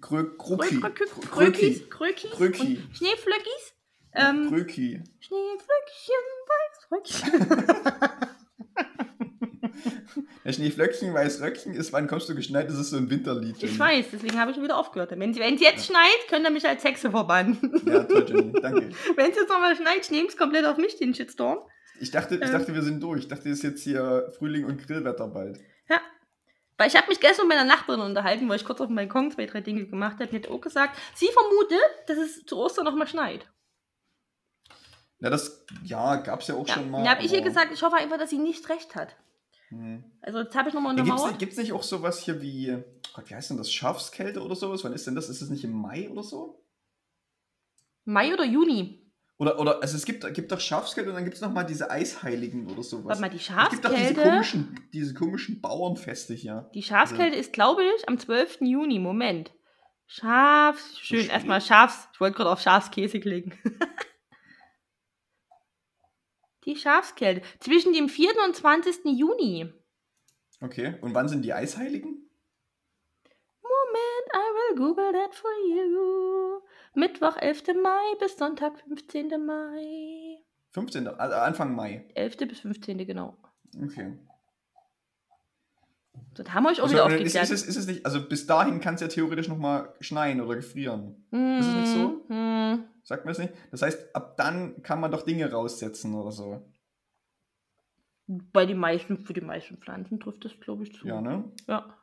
Krökis. 0.00 0.80
Krökis. 1.30 1.88
Kröki. 1.90 2.78
Und 2.86 2.96
Schneeflöckis. 2.96 3.72
Ähm, 4.16 4.48
Kröki. 4.48 5.02
Schneeflöckchen, 5.20 6.24
Weißröckchen. 6.48 7.66
Der 10.44 10.52
Schneeflöckchen, 10.52 11.12
Weißröckchen 11.12 11.74
ist, 11.74 11.92
wann 11.92 12.06
kommst 12.06 12.28
du 12.28 12.34
geschneit? 12.34 12.68
Das 12.68 12.78
ist 12.78 12.90
so 12.90 12.96
ein 12.96 13.10
Winterlied. 13.10 13.60
Ich 13.62 13.78
weiß, 13.78 14.06
deswegen 14.12 14.38
habe 14.38 14.50
ich 14.50 14.54
schon 14.54 14.64
wieder 14.64 14.76
aufgehört. 14.78 15.10
Wenn 15.10 15.30
es 15.32 15.60
jetzt 15.60 15.86
schneit, 15.86 16.28
könnt 16.28 16.46
ihr 16.46 16.50
mich 16.52 16.66
als 16.66 16.84
Hexe 16.84 17.10
verbannen. 17.10 17.58
Ja, 17.84 18.04
toll, 18.04 18.24
Jenny. 18.28 18.52
Danke. 18.60 18.90
Wenn 19.16 19.30
es 19.30 19.36
jetzt 19.36 19.48
nochmal 19.48 19.74
schneit, 19.76 20.08
nehmt 20.10 20.30
es 20.30 20.36
komplett 20.36 20.64
auf 20.64 20.76
mich, 20.76 20.96
den 20.96 21.14
Shitstorm. 21.14 21.58
Ich 22.00 22.10
dachte, 22.12 22.36
ich 22.36 22.42
Ähm. 22.42 22.52
dachte, 22.52 22.74
wir 22.74 22.82
sind 22.82 23.02
durch. 23.02 23.22
Ich 23.22 23.28
dachte, 23.28 23.48
es 23.50 23.58
ist 23.58 23.62
jetzt 23.64 23.82
hier 23.82 24.32
Frühling 24.38 24.64
und 24.66 24.86
Grillwetter 24.86 25.26
bald. 25.28 25.58
Ja. 25.88 26.00
Weil 26.78 26.88
ich 26.88 26.96
habe 26.96 27.08
mich 27.08 27.20
gestern 27.20 27.48
mit 27.48 27.56
meiner 27.56 27.68
Nachbarin 27.68 28.00
unterhalten, 28.02 28.48
weil 28.48 28.56
ich 28.56 28.64
kurz 28.64 28.80
auf 28.80 28.86
dem 28.86 28.96
Balkon 28.96 29.30
zwei, 29.32 29.46
drei 29.46 29.62
Dinge 29.62 29.86
gemacht 29.86 30.20
habe. 30.20 30.26
Die 30.28 30.36
hat 30.36 30.48
auch 30.48 30.60
gesagt, 30.60 30.96
sie 31.14 31.28
vermutet, 31.28 31.80
dass 32.06 32.18
es 32.18 32.44
zu 32.44 32.56
Ostern 32.58 32.84
nochmal 32.84 33.08
schneit. 33.08 33.48
Ja, 35.20 35.30
das 35.30 35.64
ja, 35.82 36.16
gab 36.16 36.40
es 36.40 36.48
ja 36.48 36.54
auch 36.56 36.66
Ja. 36.68 36.74
schon 36.74 36.90
mal. 36.90 37.02
Da 37.04 37.10
habe 37.10 37.22
ich 37.24 37.32
ihr 37.32 37.40
gesagt, 37.42 37.72
ich 37.72 37.82
hoffe 37.82 37.96
einfach, 37.96 38.18
dass 38.18 38.30
sie 38.30 38.38
nicht 38.38 38.68
recht 38.68 38.94
hat. 38.94 39.16
Hm. 39.68 40.04
Also 40.20 40.40
jetzt 40.40 40.54
habe 40.54 40.68
ich 40.68 40.74
nochmal 40.74 40.92
Ja, 40.96 41.02
gibt's, 41.02 41.10
untermauert. 41.22 41.56
nicht- 41.58 41.72
auch 41.72 41.82
sowas 41.82 42.20
hier 42.20 42.40
wie, 42.42 42.76
Gott, 43.14 43.28
wie 43.30 43.34
heißt 43.34 43.50
denn 43.50 43.56
das? 43.56 43.72
Schafskälte 43.72 44.42
oder 44.42 44.54
sowas? 44.54 44.84
Wann 44.84 44.92
ist 44.92 45.06
denn 45.06 45.14
das? 45.14 45.28
Ist 45.28 45.40
es 45.40 45.50
nicht 45.50 45.64
im 45.64 45.72
Mai 45.72 46.08
oder 46.10 46.22
so? 46.22 46.62
Mai 48.04 48.32
oder 48.32 48.44
Juni? 48.44 49.02
Oder, 49.38 49.58
oder 49.58 49.82
also 49.82 49.96
es 49.96 50.04
gibt, 50.06 50.32
gibt 50.34 50.50
doch 50.52 50.60
Schafskälte 50.60 51.10
und 51.10 51.16
dann 51.16 51.24
gibt 51.24 51.36
es 51.36 51.42
nochmal 51.42 51.66
diese 51.66 51.90
Eisheiligen 51.90 52.70
oder 52.70 52.82
sowas. 52.82 53.04
Warte 53.06 53.20
mal, 53.20 53.28
die 53.30 53.36
es 53.36 53.48
gibt 53.70 53.84
doch 53.84 53.90
diese 53.90 54.04
Schafskälte. 54.14 54.22
komischen, 54.22 54.80
diese 54.92 55.12
komischen 55.14 55.60
Bauernfeste 55.60 56.32
hier. 56.34 56.70
Die 56.74 56.82
Schafskälte 56.82 57.36
ist, 57.36 57.52
glaube 57.52 57.82
ich, 57.84 58.08
am 58.08 58.18
12. 58.18 58.58
Juni. 58.62 58.98
Moment. 58.98 59.52
Schafs. 60.06 60.98
Schön, 61.00 61.28
erstmal 61.28 61.60
Schafs. 61.60 62.08
Ich 62.14 62.20
wollte 62.20 62.36
gerade 62.36 62.50
auf 62.50 62.60
Schafskäse 62.60 63.18
klicken. 63.20 63.52
die 66.66 66.76
Schafskälte. 66.76 67.42
Zwischen 67.60 67.92
dem 67.92 68.08
4. 68.08 68.30
und 68.46 68.54
20. 68.56 69.04
Juni. 69.04 69.72
Okay. 70.60 70.94
Und 71.00 71.14
wann 71.14 71.28
sind 71.28 71.42
die 71.44 71.52
Eisheiligen? 71.52 72.28
Moment, 73.62 74.28
I 74.32 74.38
will 74.38 74.76
google 74.86 75.12
that 75.12 75.34
for 75.34 75.50
you. 75.68 76.60
Mittwoch, 76.94 77.36
11. 77.36 77.64
Mai 77.82 78.14
bis 78.20 78.36
Sonntag, 78.36 78.78
15. 78.88 79.28
Mai. 79.44 80.38
15. 80.72 81.08
Also 81.08 81.36
Anfang 81.36 81.74
Mai. 81.74 82.06
11. 82.14 82.36
bis 82.48 82.60
15. 82.60 82.98
genau. 83.06 83.36
Okay. 83.82 84.18
So, 86.34 86.42
da 86.42 86.52
haben 86.54 86.64
wir 86.64 86.70
euch 86.70 86.80
auch 86.80 86.84
Also, 86.84 86.94
wieder 86.94 87.06
ist, 87.06 87.12
aufgeklärt. 87.12 87.44
ist, 87.44 87.50
es, 87.50 87.66
ist 87.66 87.76
es 87.76 87.86
nicht, 87.86 88.04
also 88.06 88.26
bis 88.26 88.46
dahin 88.46 88.80
kann 88.80 88.94
es 88.94 89.00
ja 89.00 89.08
theoretisch 89.08 89.48
nochmal 89.48 89.94
schneien 90.00 90.40
oder 90.40 90.56
gefrieren. 90.56 91.26
ist 91.30 91.66
es 91.66 91.74
nicht 91.74 91.88
so? 91.92 92.24
Mhm. 92.28 92.84
Sagt 93.06 93.24
man 93.24 93.32
es 93.32 93.38
nicht? 93.38 93.54
Das 93.70 93.82
heißt, 93.82 94.16
ab 94.16 94.36
dann 94.36 94.82
kann 94.82 95.00
man 95.00 95.12
doch 95.12 95.22
Dinge 95.22 95.48
raussetzen 95.48 96.12
oder 96.16 96.32
so. 96.32 96.68
Bei 98.26 98.66
den 98.66 98.78
meisten, 98.78 99.24
für 99.24 99.32
die 99.32 99.40
meisten 99.40 99.76
Pflanzen 99.76 100.18
trifft 100.18 100.44
das, 100.44 100.58
glaube 100.58 100.82
ich, 100.82 100.92
zu. 100.92 101.06
Ja, 101.06 101.20
ne? 101.20 101.44
ja. 101.68 101.96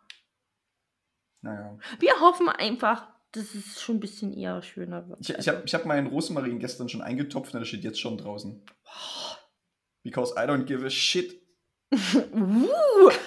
Naja. 1.41 1.77
Wir 1.99 2.21
hoffen 2.21 2.47
einfach, 2.47 3.05
dass 3.33 3.53
es 3.53 3.81
schon 3.81 3.97
ein 3.97 3.99
bisschen 3.99 4.31
eher 4.31 4.61
schöner 4.61 5.09
wird. 5.09 5.19
Ich, 5.19 5.37
ich 5.37 5.49
habe 5.49 5.63
ich 5.65 5.73
hab 5.73 5.85
meinen 5.85 6.07
Rosmarin 6.07 6.59
gestern 6.59 6.87
schon 6.87 7.01
eingetopft 7.01 7.53
und 7.53 7.59
der 7.59 7.65
steht 7.65 7.83
jetzt 7.83 7.99
schon 7.99 8.17
draußen. 8.17 8.63
Because 10.03 10.33
I 10.37 10.47
don't 10.47 10.63
give 10.63 10.85
a 10.85 10.89
shit. 10.89 11.42
Uh, 11.93 12.69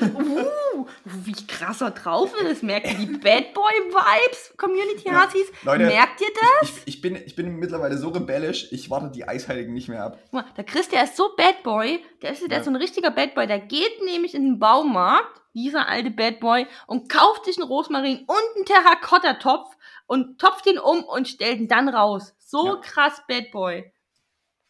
uh, 0.03 0.87
wie 1.05 1.33
krasser 1.47 1.91
drauf 1.91 2.33
ist. 2.43 2.63
Merkt 2.63 2.87
ihr 2.89 2.99
die 2.99 3.07
Bad 3.19 3.55
Boy 3.55 3.73
Vibes, 3.89 4.55
Community 4.57 5.09
Ja. 5.09 5.27
Hassis? 5.27 5.47
Leute, 5.63 5.87
Merkt 5.87 6.21
ihr 6.21 6.29
das? 6.61 6.71
Ich, 6.71 6.83
ich, 6.87 7.01
bin, 7.01 7.17
ich 7.17 7.35
bin 7.37 7.57
mittlerweile 7.57 7.97
so 7.99 8.09
rebellisch, 8.11 8.69
ich 8.73 8.91
warte 8.91 9.11
die 9.11 9.27
Eisheiligen 9.27 9.75
nicht 9.75 9.89
mehr 9.89 10.05
ab. 10.05 10.19
Der 10.57 10.65
Chris, 10.65 10.89
der 10.89 11.05
ist 11.05 11.17
so 11.17 11.35
Bad 11.37 11.63
Boy, 11.63 12.05
der 12.23 12.33
ist, 12.33 12.43
der 12.43 12.51
Ja. 12.51 12.59
ist 12.59 12.65
so 12.65 12.71
ein 12.71 12.77
richtiger 12.77 13.11
Bad 13.11 13.35
Boy, 13.35 13.47
der 13.47 13.61
geht 13.61 14.03
nämlich 14.05 14.35
in 14.35 14.43
den 14.45 14.59
Baumarkt, 14.59 15.41
dieser 15.55 15.89
alte 15.89 16.11
Bad 16.11 16.41
Boy, 16.41 16.67
und 16.87 17.09
kauft 17.09 17.45
sich 17.47 17.57
einen 17.59 17.67
Rosmarin 17.69 18.25
und 18.27 18.57
einen 18.57 18.65
Terrakotta-Topf 18.67 19.75
und 20.07 20.39
topft 20.41 20.67
ihn 20.67 20.79
um 20.79 21.03
und 21.05 21.29
stellt 21.29 21.59
ihn 21.61 21.69
dann 21.69 21.89
raus. 21.89 22.35
So 22.39 22.67
Ja. 22.67 22.77
krass 22.77 23.23
Bad 23.29 23.51
Boy. 23.53 23.93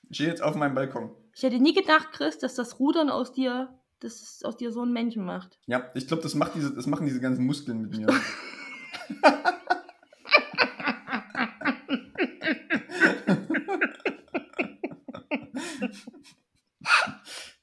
Ich 0.08 0.16
stehe 0.18 0.30
jetzt 0.30 0.42
auf 0.42 0.54
meinem 0.54 0.74
Balkon. 0.74 1.10
Ich 1.34 1.42
hätte 1.42 1.58
nie 1.58 1.74
gedacht, 1.74 2.12
Chris, 2.12 2.38
dass 2.38 2.54
das 2.54 2.78
Rudern 2.78 3.10
aus 3.10 3.32
dir, 3.32 3.68
dass 4.00 4.20
es 4.22 4.42
aus 4.44 4.56
dir 4.56 4.72
so 4.72 4.82
einen 4.82 4.92
Menschen 4.92 5.24
macht. 5.24 5.58
Ja, 5.66 5.90
ich 5.94 6.06
glaube, 6.06 6.22
das, 6.22 6.34
macht 6.34 6.54
diese, 6.54 6.74
das 6.74 6.86
machen 6.86 7.06
diese 7.06 7.20
ganzen 7.20 7.46
Muskeln 7.46 7.80
mit 7.82 7.96
mir. 7.96 8.06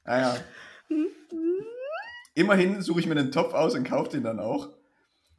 naja. 0.06 0.36
Immerhin 2.34 2.82
suche 2.82 3.00
ich 3.00 3.06
mir 3.06 3.16
den 3.16 3.32
Topf 3.32 3.54
aus 3.54 3.76
und 3.76 3.84
kaufe 3.84 4.10
den 4.10 4.24
dann 4.24 4.40
auch. 4.40 4.70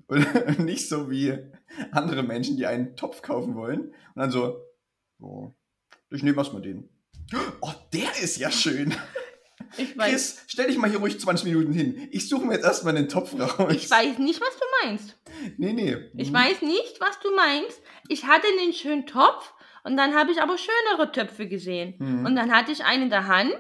Und 0.06 0.58
nicht 0.58 0.88
so 0.88 1.10
wie 1.10 1.38
andere 1.90 2.22
Menschen, 2.22 2.58
die 2.58 2.66
einen 2.66 2.94
Topf 2.94 3.22
kaufen 3.22 3.54
wollen. 3.54 3.88
Und 3.88 4.16
dann 4.16 4.30
so, 4.30 4.62
oh, 5.18 5.50
ich 6.10 6.22
nehme 6.22 6.36
erstmal 6.36 6.60
den. 6.60 6.90
Oh, 7.62 7.72
der 7.92 8.22
ist 8.22 8.36
ja 8.36 8.50
schön. 8.50 8.94
Ich 9.76 9.96
weiß, 9.96 10.10
Chris, 10.10 10.42
stell 10.46 10.66
dich 10.68 10.78
mal 10.78 10.90
hier 10.90 10.98
ruhig 10.98 11.18
20 11.18 11.46
Minuten 11.46 11.72
hin. 11.72 12.08
Ich 12.10 12.28
suche 12.28 12.44
mir 12.44 12.54
jetzt 12.54 12.64
erstmal 12.64 12.94
den 12.94 13.08
Topf 13.08 13.34
raus. 13.38 13.72
ich 13.72 13.90
weiß 13.90 14.18
nicht, 14.18 14.40
was 14.40 14.56
du 14.56 14.86
meinst. 14.86 15.16
Nee, 15.56 15.72
nee. 15.72 15.96
Ich 16.16 16.32
weiß 16.32 16.62
nicht, 16.62 17.00
was 17.00 17.18
du 17.20 17.34
meinst. 17.34 17.80
Ich 18.08 18.26
hatte 18.26 18.46
einen 18.60 18.72
schönen 18.72 19.06
Topf 19.06 19.52
Und 19.84 19.96
dann 19.96 20.14
habe 20.14 20.32
ich 20.32 20.40
aber 20.40 20.56
schönere 20.58 21.12
Töpfe 21.12 21.46
gesehen. 21.46 21.94
Mhm. 21.98 22.26
Und 22.26 22.36
dann 22.36 22.52
hatte 22.52 22.72
ich 22.72 22.84
einen 22.84 23.04
in 23.04 23.10
der 23.10 23.26
Hand 23.26 23.54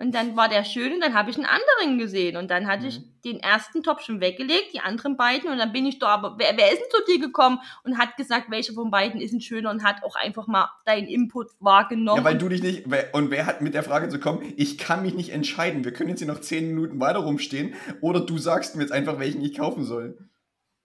und 0.00 0.14
dann 0.14 0.34
war 0.36 0.48
der 0.48 0.64
schön 0.64 0.94
und 0.94 1.00
dann 1.00 1.14
habe 1.14 1.30
ich 1.30 1.36
einen 1.36 1.46
anderen 1.46 1.98
gesehen. 1.98 2.36
Und 2.36 2.50
dann 2.50 2.66
hatte 2.66 2.86
ich 2.86 2.98
Mhm. 3.00 3.04
den 3.24 3.40
ersten 3.40 3.82
Topf 3.82 4.02
schon 4.02 4.20
weggelegt, 4.20 4.72
die 4.72 4.80
anderen 4.80 5.16
beiden. 5.16 5.50
Und 5.50 5.58
dann 5.58 5.72
bin 5.72 5.84
ich 5.86 5.98
da, 5.98 6.08
aber 6.08 6.36
wer, 6.38 6.56
wer 6.56 6.72
ist 6.72 6.78
denn 6.80 6.90
zu 6.90 7.04
dir 7.12 7.20
gekommen 7.20 7.60
und 7.84 7.98
hat 7.98 8.16
gesagt, 8.16 8.50
welcher 8.50 8.72
von 8.72 8.90
beiden 8.90 9.20
ist 9.20 9.32
denn 9.32 9.40
schöner 9.42 9.70
und 9.70 9.84
hat 9.84 10.02
auch 10.02 10.16
einfach 10.16 10.46
mal 10.46 10.70
deinen 10.86 11.06
Input 11.06 11.48
wahrgenommen. 11.60 12.18
Ja, 12.18 12.24
weil 12.24 12.38
du 12.38 12.48
dich 12.48 12.62
nicht. 12.62 12.86
Und 13.12 13.30
wer 13.30 13.44
hat 13.46 13.60
mit 13.60 13.74
der 13.74 13.82
Frage 13.82 14.08
zu 14.08 14.18
kommen, 14.18 14.42
ich 14.56 14.78
kann 14.78 15.02
mich 15.02 15.14
nicht 15.14 15.30
entscheiden. 15.30 15.84
Wir 15.84 15.92
können 15.92 16.08
jetzt 16.08 16.20
hier 16.20 16.28
noch 16.28 16.40
10 16.40 16.66
Minuten 16.68 16.98
weiter 16.98 17.18
rumstehen. 17.20 17.74
Oder 18.00 18.20
du 18.20 18.38
sagst 18.38 18.74
mir 18.76 18.82
jetzt 18.82 18.92
einfach, 18.92 19.18
welchen 19.18 19.42
ich 19.42 19.56
kaufen 19.56 19.84
soll. 19.84 20.16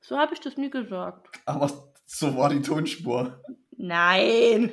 so 0.01 0.17
habe 0.17 0.33
ich 0.33 0.41
das 0.41 0.57
nie 0.57 0.69
gesagt. 0.69 1.27
Aber 1.45 1.71
so 2.05 2.35
war 2.35 2.49
die 2.49 2.61
Tonspur. 2.61 3.41
Nein! 3.77 4.71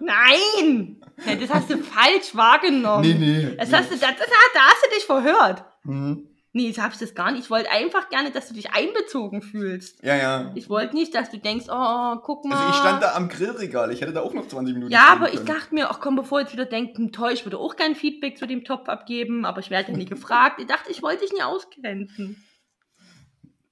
Nein! 0.00 1.03
Ja, 1.26 1.34
das 1.36 1.50
hast 1.50 1.70
du 1.70 1.78
falsch 1.78 2.34
wahrgenommen. 2.34 3.02
Nee, 3.02 3.14
nee. 3.14 3.56
Das 3.56 3.72
hast 3.72 3.90
du, 3.90 3.94
das, 3.96 4.00
das, 4.16 4.26
da 4.54 4.60
hast 4.60 4.84
du 4.86 4.94
dich 4.94 5.04
verhört. 5.04 5.64
Hm. 5.84 6.28
Nee, 6.56 6.68
ich 6.68 6.76
das 6.76 7.14
gar 7.16 7.32
nicht. 7.32 7.44
Ich 7.44 7.50
wollte 7.50 7.68
einfach 7.72 8.08
gerne, 8.10 8.30
dass 8.30 8.46
du 8.46 8.54
dich 8.54 8.70
einbezogen 8.72 9.42
fühlst. 9.42 10.00
Ja, 10.04 10.14
ja. 10.14 10.52
Ich 10.54 10.70
wollte 10.70 10.94
nicht, 10.94 11.12
dass 11.12 11.28
du 11.30 11.38
denkst, 11.38 11.66
oh, 11.68 12.16
guck 12.22 12.44
mal. 12.44 12.54
Also 12.56 12.68
ich 12.70 12.76
stand 12.76 13.02
da 13.02 13.14
am 13.16 13.28
Grillregal. 13.28 13.90
Ich 13.90 14.00
hätte 14.00 14.12
da 14.12 14.20
auch 14.22 14.32
noch 14.34 14.46
20 14.46 14.72
Minuten 14.74 14.92
Ja, 14.92 15.08
aber 15.08 15.30
ich 15.30 15.34
können. 15.36 15.46
dachte 15.46 15.74
mir, 15.74 15.90
ach 15.90 15.98
komm, 15.98 16.14
bevor 16.14 16.40
jetzt 16.40 16.52
wieder 16.52 16.64
denkt, 16.64 16.96
hm, 16.96 17.10
toll, 17.10 17.32
ich 17.32 17.44
würde 17.44 17.58
auch 17.58 17.74
kein 17.74 17.96
Feedback 17.96 18.38
zu 18.38 18.46
dem 18.46 18.62
Topf 18.64 18.88
abgeben, 18.88 19.44
aber 19.44 19.58
ich 19.60 19.70
werde 19.70 19.90
ja 19.90 19.98
nie 19.98 20.04
gefragt. 20.04 20.60
Ich 20.60 20.66
dachte, 20.68 20.92
ich 20.92 21.02
wollte 21.02 21.22
dich 21.24 21.32
nie 21.32 21.42
ausgrenzen. 21.42 22.44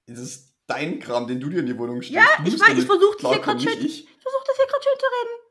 Das 0.07 0.19
ist 0.19 0.53
dein 0.67 0.99
Kram, 0.99 1.25
den 1.27 1.39
du 1.39 1.47
dir 1.49 1.59
in 1.61 1.67
die 1.67 1.77
Wohnung 1.79 2.01
stellst. 2.01 2.15
Ja, 2.27 2.43
ich 2.45 2.59
weiß, 2.59 2.77
ich 2.77 2.85
versuch 2.85 3.15
das 3.15 3.31
hier 3.31 3.53
nicht 3.55 3.69
schön- 3.69 3.79
ich. 3.85 4.07
Ich 4.07 4.21
versuche 4.21 4.43
das 4.45 4.55
hier 4.57 4.67
gerade 4.67 4.83
schön 4.83 4.99
zu 4.99 5.05
reden. 5.05 5.42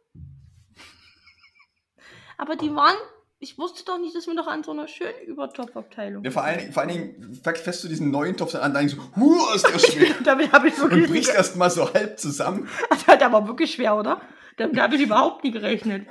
Aber 2.43 2.57
die 2.57 2.75
waren, 2.75 2.97
ich 3.39 3.57
wusste 3.57 3.85
doch 3.85 3.99
nicht, 3.99 4.17
dass 4.17 4.27
wir 4.27 4.35
noch 4.35 4.49
an 4.49 4.65
so 4.65 4.73
einer 4.73 4.89
schönen 4.89 5.21
Übertopfabteilung 5.27 6.25
Ja, 6.25 6.31
vor 6.33 6.43
allen, 6.43 6.59
Dingen- 6.59 6.73
vor 6.73 6.83
allen 6.83 6.89
Dingen 6.91 7.41
fängst 7.45 7.85
du 7.85 7.89
diesen 7.89 8.11
neuen 8.11 8.37
Topf 8.37 8.57
an, 8.57 8.75
denkst 8.75 8.95
so, 8.97 9.03
huh, 9.17 9.55
ist 9.55 9.69
der 9.69 9.79
schwer. 9.79 10.15
Damit 10.25 10.51
habe 10.53 10.67
ich 10.69 10.75
und 10.83 10.91
wirklich. 10.91 11.09
brichst 11.11 11.35
erst 11.35 11.55
mal 11.57 11.71
so 11.71 11.93
halb 11.95 12.19
zusammen. 12.19 12.69
Also, 12.91 13.05
der 13.19 13.33
war 13.33 13.47
wirklich 13.47 13.73
schwer, 13.75 13.97
oder? 13.97 14.21
Damit 14.57 14.79
habe 14.81 14.97
ich 14.97 15.03
überhaupt 15.03 15.45
nie 15.45 15.51
gerechnet. 15.53 16.07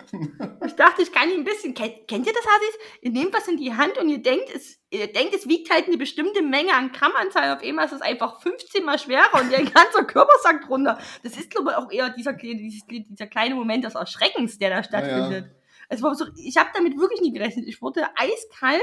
Ich 0.65 0.73
dachte, 0.75 1.01
ich 1.03 1.11
kann 1.11 1.29
ihn 1.29 1.41
ein 1.41 1.43
bisschen. 1.43 1.75
Kennt, 1.75 2.07
kennt 2.07 2.25
ihr 2.25 2.33
das, 2.33 2.43
Hasis? 2.45 2.75
Ihr 3.01 3.11
nehmt 3.11 3.33
was 3.33 3.47
in 3.47 3.57
die 3.57 3.73
Hand 3.75 3.97
und 3.99 4.09
ihr 4.09 4.17
denkt, 4.21 4.49
es, 4.55 4.79
ihr 4.89 5.11
denkt, 5.13 5.35
es 5.35 5.47
wiegt 5.47 5.69
halt 5.71 5.85
eine 5.87 5.97
bestimmte 5.97 6.41
Menge 6.41 6.73
an 6.73 6.91
Grammanzahl. 6.91 7.55
Auf 7.55 7.61
einmal 7.63 7.85
ist 7.85 7.91
es 7.91 8.01
einfach 8.01 8.41
15 8.41 8.83
mal 8.83 8.97
schwerer 8.97 9.39
und 9.39 9.51
ihr 9.51 9.57
ganzer 9.71 10.05
Körper 10.05 10.33
sackt 10.41 10.67
runter. 10.69 10.97
Das 11.23 11.37
ist, 11.37 11.51
glaube 11.51 11.69
ich, 11.71 11.75
auch 11.77 11.91
eher 11.91 12.09
dieser, 12.09 12.33
dieses- 12.33 12.81
dieser 12.87 13.27
kleine 13.27 13.53
Moment 13.53 13.83
des 13.83 13.93
Erschreckens, 13.93 14.57
der 14.57 14.71
da 14.71 14.83
stattfindet. 14.83 15.51
Es 15.91 16.01
war 16.01 16.15
so, 16.15 16.25
ich 16.37 16.57
habe 16.57 16.69
damit 16.73 16.97
wirklich 16.97 17.21
nie 17.21 17.33
gerechnet. 17.33 17.67
Ich 17.67 17.81
wurde 17.81 18.05
eiskalt 18.15 18.81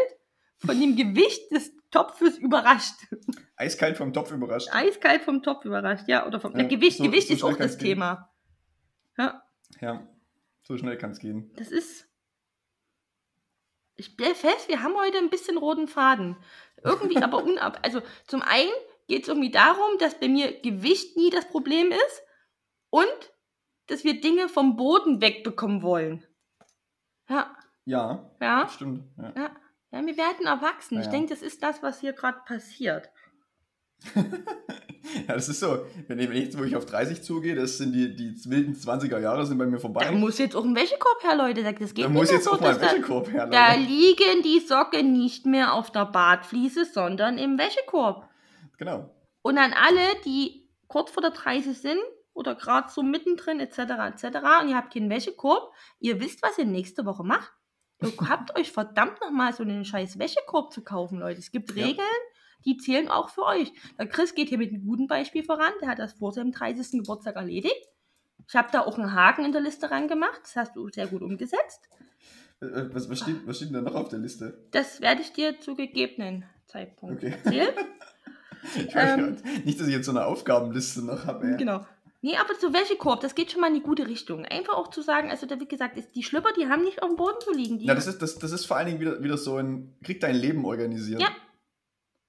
von 0.58 0.78
dem 0.78 0.94
Gewicht 0.96 1.50
des 1.50 1.72
Topfes 1.90 2.36
überrascht. 2.38 2.94
Eiskalt 3.56 3.96
vom 3.96 4.12
Topf 4.12 4.30
überrascht. 4.30 4.68
Eiskalt 4.72 5.22
vom 5.22 5.42
Topf 5.42 5.64
überrascht, 5.64 6.04
ja. 6.06 6.26
Oder 6.26 6.38
vom 6.40 6.54
Ja, 6.56 6.64
Gewicht. 6.66 6.98
so- 6.98 7.04
Gewicht 7.04 7.28
so 7.28 7.34
ist 7.34 7.42
auch 7.44 7.56
das 7.56 7.78
gehen. 7.78 7.88
Thema. 7.94 8.30
Ja. 9.16 9.42
Ja, 9.80 10.06
so 10.62 10.76
schnell 10.76 10.98
kann 10.98 11.12
es 11.12 11.18
gehen. 11.18 11.50
Das 11.56 11.70
ist. 11.70 12.06
Ich 13.96 14.06
stelle 14.06 14.34
fest, 14.34 14.68
wir 14.68 14.82
haben 14.82 14.94
heute 14.96 15.18
ein 15.18 15.30
bisschen 15.30 15.58
roten 15.58 15.88
Faden. 15.88 16.36
Irgendwie 16.84 17.16
aber 17.22 17.42
unab. 17.42 17.80
Also 17.82 18.02
zum 18.26 18.42
einen 18.42 18.70
geht 19.08 19.22
es 19.22 19.28
irgendwie 19.28 19.50
darum, 19.50 19.98
dass 19.98 20.18
bei 20.20 20.28
mir 20.28 20.60
Gewicht 20.60 21.16
nie 21.16 21.30
das 21.30 21.48
Problem 21.48 21.90
ist 21.90 22.22
und 22.90 23.32
dass 23.86 24.04
wir 24.04 24.20
Dinge 24.20 24.48
vom 24.48 24.76
Boden 24.76 25.20
wegbekommen 25.20 25.82
wollen. 25.82 26.22
Ja, 27.28 27.54
Ja, 27.84 28.30
ja, 28.40 28.68
stimmt. 28.68 29.04
Ja. 29.16 29.32
ja. 29.36 29.50
Ja, 29.90 30.04
wir 30.06 30.16
werden 30.18 30.44
erwachsen. 30.46 30.96
Ja, 30.96 31.00
Ich 31.00 31.06
denke, 31.08 31.30
das 31.30 31.40
ist 31.42 31.62
das, 31.62 31.82
was 31.82 32.00
hier 32.00 32.12
gerade 32.12 32.38
passiert. 32.46 33.08
ja, 34.14 35.34
das 35.34 35.48
ist 35.48 35.60
so. 35.60 35.86
Wenn 36.06 36.18
ich, 36.18 36.28
jetzt, 36.30 36.58
wo 36.58 36.64
ich 36.64 36.76
auf 36.76 36.84
30 36.86 37.22
zugehe, 37.22 37.54
das 37.54 37.78
sind 37.78 37.92
die, 37.92 38.14
die 38.14 38.34
wilden 38.50 38.74
20er 38.74 39.18
Jahre 39.18 39.46
sind 39.46 39.58
bei 39.58 39.66
mir 39.66 39.78
vorbei. 39.78 40.04
Da 40.04 40.12
muss 40.12 40.38
jetzt 40.38 40.54
auch 40.54 40.64
ein 40.64 40.76
Wäschekorb 40.76 41.22
her, 41.22 41.36
Leute. 41.36 41.62
Das 41.62 41.94
geht 41.94 42.04
Da 42.04 42.08
muss 42.08 42.30
jetzt 42.30 42.44
so, 42.44 42.52
auch 42.52 42.60
mal 42.60 42.74
ein 42.74 42.80
da- 42.80 42.82
Wäschekorb 42.92 43.30
her, 43.32 43.46
Da 43.46 43.72
Leute. 43.74 43.80
liegen 43.86 44.42
die 44.44 44.60
Socken 44.60 45.12
nicht 45.12 45.46
mehr 45.46 45.72
auf 45.72 45.90
der 45.90 46.04
Badfliese, 46.06 46.84
sondern 46.84 47.38
im 47.38 47.58
Wäschekorb. 47.58 48.28
Genau. 48.76 49.10
Und 49.42 49.56
an 49.58 49.72
alle, 49.72 50.20
die 50.24 50.68
kurz 50.86 51.10
vor 51.10 51.22
der 51.22 51.30
30 51.32 51.78
sind 51.78 51.98
oder 52.38 52.54
gerade 52.54 52.88
so 52.90 53.02
mittendrin 53.02 53.60
etc. 53.60 53.78
etc. 53.78 54.24
und 54.62 54.68
ihr 54.68 54.76
habt 54.76 54.94
keinen 54.94 55.10
Wäschekorb, 55.10 55.72
ihr 56.00 56.20
wisst, 56.20 56.42
was 56.42 56.56
ihr 56.58 56.64
nächste 56.66 57.04
Woche 57.04 57.24
macht. 57.24 57.52
Ihr 58.00 58.12
habt 58.28 58.56
euch 58.56 58.70
verdammt 58.72 59.20
nochmal 59.20 59.52
so 59.52 59.62
einen 59.64 59.84
scheiß 59.84 60.18
Wäschekorb 60.18 60.72
zu 60.72 60.82
kaufen, 60.82 61.18
Leute. 61.18 61.40
Es 61.40 61.50
gibt 61.50 61.74
Ja. 61.74 61.84
Regeln, 61.86 62.06
die 62.64 62.76
zählen 62.76 63.08
auch 63.08 63.28
für 63.28 63.44
euch. 63.44 63.72
Der 63.98 64.06
Chris 64.08 64.34
geht 64.34 64.48
hier 64.48 64.58
mit 64.58 64.70
einem 64.72 64.84
guten 64.86 65.06
Beispiel 65.08 65.42
voran. 65.44 65.72
Der 65.82 65.88
hat 65.88 65.98
das 65.98 66.12
vor 66.14 66.32
seinem 66.32 66.52
30. 66.52 67.00
Geburtstag 67.00 67.36
erledigt. 67.36 67.88
Ich 68.48 68.54
habe 68.56 68.68
da 68.72 68.80
auch 68.80 68.96
einen 68.98 69.12
Haken 69.14 69.44
in 69.44 69.52
der 69.52 69.60
Liste 69.60 69.90
rangemacht. 69.90 70.40
Das 70.44 70.56
hast 70.56 70.76
du 70.76 70.88
sehr 70.88 71.06
gut 71.08 71.22
umgesetzt. 71.22 71.88
Äh, 72.60 72.66
Was, 72.92 73.08
was, 73.10 73.18
steht, 73.20 73.46
was 73.46 73.56
steht 73.56 73.68
denn 73.68 73.74
da 73.74 73.80
noch 73.82 73.94
auf 73.94 74.08
der 74.08 74.18
Liste? 74.20 74.66
Das 74.70 75.00
werde 75.00 75.20
ich 75.22 75.32
dir 75.32 75.60
zu 75.60 75.74
gegebenen 75.76 76.44
Zeitpunkt 76.66 77.16
Okay. 77.24 77.34
erzählen. 77.42 77.74
Ich 78.76 78.92
weiß 78.92 79.18
Ähm. 79.18 79.36
nicht, 79.64 79.78
dass 79.78 79.86
ich 79.86 79.94
jetzt 79.94 80.06
so 80.06 80.10
eine 80.10 80.24
Aufgabenliste 80.26 81.02
noch 81.06 81.26
habe. 81.26 81.54
Genau. 81.56 81.86
Nee, 82.20 82.36
aber 82.36 82.54
so 82.56 82.72
Wäschekorb, 82.72 83.20
das 83.20 83.34
geht 83.36 83.52
schon 83.52 83.60
mal 83.60 83.68
in 83.68 83.74
die 83.74 83.80
gute 83.80 84.08
Richtung. 84.08 84.44
Einfach 84.44 84.74
auch 84.74 84.88
zu 84.88 85.02
sagen, 85.02 85.30
also 85.30 85.46
da 85.46 85.60
wie 85.60 85.68
gesagt, 85.68 85.96
ist, 85.96 86.16
die 86.16 86.24
Schlüpper, 86.24 86.52
die 86.52 86.66
haben 86.68 86.82
nicht 86.82 87.00
auf 87.02 87.08
dem 87.10 87.16
Boden 87.16 87.40
zu 87.40 87.52
liegen. 87.52 87.78
Die, 87.78 87.86
Ja, 87.86 87.94
das 87.94 88.08
ist, 88.08 88.20
das, 88.20 88.38
das 88.38 88.50
ist 88.50 88.64
vor 88.66 88.76
allen 88.76 88.86
Dingen 88.88 89.00
wieder, 89.00 89.22
wieder 89.22 89.36
so 89.38 89.56
ein, 89.56 89.94
krieg 90.02 90.20
dein 90.20 90.34
Leben 90.34 90.64
organisiert. 90.64 91.20
Ja. 91.20 91.28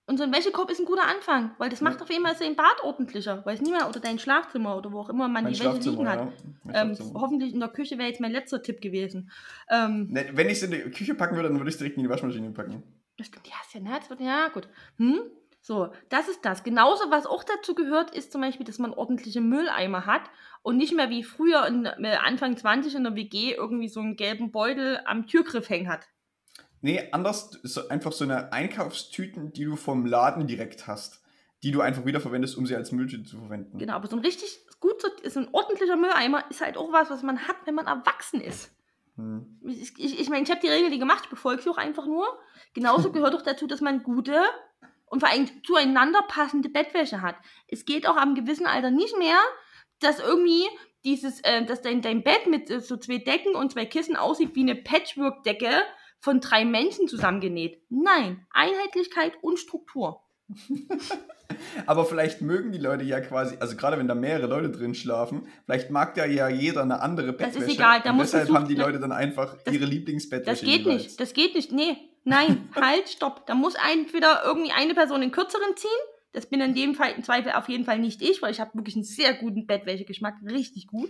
und 0.05 0.17
so 0.17 0.23
ein 0.23 0.31
Wäschekorb 0.33 0.69
ist 0.71 0.79
ein 0.79 0.85
guter 0.85 1.07
Anfang, 1.07 1.51
weil 1.59 1.69
das 1.69 1.81
macht 1.81 1.97
Ja. 1.97 2.01
auf 2.03 2.09
jeden 2.11 2.23
Fall 2.23 2.35
sein 2.35 2.55
Bad 2.55 2.83
ordentlicher. 2.83 3.43
Weil 3.45 3.55
es 3.55 3.61
nie 3.61 3.71
mehr, 3.71 3.87
oder 3.89 3.99
dein 3.99 4.19
Schlafzimmer 4.19 4.77
oder 4.77 4.91
wo 4.91 4.99
auch 4.99 5.09
immer 5.09 5.27
man 5.27 5.43
Mein 5.43 5.53
die 5.53 5.59
Wäsche 5.59 5.77
liegen 5.89 6.07
hat. 6.07 6.19
ja. 6.19 6.33
Mein 6.63 6.91
Ähm, 6.91 6.97
hoffentlich 7.15 7.53
in 7.53 7.59
der 7.59 7.69
Küche 7.69 7.97
wäre 7.97 8.09
jetzt 8.09 8.19
mein 8.21 8.31
letzter 8.31 8.61
Tipp 8.61 8.81
gewesen. 8.81 9.31
Ähm, 9.71 10.07
Ne, 10.11 10.29
wenn 10.33 10.47
ich 10.47 10.53
es 10.53 10.63
in 10.63 10.71
die 10.71 10.79
Küche 10.91 11.15
packen 11.15 11.35
würde, 11.35 11.49
dann 11.49 11.57
würde 11.57 11.69
ich 11.69 11.75
es 11.75 11.79
direkt 11.79 11.97
in 11.97 12.03
die 12.03 12.09
Waschmaschine 12.09 12.51
packen. 12.51 12.83
Das 13.17 13.25
stimmt, 13.27 13.47
ja, 13.47 13.53
ist 13.65 13.73
ja, 13.73 13.81
ne? 13.81 13.91
Das 13.99 14.09
wird, 14.09 14.21
ja, 14.21 14.47
gut. 14.49 14.67
Hm? 14.97 15.19
So, 15.61 15.91
das 16.09 16.27
ist 16.29 16.45
das. 16.45 16.63
Genauso, 16.63 17.11
was 17.11 17.25
auch 17.25 17.43
dazu 17.43 17.75
gehört, 17.75 18.11
ist 18.11 18.31
zum 18.31 18.41
Beispiel, 18.41 18.65
dass 18.65 18.79
man 18.79 18.93
ordentliche 18.93 19.41
Mülleimer 19.41 20.05
hat 20.05 20.23
und 20.61 20.77
nicht 20.77 20.95
mehr 20.95 21.09
wie 21.09 21.23
früher 21.23 21.65
in, 21.67 21.85
äh, 21.85 22.17
Anfang 22.23 22.57
20 22.57 22.95
in 22.95 23.03
der 23.03 23.15
WG 23.15 23.53
irgendwie 23.53 23.89
so 23.89 23.99
einen 23.99 24.15
gelben 24.15 24.51
Beutel 24.51 25.01
am 25.05 25.27
Türgriff 25.27 25.69
hängen 25.69 25.89
hat. 25.89 26.07
Nee, 26.81 27.09
anders, 27.11 27.59
so 27.63 27.89
einfach 27.89 28.13
so 28.13 28.23
eine 28.23 28.53
Einkaufstüten, 28.53 29.51
die 29.51 29.65
du 29.65 29.75
vom 29.75 30.05
Laden 30.05 30.47
direkt 30.47 30.87
hast, 30.87 31.21
die 31.61 31.71
du 31.71 31.81
einfach 31.81 32.05
wiederverwendest, 32.05 32.57
um 32.57 32.65
sie 32.65 32.75
als 32.75 32.93
Mülltüte 32.93 33.25
zu 33.25 33.37
verwenden. 33.37 33.77
Genau, 33.77 33.93
aber 33.93 34.07
so 34.07 34.15
ein 34.15 34.21
richtig 34.21 34.61
gut, 34.79 35.01
so, 35.01 35.09
so 35.29 35.41
ein 35.41 35.49
ordentlicher 35.51 35.97
Mülleimer 35.97 36.49
ist 36.49 36.61
halt 36.61 36.77
auch 36.77 36.93
was, 36.93 37.09
was 37.09 37.21
man 37.21 37.47
hat, 37.47 37.57
wenn 37.65 37.75
man 37.75 37.87
erwachsen 37.87 38.39
ist. 38.39 38.71
Hm. 39.17 39.59
Ich 39.61 39.65
meine, 39.65 39.77
ich, 39.77 40.19
ich, 40.19 40.29
mein, 40.29 40.43
ich 40.43 40.51
habe 40.51 40.61
die 40.61 40.69
Regel 40.69 40.89
die 40.89 40.99
gemacht, 40.99 41.23
ich 41.25 41.29
befolge 41.29 41.61
sie 41.61 41.69
auch 41.69 41.77
einfach 41.77 42.05
nur. 42.05 42.25
Genauso 42.73 43.11
gehört 43.11 43.35
auch 43.35 43.41
dazu, 43.41 43.67
dass 43.67 43.81
man 43.81 44.03
gute 44.03 44.41
und 45.09 45.19
vor 45.19 45.29
allem 45.29 45.47
zueinander 45.63 46.21
passende 46.27 46.69
Bettwäsche 46.69 47.21
hat. 47.21 47.35
Es 47.67 47.85
geht 47.85 48.07
auch 48.07 48.17
am 48.17 48.35
gewissen 48.35 48.67
Alter 48.67 48.91
nicht 48.91 49.17
mehr, 49.17 49.37
dass 49.99 50.19
irgendwie 50.19 50.67
dieses, 51.03 51.41
äh, 51.41 51.65
dass 51.65 51.81
dein, 51.81 52.01
dein 52.01 52.23
Bett 52.23 52.47
mit 52.47 52.69
äh, 52.69 52.79
so 52.79 52.97
zwei 52.97 53.17
Decken 53.17 53.55
und 53.55 53.71
zwei 53.71 53.85
Kissen 53.85 54.15
aussieht 54.15 54.55
wie 54.55 54.61
eine 54.61 54.75
Patchwork-Decke 54.75 55.71
von 56.19 56.41
drei 56.41 56.65
Menschen 56.65 57.07
zusammengenäht. 57.07 57.81
Nein, 57.89 58.45
Einheitlichkeit 58.51 59.33
und 59.41 59.57
Struktur. 59.57 60.21
Aber 61.85 62.05
vielleicht 62.05 62.41
mögen 62.41 62.71
die 62.71 62.77
Leute 62.77 63.03
ja 63.03 63.19
quasi, 63.21 63.57
also 63.59 63.75
gerade 63.75 63.97
wenn 63.97 64.07
da 64.07 64.15
mehrere 64.15 64.47
Leute 64.47 64.69
drin 64.69 64.93
schlafen, 64.93 65.47
vielleicht 65.65 65.89
mag 65.89 66.13
da 66.15 66.25
ja 66.25 66.47
jeder 66.47 66.81
eine 66.83 67.01
andere 67.01 67.33
Das 67.33 67.49
ist 67.49 67.53
Bettwäsche. 67.55 67.75
egal, 67.75 68.01
da 68.03 68.11
und 68.11 68.17
muss 68.17 68.31
deshalb 68.31 68.53
haben 68.53 68.67
die. 68.67 68.75
Leute 68.75 68.99
dann 68.99 69.11
einfach 69.11 69.57
Das- 69.63 69.73
ihre 69.73 69.85
Lieblingsbettwäsche. 69.85 70.51
Das 70.51 70.61
geht 70.61 70.81
jeweils. 70.85 71.03
nicht, 71.03 71.19
das 71.19 71.33
geht 71.33 71.55
nicht. 71.55 71.71
Nee, 71.71 71.97
nein, 72.23 72.69
halt, 72.75 73.09
stopp. 73.09 73.45
Da 73.47 73.55
muss 73.55 73.73
entweder 73.91 74.43
irgendwie 74.45 74.71
eine 74.71 74.93
Person 74.93 75.21
den 75.21 75.31
kürzeren 75.31 75.75
ziehen. 75.75 75.89
Das 76.33 76.45
bin 76.45 76.61
in 76.61 76.75
dem 76.75 76.93
Fall 76.93 77.13
im 77.17 77.23
Zweifel 77.23 77.51
auf 77.53 77.67
jeden 77.69 77.85
Fall 77.85 77.97
nicht 77.99 78.21
ich, 78.21 78.41
weil 78.41 78.51
ich 78.51 78.59
habe 78.59 78.71
wirklich 78.75 78.95
einen 78.95 79.03
sehr 79.03 79.33
guten 79.33 79.65
Bettwäschegeschmack, 79.65 80.35
richtig 80.45 80.85
gut. 80.87 81.09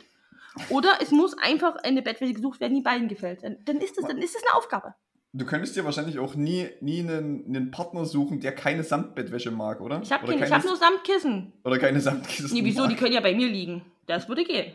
Oder 0.70 0.98
es 1.02 1.12
muss 1.12 1.38
einfach 1.38 1.76
eine 1.84 2.02
Bettwäsche 2.02 2.34
gesucht 2.34 2.60
werden, 2.62 2.76
die 2.76 2.82
beiden 2.82 3.08
gefällt. 3.10 3.44
Dann, 3.44 3.58
dann, 3.66 3.78
ist 3.82 3.98
das, 3.98 4.06
dann 4.08 4.18
ist 4.18 4.34
das 4.36 4.42
eine 4.48 4.58
Aufgabe. 4.58 4.96
Du 5.32 5.46
könntest 5.46 5.76
dir 5.76 5.86
wahrscheinlich 5.86 6.18
auch 6.18 6.34
nie, 6.34 6.68
nie 6.82 7.00
einen, 7.02 7.46
einen 7.48 7.72
Partner 7.72 8.06
suchen, 8.06 8.40
der 8.40 8.54
keine 8.54 8.84
Samtbettwäsche 8.84 9.52
mag, 9.52 9.80
oder? 9.80 10.02
Ich 10.02 10.12
habe 10.12 10.24
oder, 10.24 10.34
ich 10.34 10.40
keine, 10.42 10.56
hab 10.56 10.64
nur 10.66 10.76
Samtkissen. 10.76 11.54
oder 11.64 11.78
keine 11.78 12.02
Samtkissen. 12.02 12.52
Nee, 12.54 12.66
wieso? 12.66 12.84
Die 12.88 12.94
mag. 12.94 13.00
können 13.00 13.14
ja 13.14 13.22
bei 13.22 13.36
mir 13.36 13.48
liegen. 13.48 13.86
Das 14.08 14.28
würde 14.28 14.44
gehen. 14.44 14.74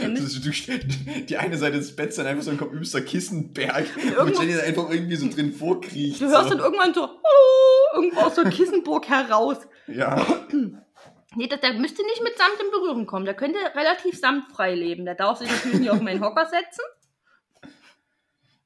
Das 0.00 0.40
du, 0.40 0.50
die 1.28 1.36
eine 1.36 1.58
Seite 1.58 1.76
des 1.76 1.94
Betts 1.96 2.16
dann 2.16 2.26
einfach 2.26 2.44
so 2.44 2.52
ein 2.52 2.58
übster 2.58 3.00
Kissenberg, 3.02 3.84
Irgendwo- 4.16 4.40
Jenny 4.40 4.54
dann 4.54 4.64
einfach 4.64 4.88
irgendwie 4.90 5.16
so 5.16 5.28
drin 5.28 5.52
vorkriecht. 5.52 6.20
du 6.20 6.26
hörst 6.26 6.44
so. 6.44 6.50
dann 6.50 6.60
irgendwann 6.60 6.94
so, 6.94 7.02
hallo, 7.02 7.96
irgendwo 7.96 8.20
aus 8.20 8.34
der 8.36 8.44
Kissenburg 8.48 9.08
heraus. 9.08 9.58
Ja. 9.88 10.24
Nee, 11.34 11.46
der, 11.46 11.56
der 11.56 11.72
müsste 11.72 12.02
nicht 12.02 12.22
mit 12.22 12.36
Samt 12.36 12.60
in 12.62 12.70
Berührung 12.70 13.06
kommen. 13.06 13.24
Der 13.24 13.32
könnte 13.32 13.58
relativ 13.74 14.18
samtfrei 14.18 14.74
leben. 14.74 15.06
Der 15.06 15.14
darf 15.14 15.38
sich 15.38 15.50
natürlich 15.50 15.80
nicht 15.80 15.90
auf 15.90 16.02
meinen 16.02 16.22
Hocker 16.22 16.44
setzen. 16.44 16.82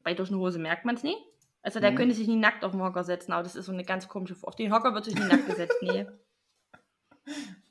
Bei 0.07 0.15
durch 0.15 0.31
eine 0.31 0.39
Hose 0.39 0.61
merkt 0.61 0.85
man 0.85 0.95
es 0.95 1.03
nie. 1.03 1.17
Also 1.63 1.81
der 1.81 1.91
Mhm. 1.91 1.97
könnte 1.97 2.15
sich 2.15 2.29
nie 2.29 2.37
nackt 2.37 2.65
auf 2.65 2.71
den 2.71 2.81
Hocker 2.81 3.03
setzen, 3.03 3.33
aber 3.33 3.43
das 3.43 3.57
ist 3.57 3.67
so 3.67 3.73
eine 3.73 3.83
ganz 3.83 4.07
komische. 4.07 4.37
Auf 4.43 4.55
den 4.55 4.73
Hocker 4.73 4.95
wird 4.95 5.05
sich 5.05 5.17
nie 5.17 5.27
nackt 5.27 5.47
gesetzt. 5.49 5.77
Nee. 5.83 6.07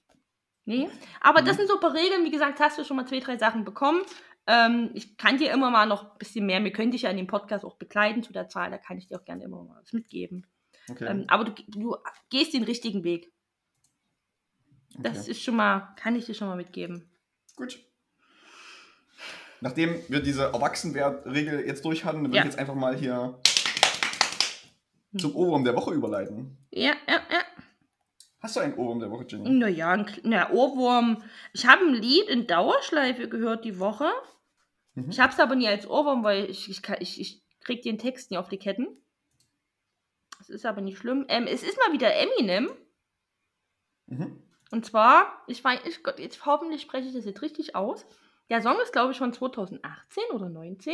Nee. 0.67 0.89
Aber 1.21 1.41
das 1.43 1.53
Mhm. 1.55 1.59
sind 1.59 1.67
so 1.69 1.75
ein 1.75 1.79
paar 1.79 1.93
Regeln. 1.93 2.25
Wie 2.25 2.31
gesagt, 2.31 2.59
hast 2.59 2.77
du 2.79 2.83
schon 2.83 2.97
mal 2.97 3.05
zwei, 3.07 3.19
drei 3.19 3.37
Sachen 3.37 3.63
bekommen. 3.63 4.01
Ähm, 4.47 4.89
ich 4.95 5.15
kann 5.15 5.37
dir 5.37 5.51
immer 5.53 5.69
mal 5.69 5.85
noch 5.85 6.11
ein 6.11 6.17
bisschen 6.17 6.45
mehr. 6.45 6.61
Wir 6.63 6.71
können 6.73 6.91
dich 6.91 7.03
ja 7.03 7.09
in 7.11 7.17
dem 7.17 7.27
Podcast 7.27 7.63
auch 7.63 7.75
begleiten 7.75 8.23
zu 8.23 8.33
der 8.33 8.49
Zahl. 8.49 8.71
Da 8.71 8.79
kann 8.79 8.97
ich 8.97 9.07
dir 9.07 9.17
auch 9.19 9.23
gerne 9.25 9.43
immer 9.43 9.63
mal 9.63 9.77
was 9.79 9.93
mitgeben. 9.93 10.45
Okay. 10.89 11.05
Ähm, 11.05 11.25
aber 11.27 11.45
du, 11.45 11.51
du 11.67 11.95
gehst 12.31 12.53
den 12.53 12.63
richtigen 12.63 13.03
Weg. 13.03 13.31
Das 14.97 15.21
okay. 15.21 15.31
ist 15.31 15.43
schon 15.43 15.55
mal, 15.55 15.93
kann 15.97 16.15
ich 16.15 16.25
dir 16.25 16.33
schon 16.33 16.47
mal 16.47 16.57
mitgeben. 16.57 17.09
Gut. 17.55 17.79
Nachdem 19.65 19.99
wir 20.09 20.19
diese 20.19 20.43
Erwachsenwertregel 20.43 21.65
jetzt 21.65 21.83
durch 21.85 22.05
hatten, 22.05 22.21
würde 22.21 22.35
Ja. 22.35 22.43
ich 22.43 22.49
jetzt 22.49 22.59
einfach 22.59 22.75
mal 22.75 22.95
hier 22.95 23.39
Hm. 25.11 25.19
zum 25.19 25.35
Ohrwurm 25.35 25.63
der 25.63 25.75
Woche 25.75 25.91
überleiten. 25.91 26.55
Ja, 26.69 26.93
ja, 27.07 27.15
ja. 27.31 27.41
Hast 28.41 28.55
du 28.55 28.59
einen 28.59 28.75
Ohrwurm 28.75 28.99
der 28.99 29.09
Woche, 29.09 29.25
Jenny? 29.27 29.49
Naja, 29.49 29.89
ein 29.89 30.05
na, 30.21 30.51
Ohrwurm. 30.51 31.23
Ich 31.51 31.65
habe 31.65 31.83
ein 31.83 31.95
Lied 31.95 32.27
in 32.29 32.45
Dauerschleife 32.45 33.27
gehört 33.27 33.65
die 33.65 33.79
Woche. 33.79 34.07
Mhm. 34.93 35.09
Ich 35.09 35.19
habe 35.19 35.33
es 35.33 35.39
aber 35.39 35.55
nie 35.55 35.67
als 35.67 35.89
Ohrwurm, 35.89 36.23
weil 36.23 36.47
ich, 36.47 36.69
ich, 36.69 36.81
ich, 36.99 37.19
ich 37.19 37.43
krieg 37.61 37.81
den 37.81 37.97
Text 37.97 38.29
nie 38.29 38.37
auf 38.37 38.49
die 38.49 38.59
Ketten. 38.59 38.85
Das 40.37 40.49
ist 40.49 40.67
aber 40.67 40.81
nicht 40.81 40.99
schlimm. 40.99 41.25
Ähm, 41.27 41.47
es 41.47 41.63
ist 41.63 41.79
mal 41.79 41.91
wieder 41.91 42.13
Eminem. 42.13 42.69
Mhm. 44.05 44.43
Und 44.69 44.85
zwar, 44.85 45.41
ich 45.47 45.63
weiß, 45.63 45.79
ich, 45.87 46.03
Gott, 46.03 46.19
jetzt 46.19 46.45
hoffentlich 46.45 46.83
spreche 46.83 47.07
ich 47.07 47.15
das 47.15 47.25
jetzt 47.25 47.41
richtig 47.41 47.75
aus. 47.75 48.05
Der 48.49 48.61
Song 48.61 48.75
ist, 48.83 48.93
glaube 48.93 49.11
ich, 49.11 49.17
von 49.17 49.33
2018 49.33 50.23
oder 50.33 50.49
19. 50.49 50.93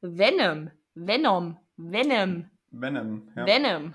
Venom. 0.00 0.70
Venom. 0.94 1.58
Venom. 1.76 2.50
Venom. 2.70 3.28
Ja. 3.36 3.46
Venom. 3.46 3.94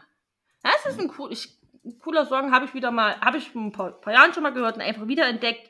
Das 0.61 0.85
ist 0.87 0.99
ein, 0.99 1.11
cool, 1.17 1.31
ich, 1.31 1.59
ein 1.83 1.99
cooler 1.99 2.25
Song, 2.25 2.51
habe 2.51 2.65
ich 2.65 2.73
wieder 2.73 2.91
mal, 2.91 3.19
habe 3.19 3.37
ich 3.37 3.51
vor 3.51 3.61
ein 3.61 3.71
paar, 3.71 3.91
paar 3.99 4.13
Jahren 4.13 4.33
schon 4.33 4.43
mal 4.43 4.53
gehört 4.53 4.75
und 4.75 4.81
einfach 4.81 5.07
wieder 5.07 5.27
entdeckt. 5.27 5.69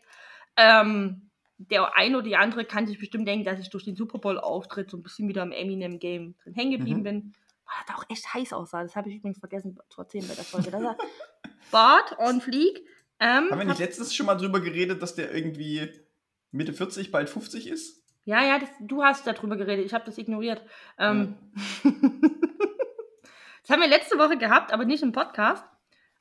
Ähm, 0.58 1.30
der 1.58 1.96
eine 1.98 2.18
oder 2.18 2.26
die 2.28 2.36
andere 2.36 2.66
kann 2.66 2.86
sich 2.86 3.00
bestimmt 3.00 3.28
denken, 3.28 3.46
dass 3.46 3.60
ich 3.60 3.70
durch 3.70 3.86
den 3.86 3.96
Super 3.96 4.20
Bowl-Auftritt 4.20 4.92
so 4.92 4.98
ein 4.98 5.04
bisschen 5.04 5.28
wieder 5.28 5.42
im 5.44 5.52
Eminem-Game 5.52 6.36
drin 6.44 6.54
hängen 6.54 6.72
geblieben 6.72 7.00
Mhm. 7.00 7.04
bin. 7.04 7.34
Weil 7.66 7.76
das 7.88 7.96
auch 7.96 8.04
echt 8.10 8.34
heiß 8.34 8.54
aussah. 8.54 8.84
Das 8.84 8.96
habe 8.96 9.10
ich 9.10 9.16
übrigens 9.16 9.40
vergessen 9.40 9.80
zu 9.90 10.02
erzählen 10.02 10.28
bei 10.28 10.36
der 10.36 10.44
Folge. 10.44 10.70
Das 10.70 10.84
war 10.84 10.98
Bart 11.72 12.16
on 12.20 12.42
Fleek. 12.42 12.86
Ähm, 13.20 13.50
Haben 13.50 13.60
wir 13.60 13.66
nicht 13.66 13.80
letztens 13.80 14.14
schon 14.14 14.26
mal 14.26 14.36
drüber 14.36 14.60
geredet, 14.60 15.02
dass 15.02 15.16
der 15.16 15.34
irgendwie 15.34 15.90
Mitte 16.54 16.72
40, 16.74 17.12
bald 17.12 17.30
50 17.30 17.68
ist? 17.68 18.04
Ja, 18.26 18.44
ja, 18.44 18.60
das, 18.60 18.70
du 18.80 19.04
hast 19.04 19.28
darüber 19.28 19.58
geredet. 19.58 19.86
Ich 19.86 19.94
habe 19.94 20.06
das 20.06 20.18
ignoriert. 20.18 20.62
Ähm, 20.98 21.36
das 21.84 23.70
haben 23.70 23.82
wir 23.82 23.90
letzte 23.90 24.18
Woche 24.18 24.38
gehabt, 24.38 24.72
aber 24.72 24.86
nicht 24.86 25.04
im 25.04 25.12
Podcast. 25.12 25.66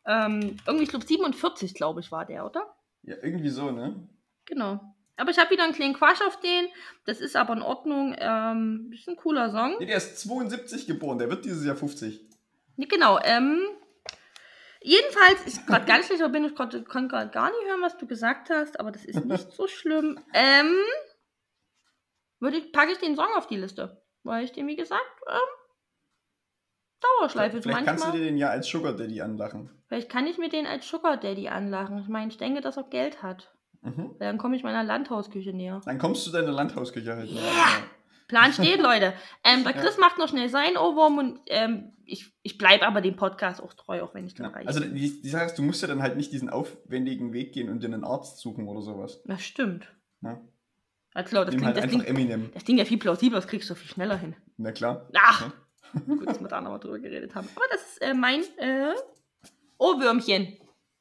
Ähm, 0.05 0.57
irgendwie, 0.67 0.85
ich 0.85 0.89
glaube, 0.89 1.07
47, 1.07 1.75
glaube 1.75 2.01
ich, 2.01 2.11
war 2.11 2.25
der, 2.25 2.45
oder? 2.45 2.75
Ja, 3.03 3.17
irgendwie 3.23 3.51
so, 3.51 3.71
ne? 3.71 4.09
Genau. 4.47 4.81
Aber 5.17 5.31
ich 5.31 5.39
habe 5.39 5.51
wieder 5.51 5.65
einen 5.65 5.75
kleinen 5.75 5.95
Quatsch 5.95 6.23
auf 6.27 6.41
den. 6.41 6.67
Das 7.05 7.21
ist 7.21 7.37
aber 7.37 7.53
in 7.53 7.63
Ordnung. 7.63 8.17
Ähm, 8.19 8.91
ist 8.93 9.09
ein 9.09 9.17
cooler 9.17 9.51
Song. 9.51 9.77
Nee, 9.79 9.87
der 9.87 9.99
ist 9.99 10.19
72 10.21 10.87
geboren, 10.87 11.19
der 11.19 11.31
wird 11.31 11.45
dieses 11.45 11.65
Jahr 11.65 11.77
50. 11.77 12.21
Nee, 12.77 12.87
genau. 12.87 13.21
Ähm, 13.23 13.61
jedenfalls 14.85 15.47
ist 15.47 15.67
gerade 15.67 15.87
ganz 15.87 16.07
schlecht, 16.07 16.23
aber 16.23 16.33
bin 16.33 16.45
ich 16.45 16.55
konnte 16.55 16.83
kann 16.85 17.09
gerade 17.09 17.31
gar 17.31 17.51
nicht 17.51 17.65
hören, 17.67 17.83
was 17.83 17.97
du 17.99 18.07
gesagt 18.07 18.51
hast, 18.51 18.79
aber 18.79 18.91
das 18.93 19.05
ist 19.05 19.25
nicht 19.25 19.53
so 19.53 19.67
schlimm. 19.67 20.19
Ähm, 20.35 20.75
würde 22.41 22.57
ich, 22.57 22.73
packe 22.73 22.93
ich 22.93 22.99
den 22.99 23.17
Song 23.17 23.29
auf 23.37 23.47
die 23.47 23.57
Liste, 23.57 24.03
weil 24.25 24.45
ich 24.45 24.53
den, 24.53 24.67
wie 24.67 24.77
gesagt, 24.77 25.03
ähm, 25.29 25.39
Dauerschleife 27.21 27.63
Vielleicht 27.63 27.85
kannst 27.85 28.05
du 28.05 28.09
manchmal. 28.09 28.21
dir 28.21 28.31
den 28.31 28.37
ja 28.39 28.49
als 28.51 28.69
Sugar 28.69 28.93
Daddy 28.93 29.21
anlachen. 29.21 29.71
Vielleicht 29.89 30.09
kann 30.09 30.27
ich 30.27 30.39
mir 30.39 30.49
den 30.49 30.67
als 30.67 30.89
Sugar 30.89 31.17
Daddy 31.17 31.49
anlachen. 31.49 31.99
Ich 31.99 32.09
meine, 32.09 32.31
ich 32.31 32.39
denke, 32.39 32.61
dass 32.61 32.77
er 32.77 32.85
Geld 32.85 33.23
hat. 33.23 33.53
Mhm. 33.81 34.15
Weil 34.19 34.29
Dann 34.29 34.39
komme 34.39 34.57
ich 34.57 34.63
meiner 34.63 34.85
Landhausküche 34.85 35.53
näher. 35.53 35.81
Dann 35.85 35.99
kommst 35.99 36.27
du 36.27 36.31
deiner 36.31 36.53
Landhausküche 36.53 37.17
halt. 37.17 37.31
näher. 37.33 37.43
Yeah. 37.43 37.83
Plan 38.29 38.53
steht, 38.53 38.79
Leute. 38.81 39.13
Ähm, 39.45 39.65
der 39.65 39.75
Ja. 39.75 39.81
Chris 39.83 39.99
macht 39.99 40.19
noch 40.19 40.29
schnell 40.29 40.49
seinen 40.49 40.77
Ohrwurm 40.77 41.19
und 41.19 41.41
ähm, 41.47 41.93
ich, 42.05 42.33
ich 42.43 42.59
bleibe 42.59 42.87
aber 42.87 43.01
dem 43.01 43.17
Podcast 43.17 43.63
auch 43.63 43.73
treu, 43.75 44.03
auch 44.03 44.15
wenn 44.15 44.27
ich 44.27 44.35
dann 44.35 44.47
Ja. 44.51 44.53
reich 44.57 44.67
Also 44.67 44.81
die, 44.81 45.21
die 45.23 45.29
Sache 45.29 45.47
ist, 45.47 45.55
du 45.59 45.63
musst 45.63 45.83
ja 45.83 45.89
dann 45.89 46.03
halt 46.03 46.17
nicht 46.17 46.33
diesen 46.33 46.51
aufwendigen 46.51 47.33
Weg 47.33 47.53
gehen 47.53 47.69
und 47.69 47.83
dir 47.83 47.87
einen 47.87 48.05
Arzt 48.05 48.39
suchen 48.39 48.67
oder 48.69 48.83
sowas. 48.83 49.23
Das 49.25 49.43
stimmt. 49.43 49.87
Ja. 50.23 50.41
Ja, 51.15 51.23
klar, 51.25 51.45
das 51.45 51.53
Nimm 51.55 51.61
klingt, 51.63 51.67
halt 51.67 51.77
das, 51.77 51.85
einfach 51.85 52.05
klingt, 52.07 52.09
Eminem. 52.21 52.51
das 52.55 52.65
klingt 52.65 52.79
ja 52.79 52.85
viel 52.87 52.99
plausibler, 52.99 53.39
das 53.39 53.47
kriegst 53.47 53.69
du 53.69 53.75
viel 53.75 53.91
schneller 53.91 54.17
hin. 54.17 54.35
Na 54.57 54.73
klar. 54.73 55.09
Ach, 55.15 55.51
gut, 56.07 56.27
dass 56.27 56.41
wir 56.41 56.49
da 56.49 56.61
nochmal 56.63 56.81
drüber 56.81 56.99
geredet 56.99 57.35
haben. 57.35 57.49
Aber 57.55 57.65
das 57.71 57.83
ist 57.83 58.03
äh, 58.03 58.15
mein 58.15 58.41
äh, 58.59 58.95
Ohrwürmchen 59.79 60.57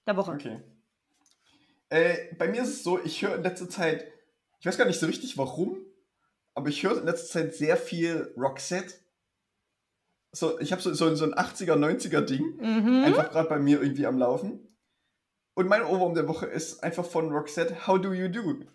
der 0.06 0.18
Woche. 0.18 0.32
Okay. 0.32 0.62
Äh, 1.90 2.36
bei 2.38 2.48
mir 2.48 2.62
ist 2.62 2.70
es 2.70 2.84
so, 2.84 3.00
ich 3.04 3.22
höre 3.22 3.36
in 3.36 3.44
letzter 3.44 3.70
Zeit, 3.70 4.06
ich 4.60 4.66
weiß 4.66 4.78
gar 4.78 4.86
nicht 4.86 5.00
so 5.00 5.06
richtig 5.08 5.38
warum, 5.38 5.78
aber 6.54 6.70
ich 6.70 6.84
höre 6.84 7.00
in 7.00 7.06
letzter 7.06 7.40
Zeit 7.40 7.56
sehr 7.56 7.78
viel 7.78 8.34
Roxette. 8.38 8.94
So, 10.34 10.60
ich 10.60 10.72
habe 10.72 10.82
so, 10.82 10.94
so, 10.94 11.14
so 11.16 11.26
ein 11.26 11.34
80er, 11.34 11.76
90er 11.76 12.22
Ding 12.22 12.58
Mhm. 12.58 13.04
einfach 13.04 13.32
gerade 13.32 13.50
bei 13.50 13.60
mir 13.60 13.82
irgendwie 13.82 14.06
am 14.06 14.18
Laufen. 14.18 14.68
Und 15.54 15.68
mein 15.68 15.84
Ohrwurm 15.84 16.14
der 16.14 16.28
Woche 16.28 16.46
ist 16.46 16.84
einfach 16.84 17.06
von 17.06 17.32
Roxette, 17.32 17.86
How 17.88 18.00
Do 18.00 18.14
You 18.14 18.30
Do? 18.30 18.66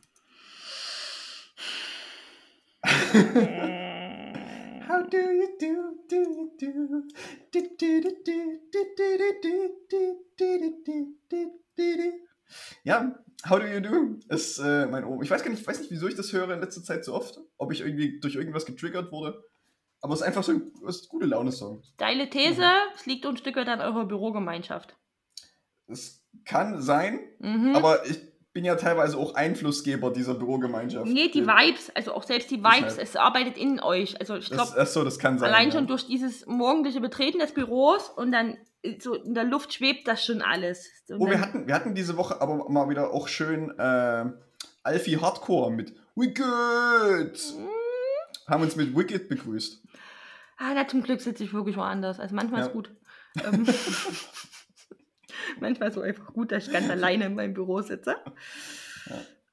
How 4.89 5.03
do 5.11 5.16
you 5.18 5.49
do, 5.59 5.97
do 6.09 6.16
you 6.16 6.53
do? 6.59 7.03
Do, 7.51 7.61
do, 7.79 8.01
do, 8.01 8.11
do, 8.24 8.61
do, 8.72 8.85
do, 8.97 9.16
do, 9.18 9.41
do, 9.43 9.66
do, 9.91 10.16
do, 10.37 10.70
do, 10.85 11.14
do, 11.29 11.53
do, 11.77 11.97
do. 11.97 12.26
Ja, 12.84 13.14
How 13.49 13.61
do 13.61 13.66
you 13.66 13.80
do 13.80 14.18
ist 14.28 14.59
äh, 14.59 14.86
mein 14.86 15.05
Ohr. 15.05 15.22
Ich 15.22 15.30
weiß 15.30 15.42
gar 15.42 15.51
nicht, 15.51 15.61
ich 15.61 15.66
weiß 15.66 15.78
nicht, 15.80 15.90
wieso 15.90 16.09
ich 16.09 16.16
das 16.16 16.32
höre 16.32 16.51
in 16.51 16.61
letzter 16.61 16.82
Zeit 16.82 17.05
so 17.05 17.14
oft. 17.14 17.38
Ob 17.59 17.70
ich 17.70 17.80
irgendwie 17.80 18.18
durch 18.18 18.34
irgendwas 18.34 18.66
getriggert 18.66 19.12
wurde. 19.12 19.44
Aber 20.01 20.14
es 20.14 20.20
ist 20.20 20.26
einfach 20.26 20.42
so 20.42 20.53
ein, 20.53 20.72
es 20.88 20.97
ist 20.97 21.05
ein 21.05 21.09
gute 21.11 21.26
Laune-Song. 21.26 21.82
Steile 21.94 22.28
These, 22.28 22.64
es 22.94 23.07
liegt 23.07 23.26
ein 23.26 23.36
Stück 23.36 23.57
weit 23.57 23.68
an 23.68 23.80
eurer 23.80 24.07
Bürogemeinschaft. 24.07 24.97
Es 25.86 26.22
kann 26.44 26.82
sein, 26.82 27.20
Mhm. 27.38 27.76
aber 27.76 28.07
ich 28.07 28.18
bin 28.53 28.64
ja 28.64 28.74
teilweise 28.76 29.18
auch 29.18 29.34
Einflussgeber 29.34 30.11
dieser 30.11 30.34
Bürogemeinschaft. 30.34 31.07
Nee, 31.07 31.28
die 31.28 31.47
Vibes, 31.47 31.90
also 31.94 32.14
auch 32.14 32.22
selbst 32.22 32.51
die 32.51 32.62
Vibes, 32.62 32.97
es 32.99 33.14
arbeitet 33.14 33.59
in 33.59 33.80
euch. 33.80 34.18
Also 34.18 34.36
ich 34.36 34.51
glaube, 34.51 34.78
achso, 34.78 35.05
das 35.05 35.18
kann 35.18 35.38
sein. 35.38 35.51
allein 35.51 35.68
ja. 35.68 35.74
schon 35.74 35.86
durch 35.86 36.07
dieses 36.07 36.47
morgendliche 36.47 37.01
Betreten 37.01 37.38
des 37.38 37.53
Büros 37.53 38.09
und 38.09 38.32
dann 38.32 38.57
so 39.01 39.14
in 39.14 39.34
der 39.34 39.45
Luft 39.45 39.74
schwebt 39.74 40.07
das 40.09 40.24
schon 40.24 40.43
alles. 40.43 40.89
Und 41.09 41.20
Oh, 41.20 41.26
wir 41.30 41.41
hatten, 41.41 41.66
wir 41.66 41.74
hatten 41.74 41.95
diese 41.95 42.16
Woche 42.16 42.41
aber 42.41 42.68
mal 42.68 42.89
wieder 42.89 43.11
auch 43.12 43.28
schön 43.28 43.70
äh, 43.78 44.24
Alfie 44.82 45.18
Hardcore 45.18 45.70
mit 45.72 45.95
Wicked. 46.14 47.55
Haben 48.49 48.62
uns 48.62 48.76
mit 48.76 48.97
Wicked 48.97 49.28
begrüßt. 49.28 49.82
Ah, 50.59 50.72
na, 50.74 50.87
zum 50.89 51.03
Glück 51.03 51.20
sitze 51.20 51.45
ich 51.45 51.53
wirklich 51.53 51.76
woanders. 51.76 52.18
Also 52.20 52.34
manchmal 52.34 52.61
Ja. 52.61 52.66
ist 52.66 52.72
gut. 52.72 52.91
Ähm, 53.45 53.66
manchmal 55.61 55.89
ist 55.89 55.95
so 55.95 56.01
einfach 56.01 56.32
gut, 56.32 56.53
dass 56.53 56.66
ich 56.66 56.72
ganz 56.72 56.89
alleine 56.91 57.26
in 57.26 57.34
meinem 57.34 57.55
Büro 57.55 57.82
sitze. 57.82 58.16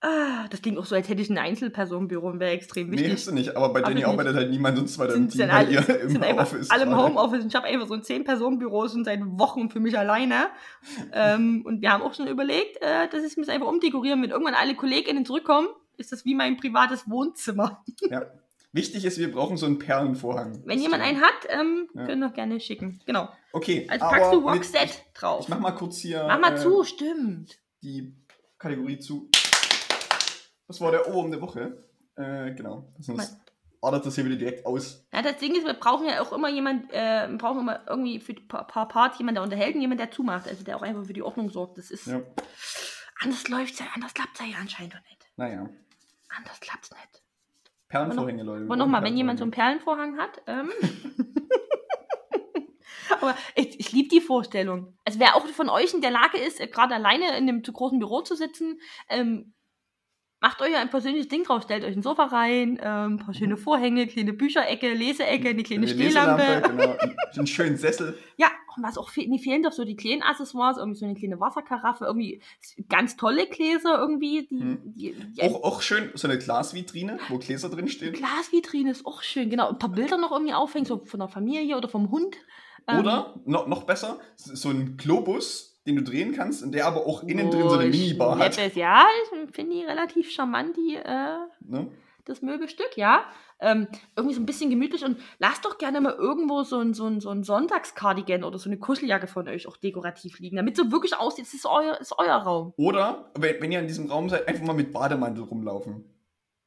Ah, 0.06 0.48
das 0.50 0.62
klingt 0.62 0.78
auch 0.78 0.86
so, 0.86 0.96
als 0.96 1.08
hätte 1.08 1.22
ich 1.22 1.30
ein 1.30 1.38
Einzelpersonenbüro 1.38 2.28
und 2.28 2.42
wäre 2.42 2.52
extrem 2.52 2.90
Nee, 2.90 2.98
wichtig. 2.98 3.14
hast 3.14 3.28
du 3.28 3.32
nicht, 3.32 3.56
aber 3.56 3.70
bei 3.72 3.90
ich 3.90 4.06
arbeitet 4.06 4.36
halt 4.36 4.50
niemand 4.52 4.78
sonst 4.78 5.00
weiter 5.00 5.14
im 5.16 5.30
Team, 5.30 5.50
alle, 5.50 5.72
ihr 5.72 5.90
im 6.02 6.10
sind 6.10 6.24
Office 6.26 6.70
alle 6.72 6.84
im. 6.84 6.98
Homeoffice. 6.98 7.44
Und 7.44 7.48
ich 7.48 7.56
habe 7.56 7.68
einfach 7.68 7.88
so 7.88 7.94
ein 7.94 8.02
10-Personen-Büro 8.02 8.82
und 8.82 9.06
seit 9.06 9.22
Wochen 9.24 9.70
für 9.70 9.80
mich 9.80 9.98
alleine. 9.98 10.48
ähm, 11.14 11.62
und 11.66 11.82
wir 11.82 11.92
haben 11.94 12.04
auch 12.04 12.14
schon 12.14 12.28
überlegt, 12.28 12.82
äh, 12.82 13.08
dass 13.10 13.24
ich 13.24 13.38
mich 13.38 13.50
einfach 13.50 13.68
umdekorieren. 13.68 14.22
Wenn 14.22 14.32
irgendwann 14.32 14.56
alle 14.56 14.76
KollegInnen 14.76 15.26
zurückkommen, 15.26 15.70
ist 15.96 16.12
das 16.12 16.26
wie 16.26 16.36
mein 16.36 16.58
privates 16.58 17.10
Wohnzimmer. 17.10 17.84
Ja. 18.10 18.24
Wichtig 18.76 19.06
ist, 19.06 19.20
wir 19.20 19.32
brauchen 19.32 19.56
so 19.56 19.68
einen 19.68 19.78
Perlenvorhang. 19.80 20.64
Wenn 20.66 20.80
jemand 20.80 21.04
einen 21.04 21.22
hat, 21.22 21.32
ähm, 21.48 21.88
Ja. 21.94 22.06
können 22.08 22.22
doch 22.22 22.34
gerne 22.34 22.60
schicken. 22.60 23.00
Genau. 23.06 23.30
Okay, 23.54 23.86
Also 23.88 24.04
packst 24.06 24.34
du 24.34 24.50
mit- 24.50 24.66
Ich, 24.66 25.14
drauf. 25.14 25.42
ich 25.44 25.48
mach 25.48 25.60
mal 25.60 25.72
kurz 25.72 25.98
hier 26.00 26.26
Mach 26.28 26.40
mal 26.42 26.56
äh, 26.56 26.58
zu, 26.60 26.84
stimmt. 26.84 27.60
die 27.84 28.14
Kategorie 28.58 28.98
zu. 28.98 29.30
Das 30.74 30.82
war 30.82 30.90
der 30.90 31.08
Ohrwurm 31.08 31.30
der 31.30 31.40
Woche. 31.40 31.84
Äh, 32.16 32.52
genau. 32.56 32.92
Sonst 32.98 33.38
ordert 33.80 34.08
das 34.08 34.16
hier 34.16 34.26
wieder 34.26 34.38
direkt 34.38 34.66
aus. 34.66 35.06
Ja, 35.14 35.22
das 35.22 35.38
Ding 35.38 35.54
ist, 35.54 35.68
wir 35.68 35.76
brauchen 35.76 36.08
ja 36.08 36.20
auch 36.20 36.34
immer 36.34 36.50
jemand, 36.50 36.92
äh, 36.92 37.30
wir 37.30 37.38
brauchen 37.38 37.60
immer 37.60 37.82
irgendwie 37.88 38.20
für 38.20 38.34
die 38.34 38.42
paar, 38.42 38.66
paar 38.66 38.88
Part 38.88 39.20
jemand, 39.20 39.38
der 39.38 39.44
unterhält 39.44 39.76
und 39.76 39.82
jemand, 39.82 40.00
der 40.00 40.10
zumacht. 40.10 40.48
Also 40.48 40.64
der 40.64 40.76
auch 40.76 40.82
einfach 40.82 41.06
für 41.06 41.14
die 41.14 41.22
Ordnung 41.22 41.52
sorgt. 41.52 41.78
Das 41.78 41.92
ist. 41.92 42.08
Ja. 42.08 42.24
Anders 43.20 43.48
läuft's 43.50 43.78
ja, 43.78 43.86
anders 43.94 44.16
klappt's 44.16 44.40
ja 44.40 44.58
anscheinend 44.60 44.96
doch 44.96 45.02
nicht. 45.02 45.28
Naja. 45.38 45.70
Anders 46.36 46.60
klappt's 46.60 46.90
nicht. 46.90 47.22
Perlenvorhänge, 47.88 48.42
Leute. 48.42 48.66
Aber 48.66 48.76
nochmal, 48.76 49.04
wenn 49.04 49.16
jemand 49.16 49.38
so 49.38 49.46
einen 49.46 49.52
Perlenvorhang 49.52 50.18
hat, 50.18 50.42
ähm, 50.48 50.72
aber 53.22 53.36
ich, 53.54 53.80
ich 53.80 53.92
liebe 53.92 54.10
die 54.10 54.22
Vorstellung. 54.22 54.98
Also 55.06 55.20
wer 55.20 55.36
auch 55.36 55.46
von 55.50 55.70
euch 55.70 55.94
in 55.94 56.02
der 56.02 56.10
Lage 56.10 56.40
ist, 56.40 56.60
äh, 56.60 56.66
gerade 56.66 56.96
alleine 56.96 57.38
in 57.38 57.48
einem 57.48 57.64
zu 57.64 57.72
großen 57.72 58.00
Büro 58.00 58.22
zu 58.22 58.36
sitzen, 58.36 58.80
ähm, 59.10 59.53
macht 60.44 60.62
euch 60.62 60.76
ein 60.76 60.90
persönliches 60.90 61.30
Ding 61.30 61.44
drauf, 61.46 61.64
stellt 61.64 61.86
euch 61.86 61.96
ein 61.96 62.04
Sofa 62.04 62.26
rein, 62.26 62.78
ähm, 62.84 63.14
ein 63.14 63.18
paar 63.18 63.34
schöne 63.34 63.56
Vorhänge, 63.56 64.06
kleine 64.08 64.34
Bücherecke, 64.34 64.94
Leseecke, 64.94 65.50
eine 65.50 65.64
kleine 65.64 65.88
Eine 65.88 65.96
Stehlampe. 65.96 66.62
Genau. 66.68 66.96
Einen 67.38 67.48
schönen 67.48 67.78
Sessel. 67.78 68.18
Ja, 68.38 68.48
und 68.76 68.84
was 68.84 68.98
auch 68.98 69.10
fe 69.10 69.22
nie 69.28 69.40
fehlen 69.40 69.64
doch 69.64 69.72
so 69.72 69.86
die 69.86 69.96
kleinen 69.96 70.22
Accessoires, 70.22 70.78
irgendwie 70.78 71.00
so 71.00 71.06
eine 71.06 71.16
kleine 71.16 71.40
Wasserkaraffe, 71.40 72.04
irgendwie 72.06 72.42
ganz 72.90 73.16
tolle 73.16 73.48
Gläser 73.48 73.98
irgendwie, 73.98 74.46
die, 74.52 74.60
Hm. 74.60 74.82
die, 74.84 75.16
die 75.16 75.42
Auch, 75.42 75.64
auch 75.64 75.82
schön 75.82 76.12
so 76.14 76.28
eine 76.28 76.38
Glasvitrine, 76.38 77.20
wo 77.30 77.38
Gläser 77.38 77.70
drin 77.70 77.88
stehen. 77.88 78.14
Glasvitrine 78.14 78.92
ist 78.92 79.06
auch 79.06 79.22
schön, 79.24 79.50
genau. 79.50 79.70
Ein 79.70 79.80
paar 79.80 79.92
Bilder 79.92 80.18
noch 80.18 80.34
irgendwie 80.34 80.54
aufhängen, 80.54 80.86
so 80.86 81.04
von 81.06 81.22
der 81.22 81.30
Familie 81.30 81.78
oder 81.78 81.88
vom 81.88 82.12
Hund. 82.12 82.36
Ähm, 82.86 83.00
Oder, 83.00 83.34
noch, 83.46 83.68
noch 83.68 83.84
besser, 83.84 84.20
so 84.36 84.70
ein 84.70 84.98
Globus, 84.98 85.73
den 85.86 85.98
du 85.98 86.04
drehen 86.04 86.34
kannst, 86.34 86.64
und 86.64 86.74
der 86.74 86.88
aber 86.88 87.06
auch 87.06 87.24
innen 87.24 87.50
drin 87.52 87.70
so 87.70 87.76
oh, 87.76 87.80
eine 87.80 87.90
Minibar 87.90 88.38
hat. 88.38 88.54
Schleppes, 88.54 88.76
Ja, 88.76 89.06
ich 89.24 89.56
finde 89.56 89.76
die 89.76 89.84
relativ 89.84 90.32
charmant, 90.32 90.76
die, 90.78 90.96
äh, 90.96 91.38
Ne? 91.62 91.92
das 92.26 92.42
Möbelstück, 92.42 92.96
ja. 92.96 93.26
Ähm, 93.60 93.88
irgendwie 94.16 94.36
so 94.36 94.42
ein 94.42 94.46
bisschen 94.46 94.70
gemütlich 94.70 95.04
und 95.06 95.18
lasst 95.40 95.66
doch 95.66 95.78
gerne 95.78 96.02
mal 96.02 96.14
irgendwo 96.14 96.64
so 96.64 96.80
ein, 96.80 96.94
so 96.94 97.08
ein, 97.08 97.20
so 97.20 97.30
ein 97.30 97.44
Sonntagscardigan 97.44 98.44
oder 98.44 98.58
so 98.58 98.70
eine 98.70 98.78
Kuscheljacke 98.78 99.28
von 99.28 99.48
euch 99.48 99.68
auch 99.68 99.78
dekorativ 99.78 100.40
liegen, 100.40 100.58
damit 100.58 100.76
so 100.76 100.92
wirklich 100.92 101.16
aussieht, 101.16 101.46
es 101.46 101.54
ist 101.54 101.66
euer, 101.66 102.00
ist 102.00 102.14
euer 102.18 102.36
Raum. 102.36 102.74
Oder, 102.78 103.32
wenn, 103.38 103.62
wenn 103.62 103.72
ihr 103.72 103.80
in 103.80 103.88
diesem 103.88 104.10
Raum 104.10 104.30
seid, 104.30 104.48
einfach 104.48 104.66
mal 104.66 104.74
mit 104.74 104.92
Bademantel 104.92 105.44
rumlaufen. 105.44 106.06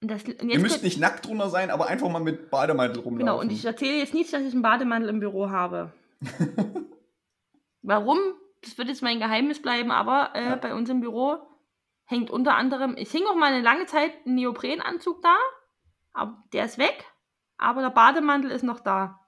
Das, 0.01 0.25
Ihr 0.25 0.61
müsst 0.61 0.83
nicht 0.83 1.01
nackt 1.01 1.27
drunter 1.27 1.49
sein, 1.49 1.71
aber 1.71 1.87
einfach 1.87 2.09
mal 2.09 2.21
mit 2.21 2.51
Bademantel 2.51 3.03
rumlaufen. 3.03 3.19
Genau, 3.19 3.41
und 3.41 3.51
ich 3.51 3.65
erzähle 3.65 3.99
jetzt 3.99 4.15
nicht, 4.15 4.33
dass 4.33 4.43
ich 4.43 4.53
einen 4.53 4.63
Bademantel 4.63 5.09
im 5.09 5.21
Büro 5.21 5.51
habe. 5.51 5.93
Warum? 7.83 8.19
Das 8.67 8.77
wird 8.79 8.89
jetzt 8.89 9.03
mein 9.03 9.21
Geheimnis 9.21 9.63
bleiben, 9.63 9.93
aber 9.93 10.35
äh, 10.35 10.45
Ja. 10.45 10.57
bei 10.57 10.75
uns 10.75 10.91
im 10.91 11.01
Büro 11.01 11.39
hängt 12.05 12.31
unter 12.31 12.57
anderem, 12.57 12.97
ich 12.99 13.11
hing 13.13 13.23
auch 13.27 13.37
mal 13.37 13.53
eine 13.53 13.63
lange 13.63 13.87
Zeit 13.87 14.13
ein 14.27 14.35
Neoprenanzug 14.35 15.23
da, 15.23 15.37
aber 16.13 16.43
der 16.53 16.65
ist 16.65 16.77
weg, 16.77 17.05
aber 17.59 17.81
der 17.83 17.91
Bademantel 17.91 18.51
ist 18.51 18.65
noch 18.65 18.81
da. 18.81 19.21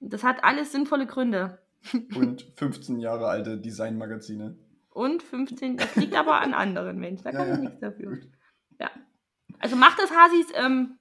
Das 0.00 0.24
hat 0.24 0.44
alles 0.44 0.72
sinnvolle 0.72 1.06
Gründe. 1.06 1.62
Und 2.14 2.42
15 2.56 2.98
Jahre 3.00 3.28
alte 3.28 3.58
Designmagazine. 3.58 4.56
Und 4.90 5.22
15, 5.22 5.76
das 5.76 5.94
liegt 5.96 6.14
aber 6.14 6.40
an 6.40 6.54
anderen 6.54 6.98
Menschen, 6.98 7.24
da 7.24 7.32
kann 7.32 7.48
ja. 7.48 7.54
ich 7.54 7.60
nichts 7.60 7.80
dafür. 7.80 8.10
Gut. 8.10 8.28
Ja. 8.80 8.90
Also 9.58 9.76
macht 9.76 9.98
das, 9.98 10.10
Hasis, 10.10 10.46
ähm, 10.54 10.98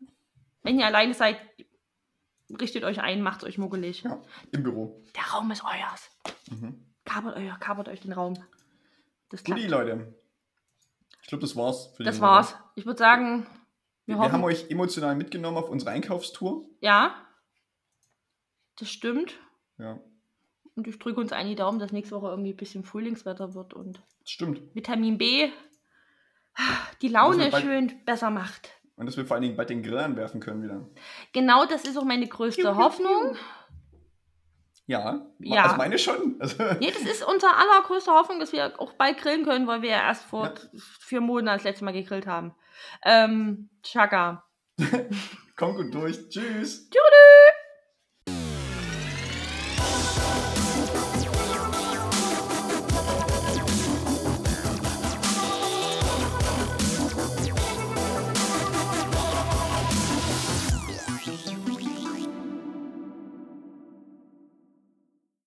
wenn 0.64 0.80
ihr 0.80 0.86
alleine 0.86 1.14
seid, 1.14 1.38
richtet 2.60 2.84
euch 2.84 3.02
ein, 3.02 3.22
macht 3.22 3.44
euch 3.46 3.58
muggelig. 3.58 4.04
Ja, 4.04 4.22
im 4.52 4.64
Büro. 4.64 5.02
Der 5.16 5.24
Raum 5.34 5.50
ist 5.52 5.64
euers. 5.64 6.10
Mhm. 6.50 6.93
Kabert 7.06 7.38
euch, 7.38 7.60
kabert 7.60 7.88
euch 7.90 8.02
den 8.02 8.14
Raum. 8.14 8.36
Das. 9.30 9.46
Leute. 9.48 10.14
Ich 11.22 11.28
glaube, 11.28 11.42
das 11.42 11.56
war's. 11.56 11.88
Für 11.96 12.04
Das 12.04 12.22
war's. 12.22 12.54
Woche. 12.54 12.64
Ich 12.76 12.86
würde 12.86 13.00
sagen, 13.00 13.46
wir, 14.06 14.18
Wir, 14.18 14.32
haben 14.32 14.44
euch 14.44 14.70
emotional 14.70 15.16
mitgenommen 15.16 15.58
auf 15.58 15.70
unsere 15.70 15.92
Einkaufstour. 15.92 16.66
ja, 16.82 17.16
das 18.80 18.90
stimmt. 18.90 19.36
Ja, 19.78 20.00
Und 20.76 20.88
ich 20.88 20.98
drücke 20.98 21.20
uns 21.20 21.32
einen 21.32 21.50
die 21.50 21.56
Daumen, 21.56 21.80
dass 21.80 21.92
nächste 21.92 22.16
Woche 22.16 22.30
irgendwie 22.30 22.52
ein 22.52 22.58
bisschen 22.58 22.84
Frühlingswetter 22.84 23.54
wird 23.54 23.74
und 23.74 24.02
das 24.20 24.32
stimmt. 24.32 24.62
Vitamin 24.74 25.18
B 25.18 25.52
die 27.02 27.08
Laune 27.08 27.52
schön 27.52 28.04
besser 28.06 28.30
macht. 28.30 28.70
Und 28.96 29.08
dass 29.08 29.18
wir 29.18 29.26
vor 29.26 29.36
allen 29.36 29.44
Dingen 29.44 29.56
bald 29.56 29.70
den 29.70 29.82
Grill 29.82 29.98
anwerfen 29.98 30.40
können 30.40 30.64
wieder. 30.64 30.88
Genau 31.32 31.66
das 31.66 31.84
ist 31.86 31.98
auch 31.98 32.04
meine 32.04 32.28
größte 32.28 32.76
Hoffnung. 32.76 33.36
Ja, 34.86 35.26
Ja. 35.40 35.64
also 35.64 35.76
meine 35.78 35.98
schon. 35.98 36.36
Also, 36.42 36.62
Nee, 36.80 36.92
das 36.92 37.04
ist 37.04 37.24
unsere 37.26 37.56
allergrößte 37.56 38.12
Hoffnung, 38.12 38.40
dass 38.40 38.52
wir 38.52 38.80
auch 38.80 38.94
bald 38.94 39.18
grillen 39.18 39.46
können, 39.46 39.66
weil 39.68 39.82
wir 39.82 39.92
ja 39.92 40.02
erst 40.08 40.26
vor 40.26 40.46
Ja. 40.46 40.80
vier 41.00 41.22
Monaten 41.22 41.58
das 41.58 41.64
letzte 41.64 41.86
Mal 41.86 41.94
gegrillt 41.94 42.28
haben. 42.28 42.54
Ähm, 43.06 43.70
Chaka. 43.84 44.44
kommt 45.56 45.78
gut 45.78 45.94
durch. 45.94 46.18
Tschüss. 46.30 46.90
Tschüss. 46.90 46.90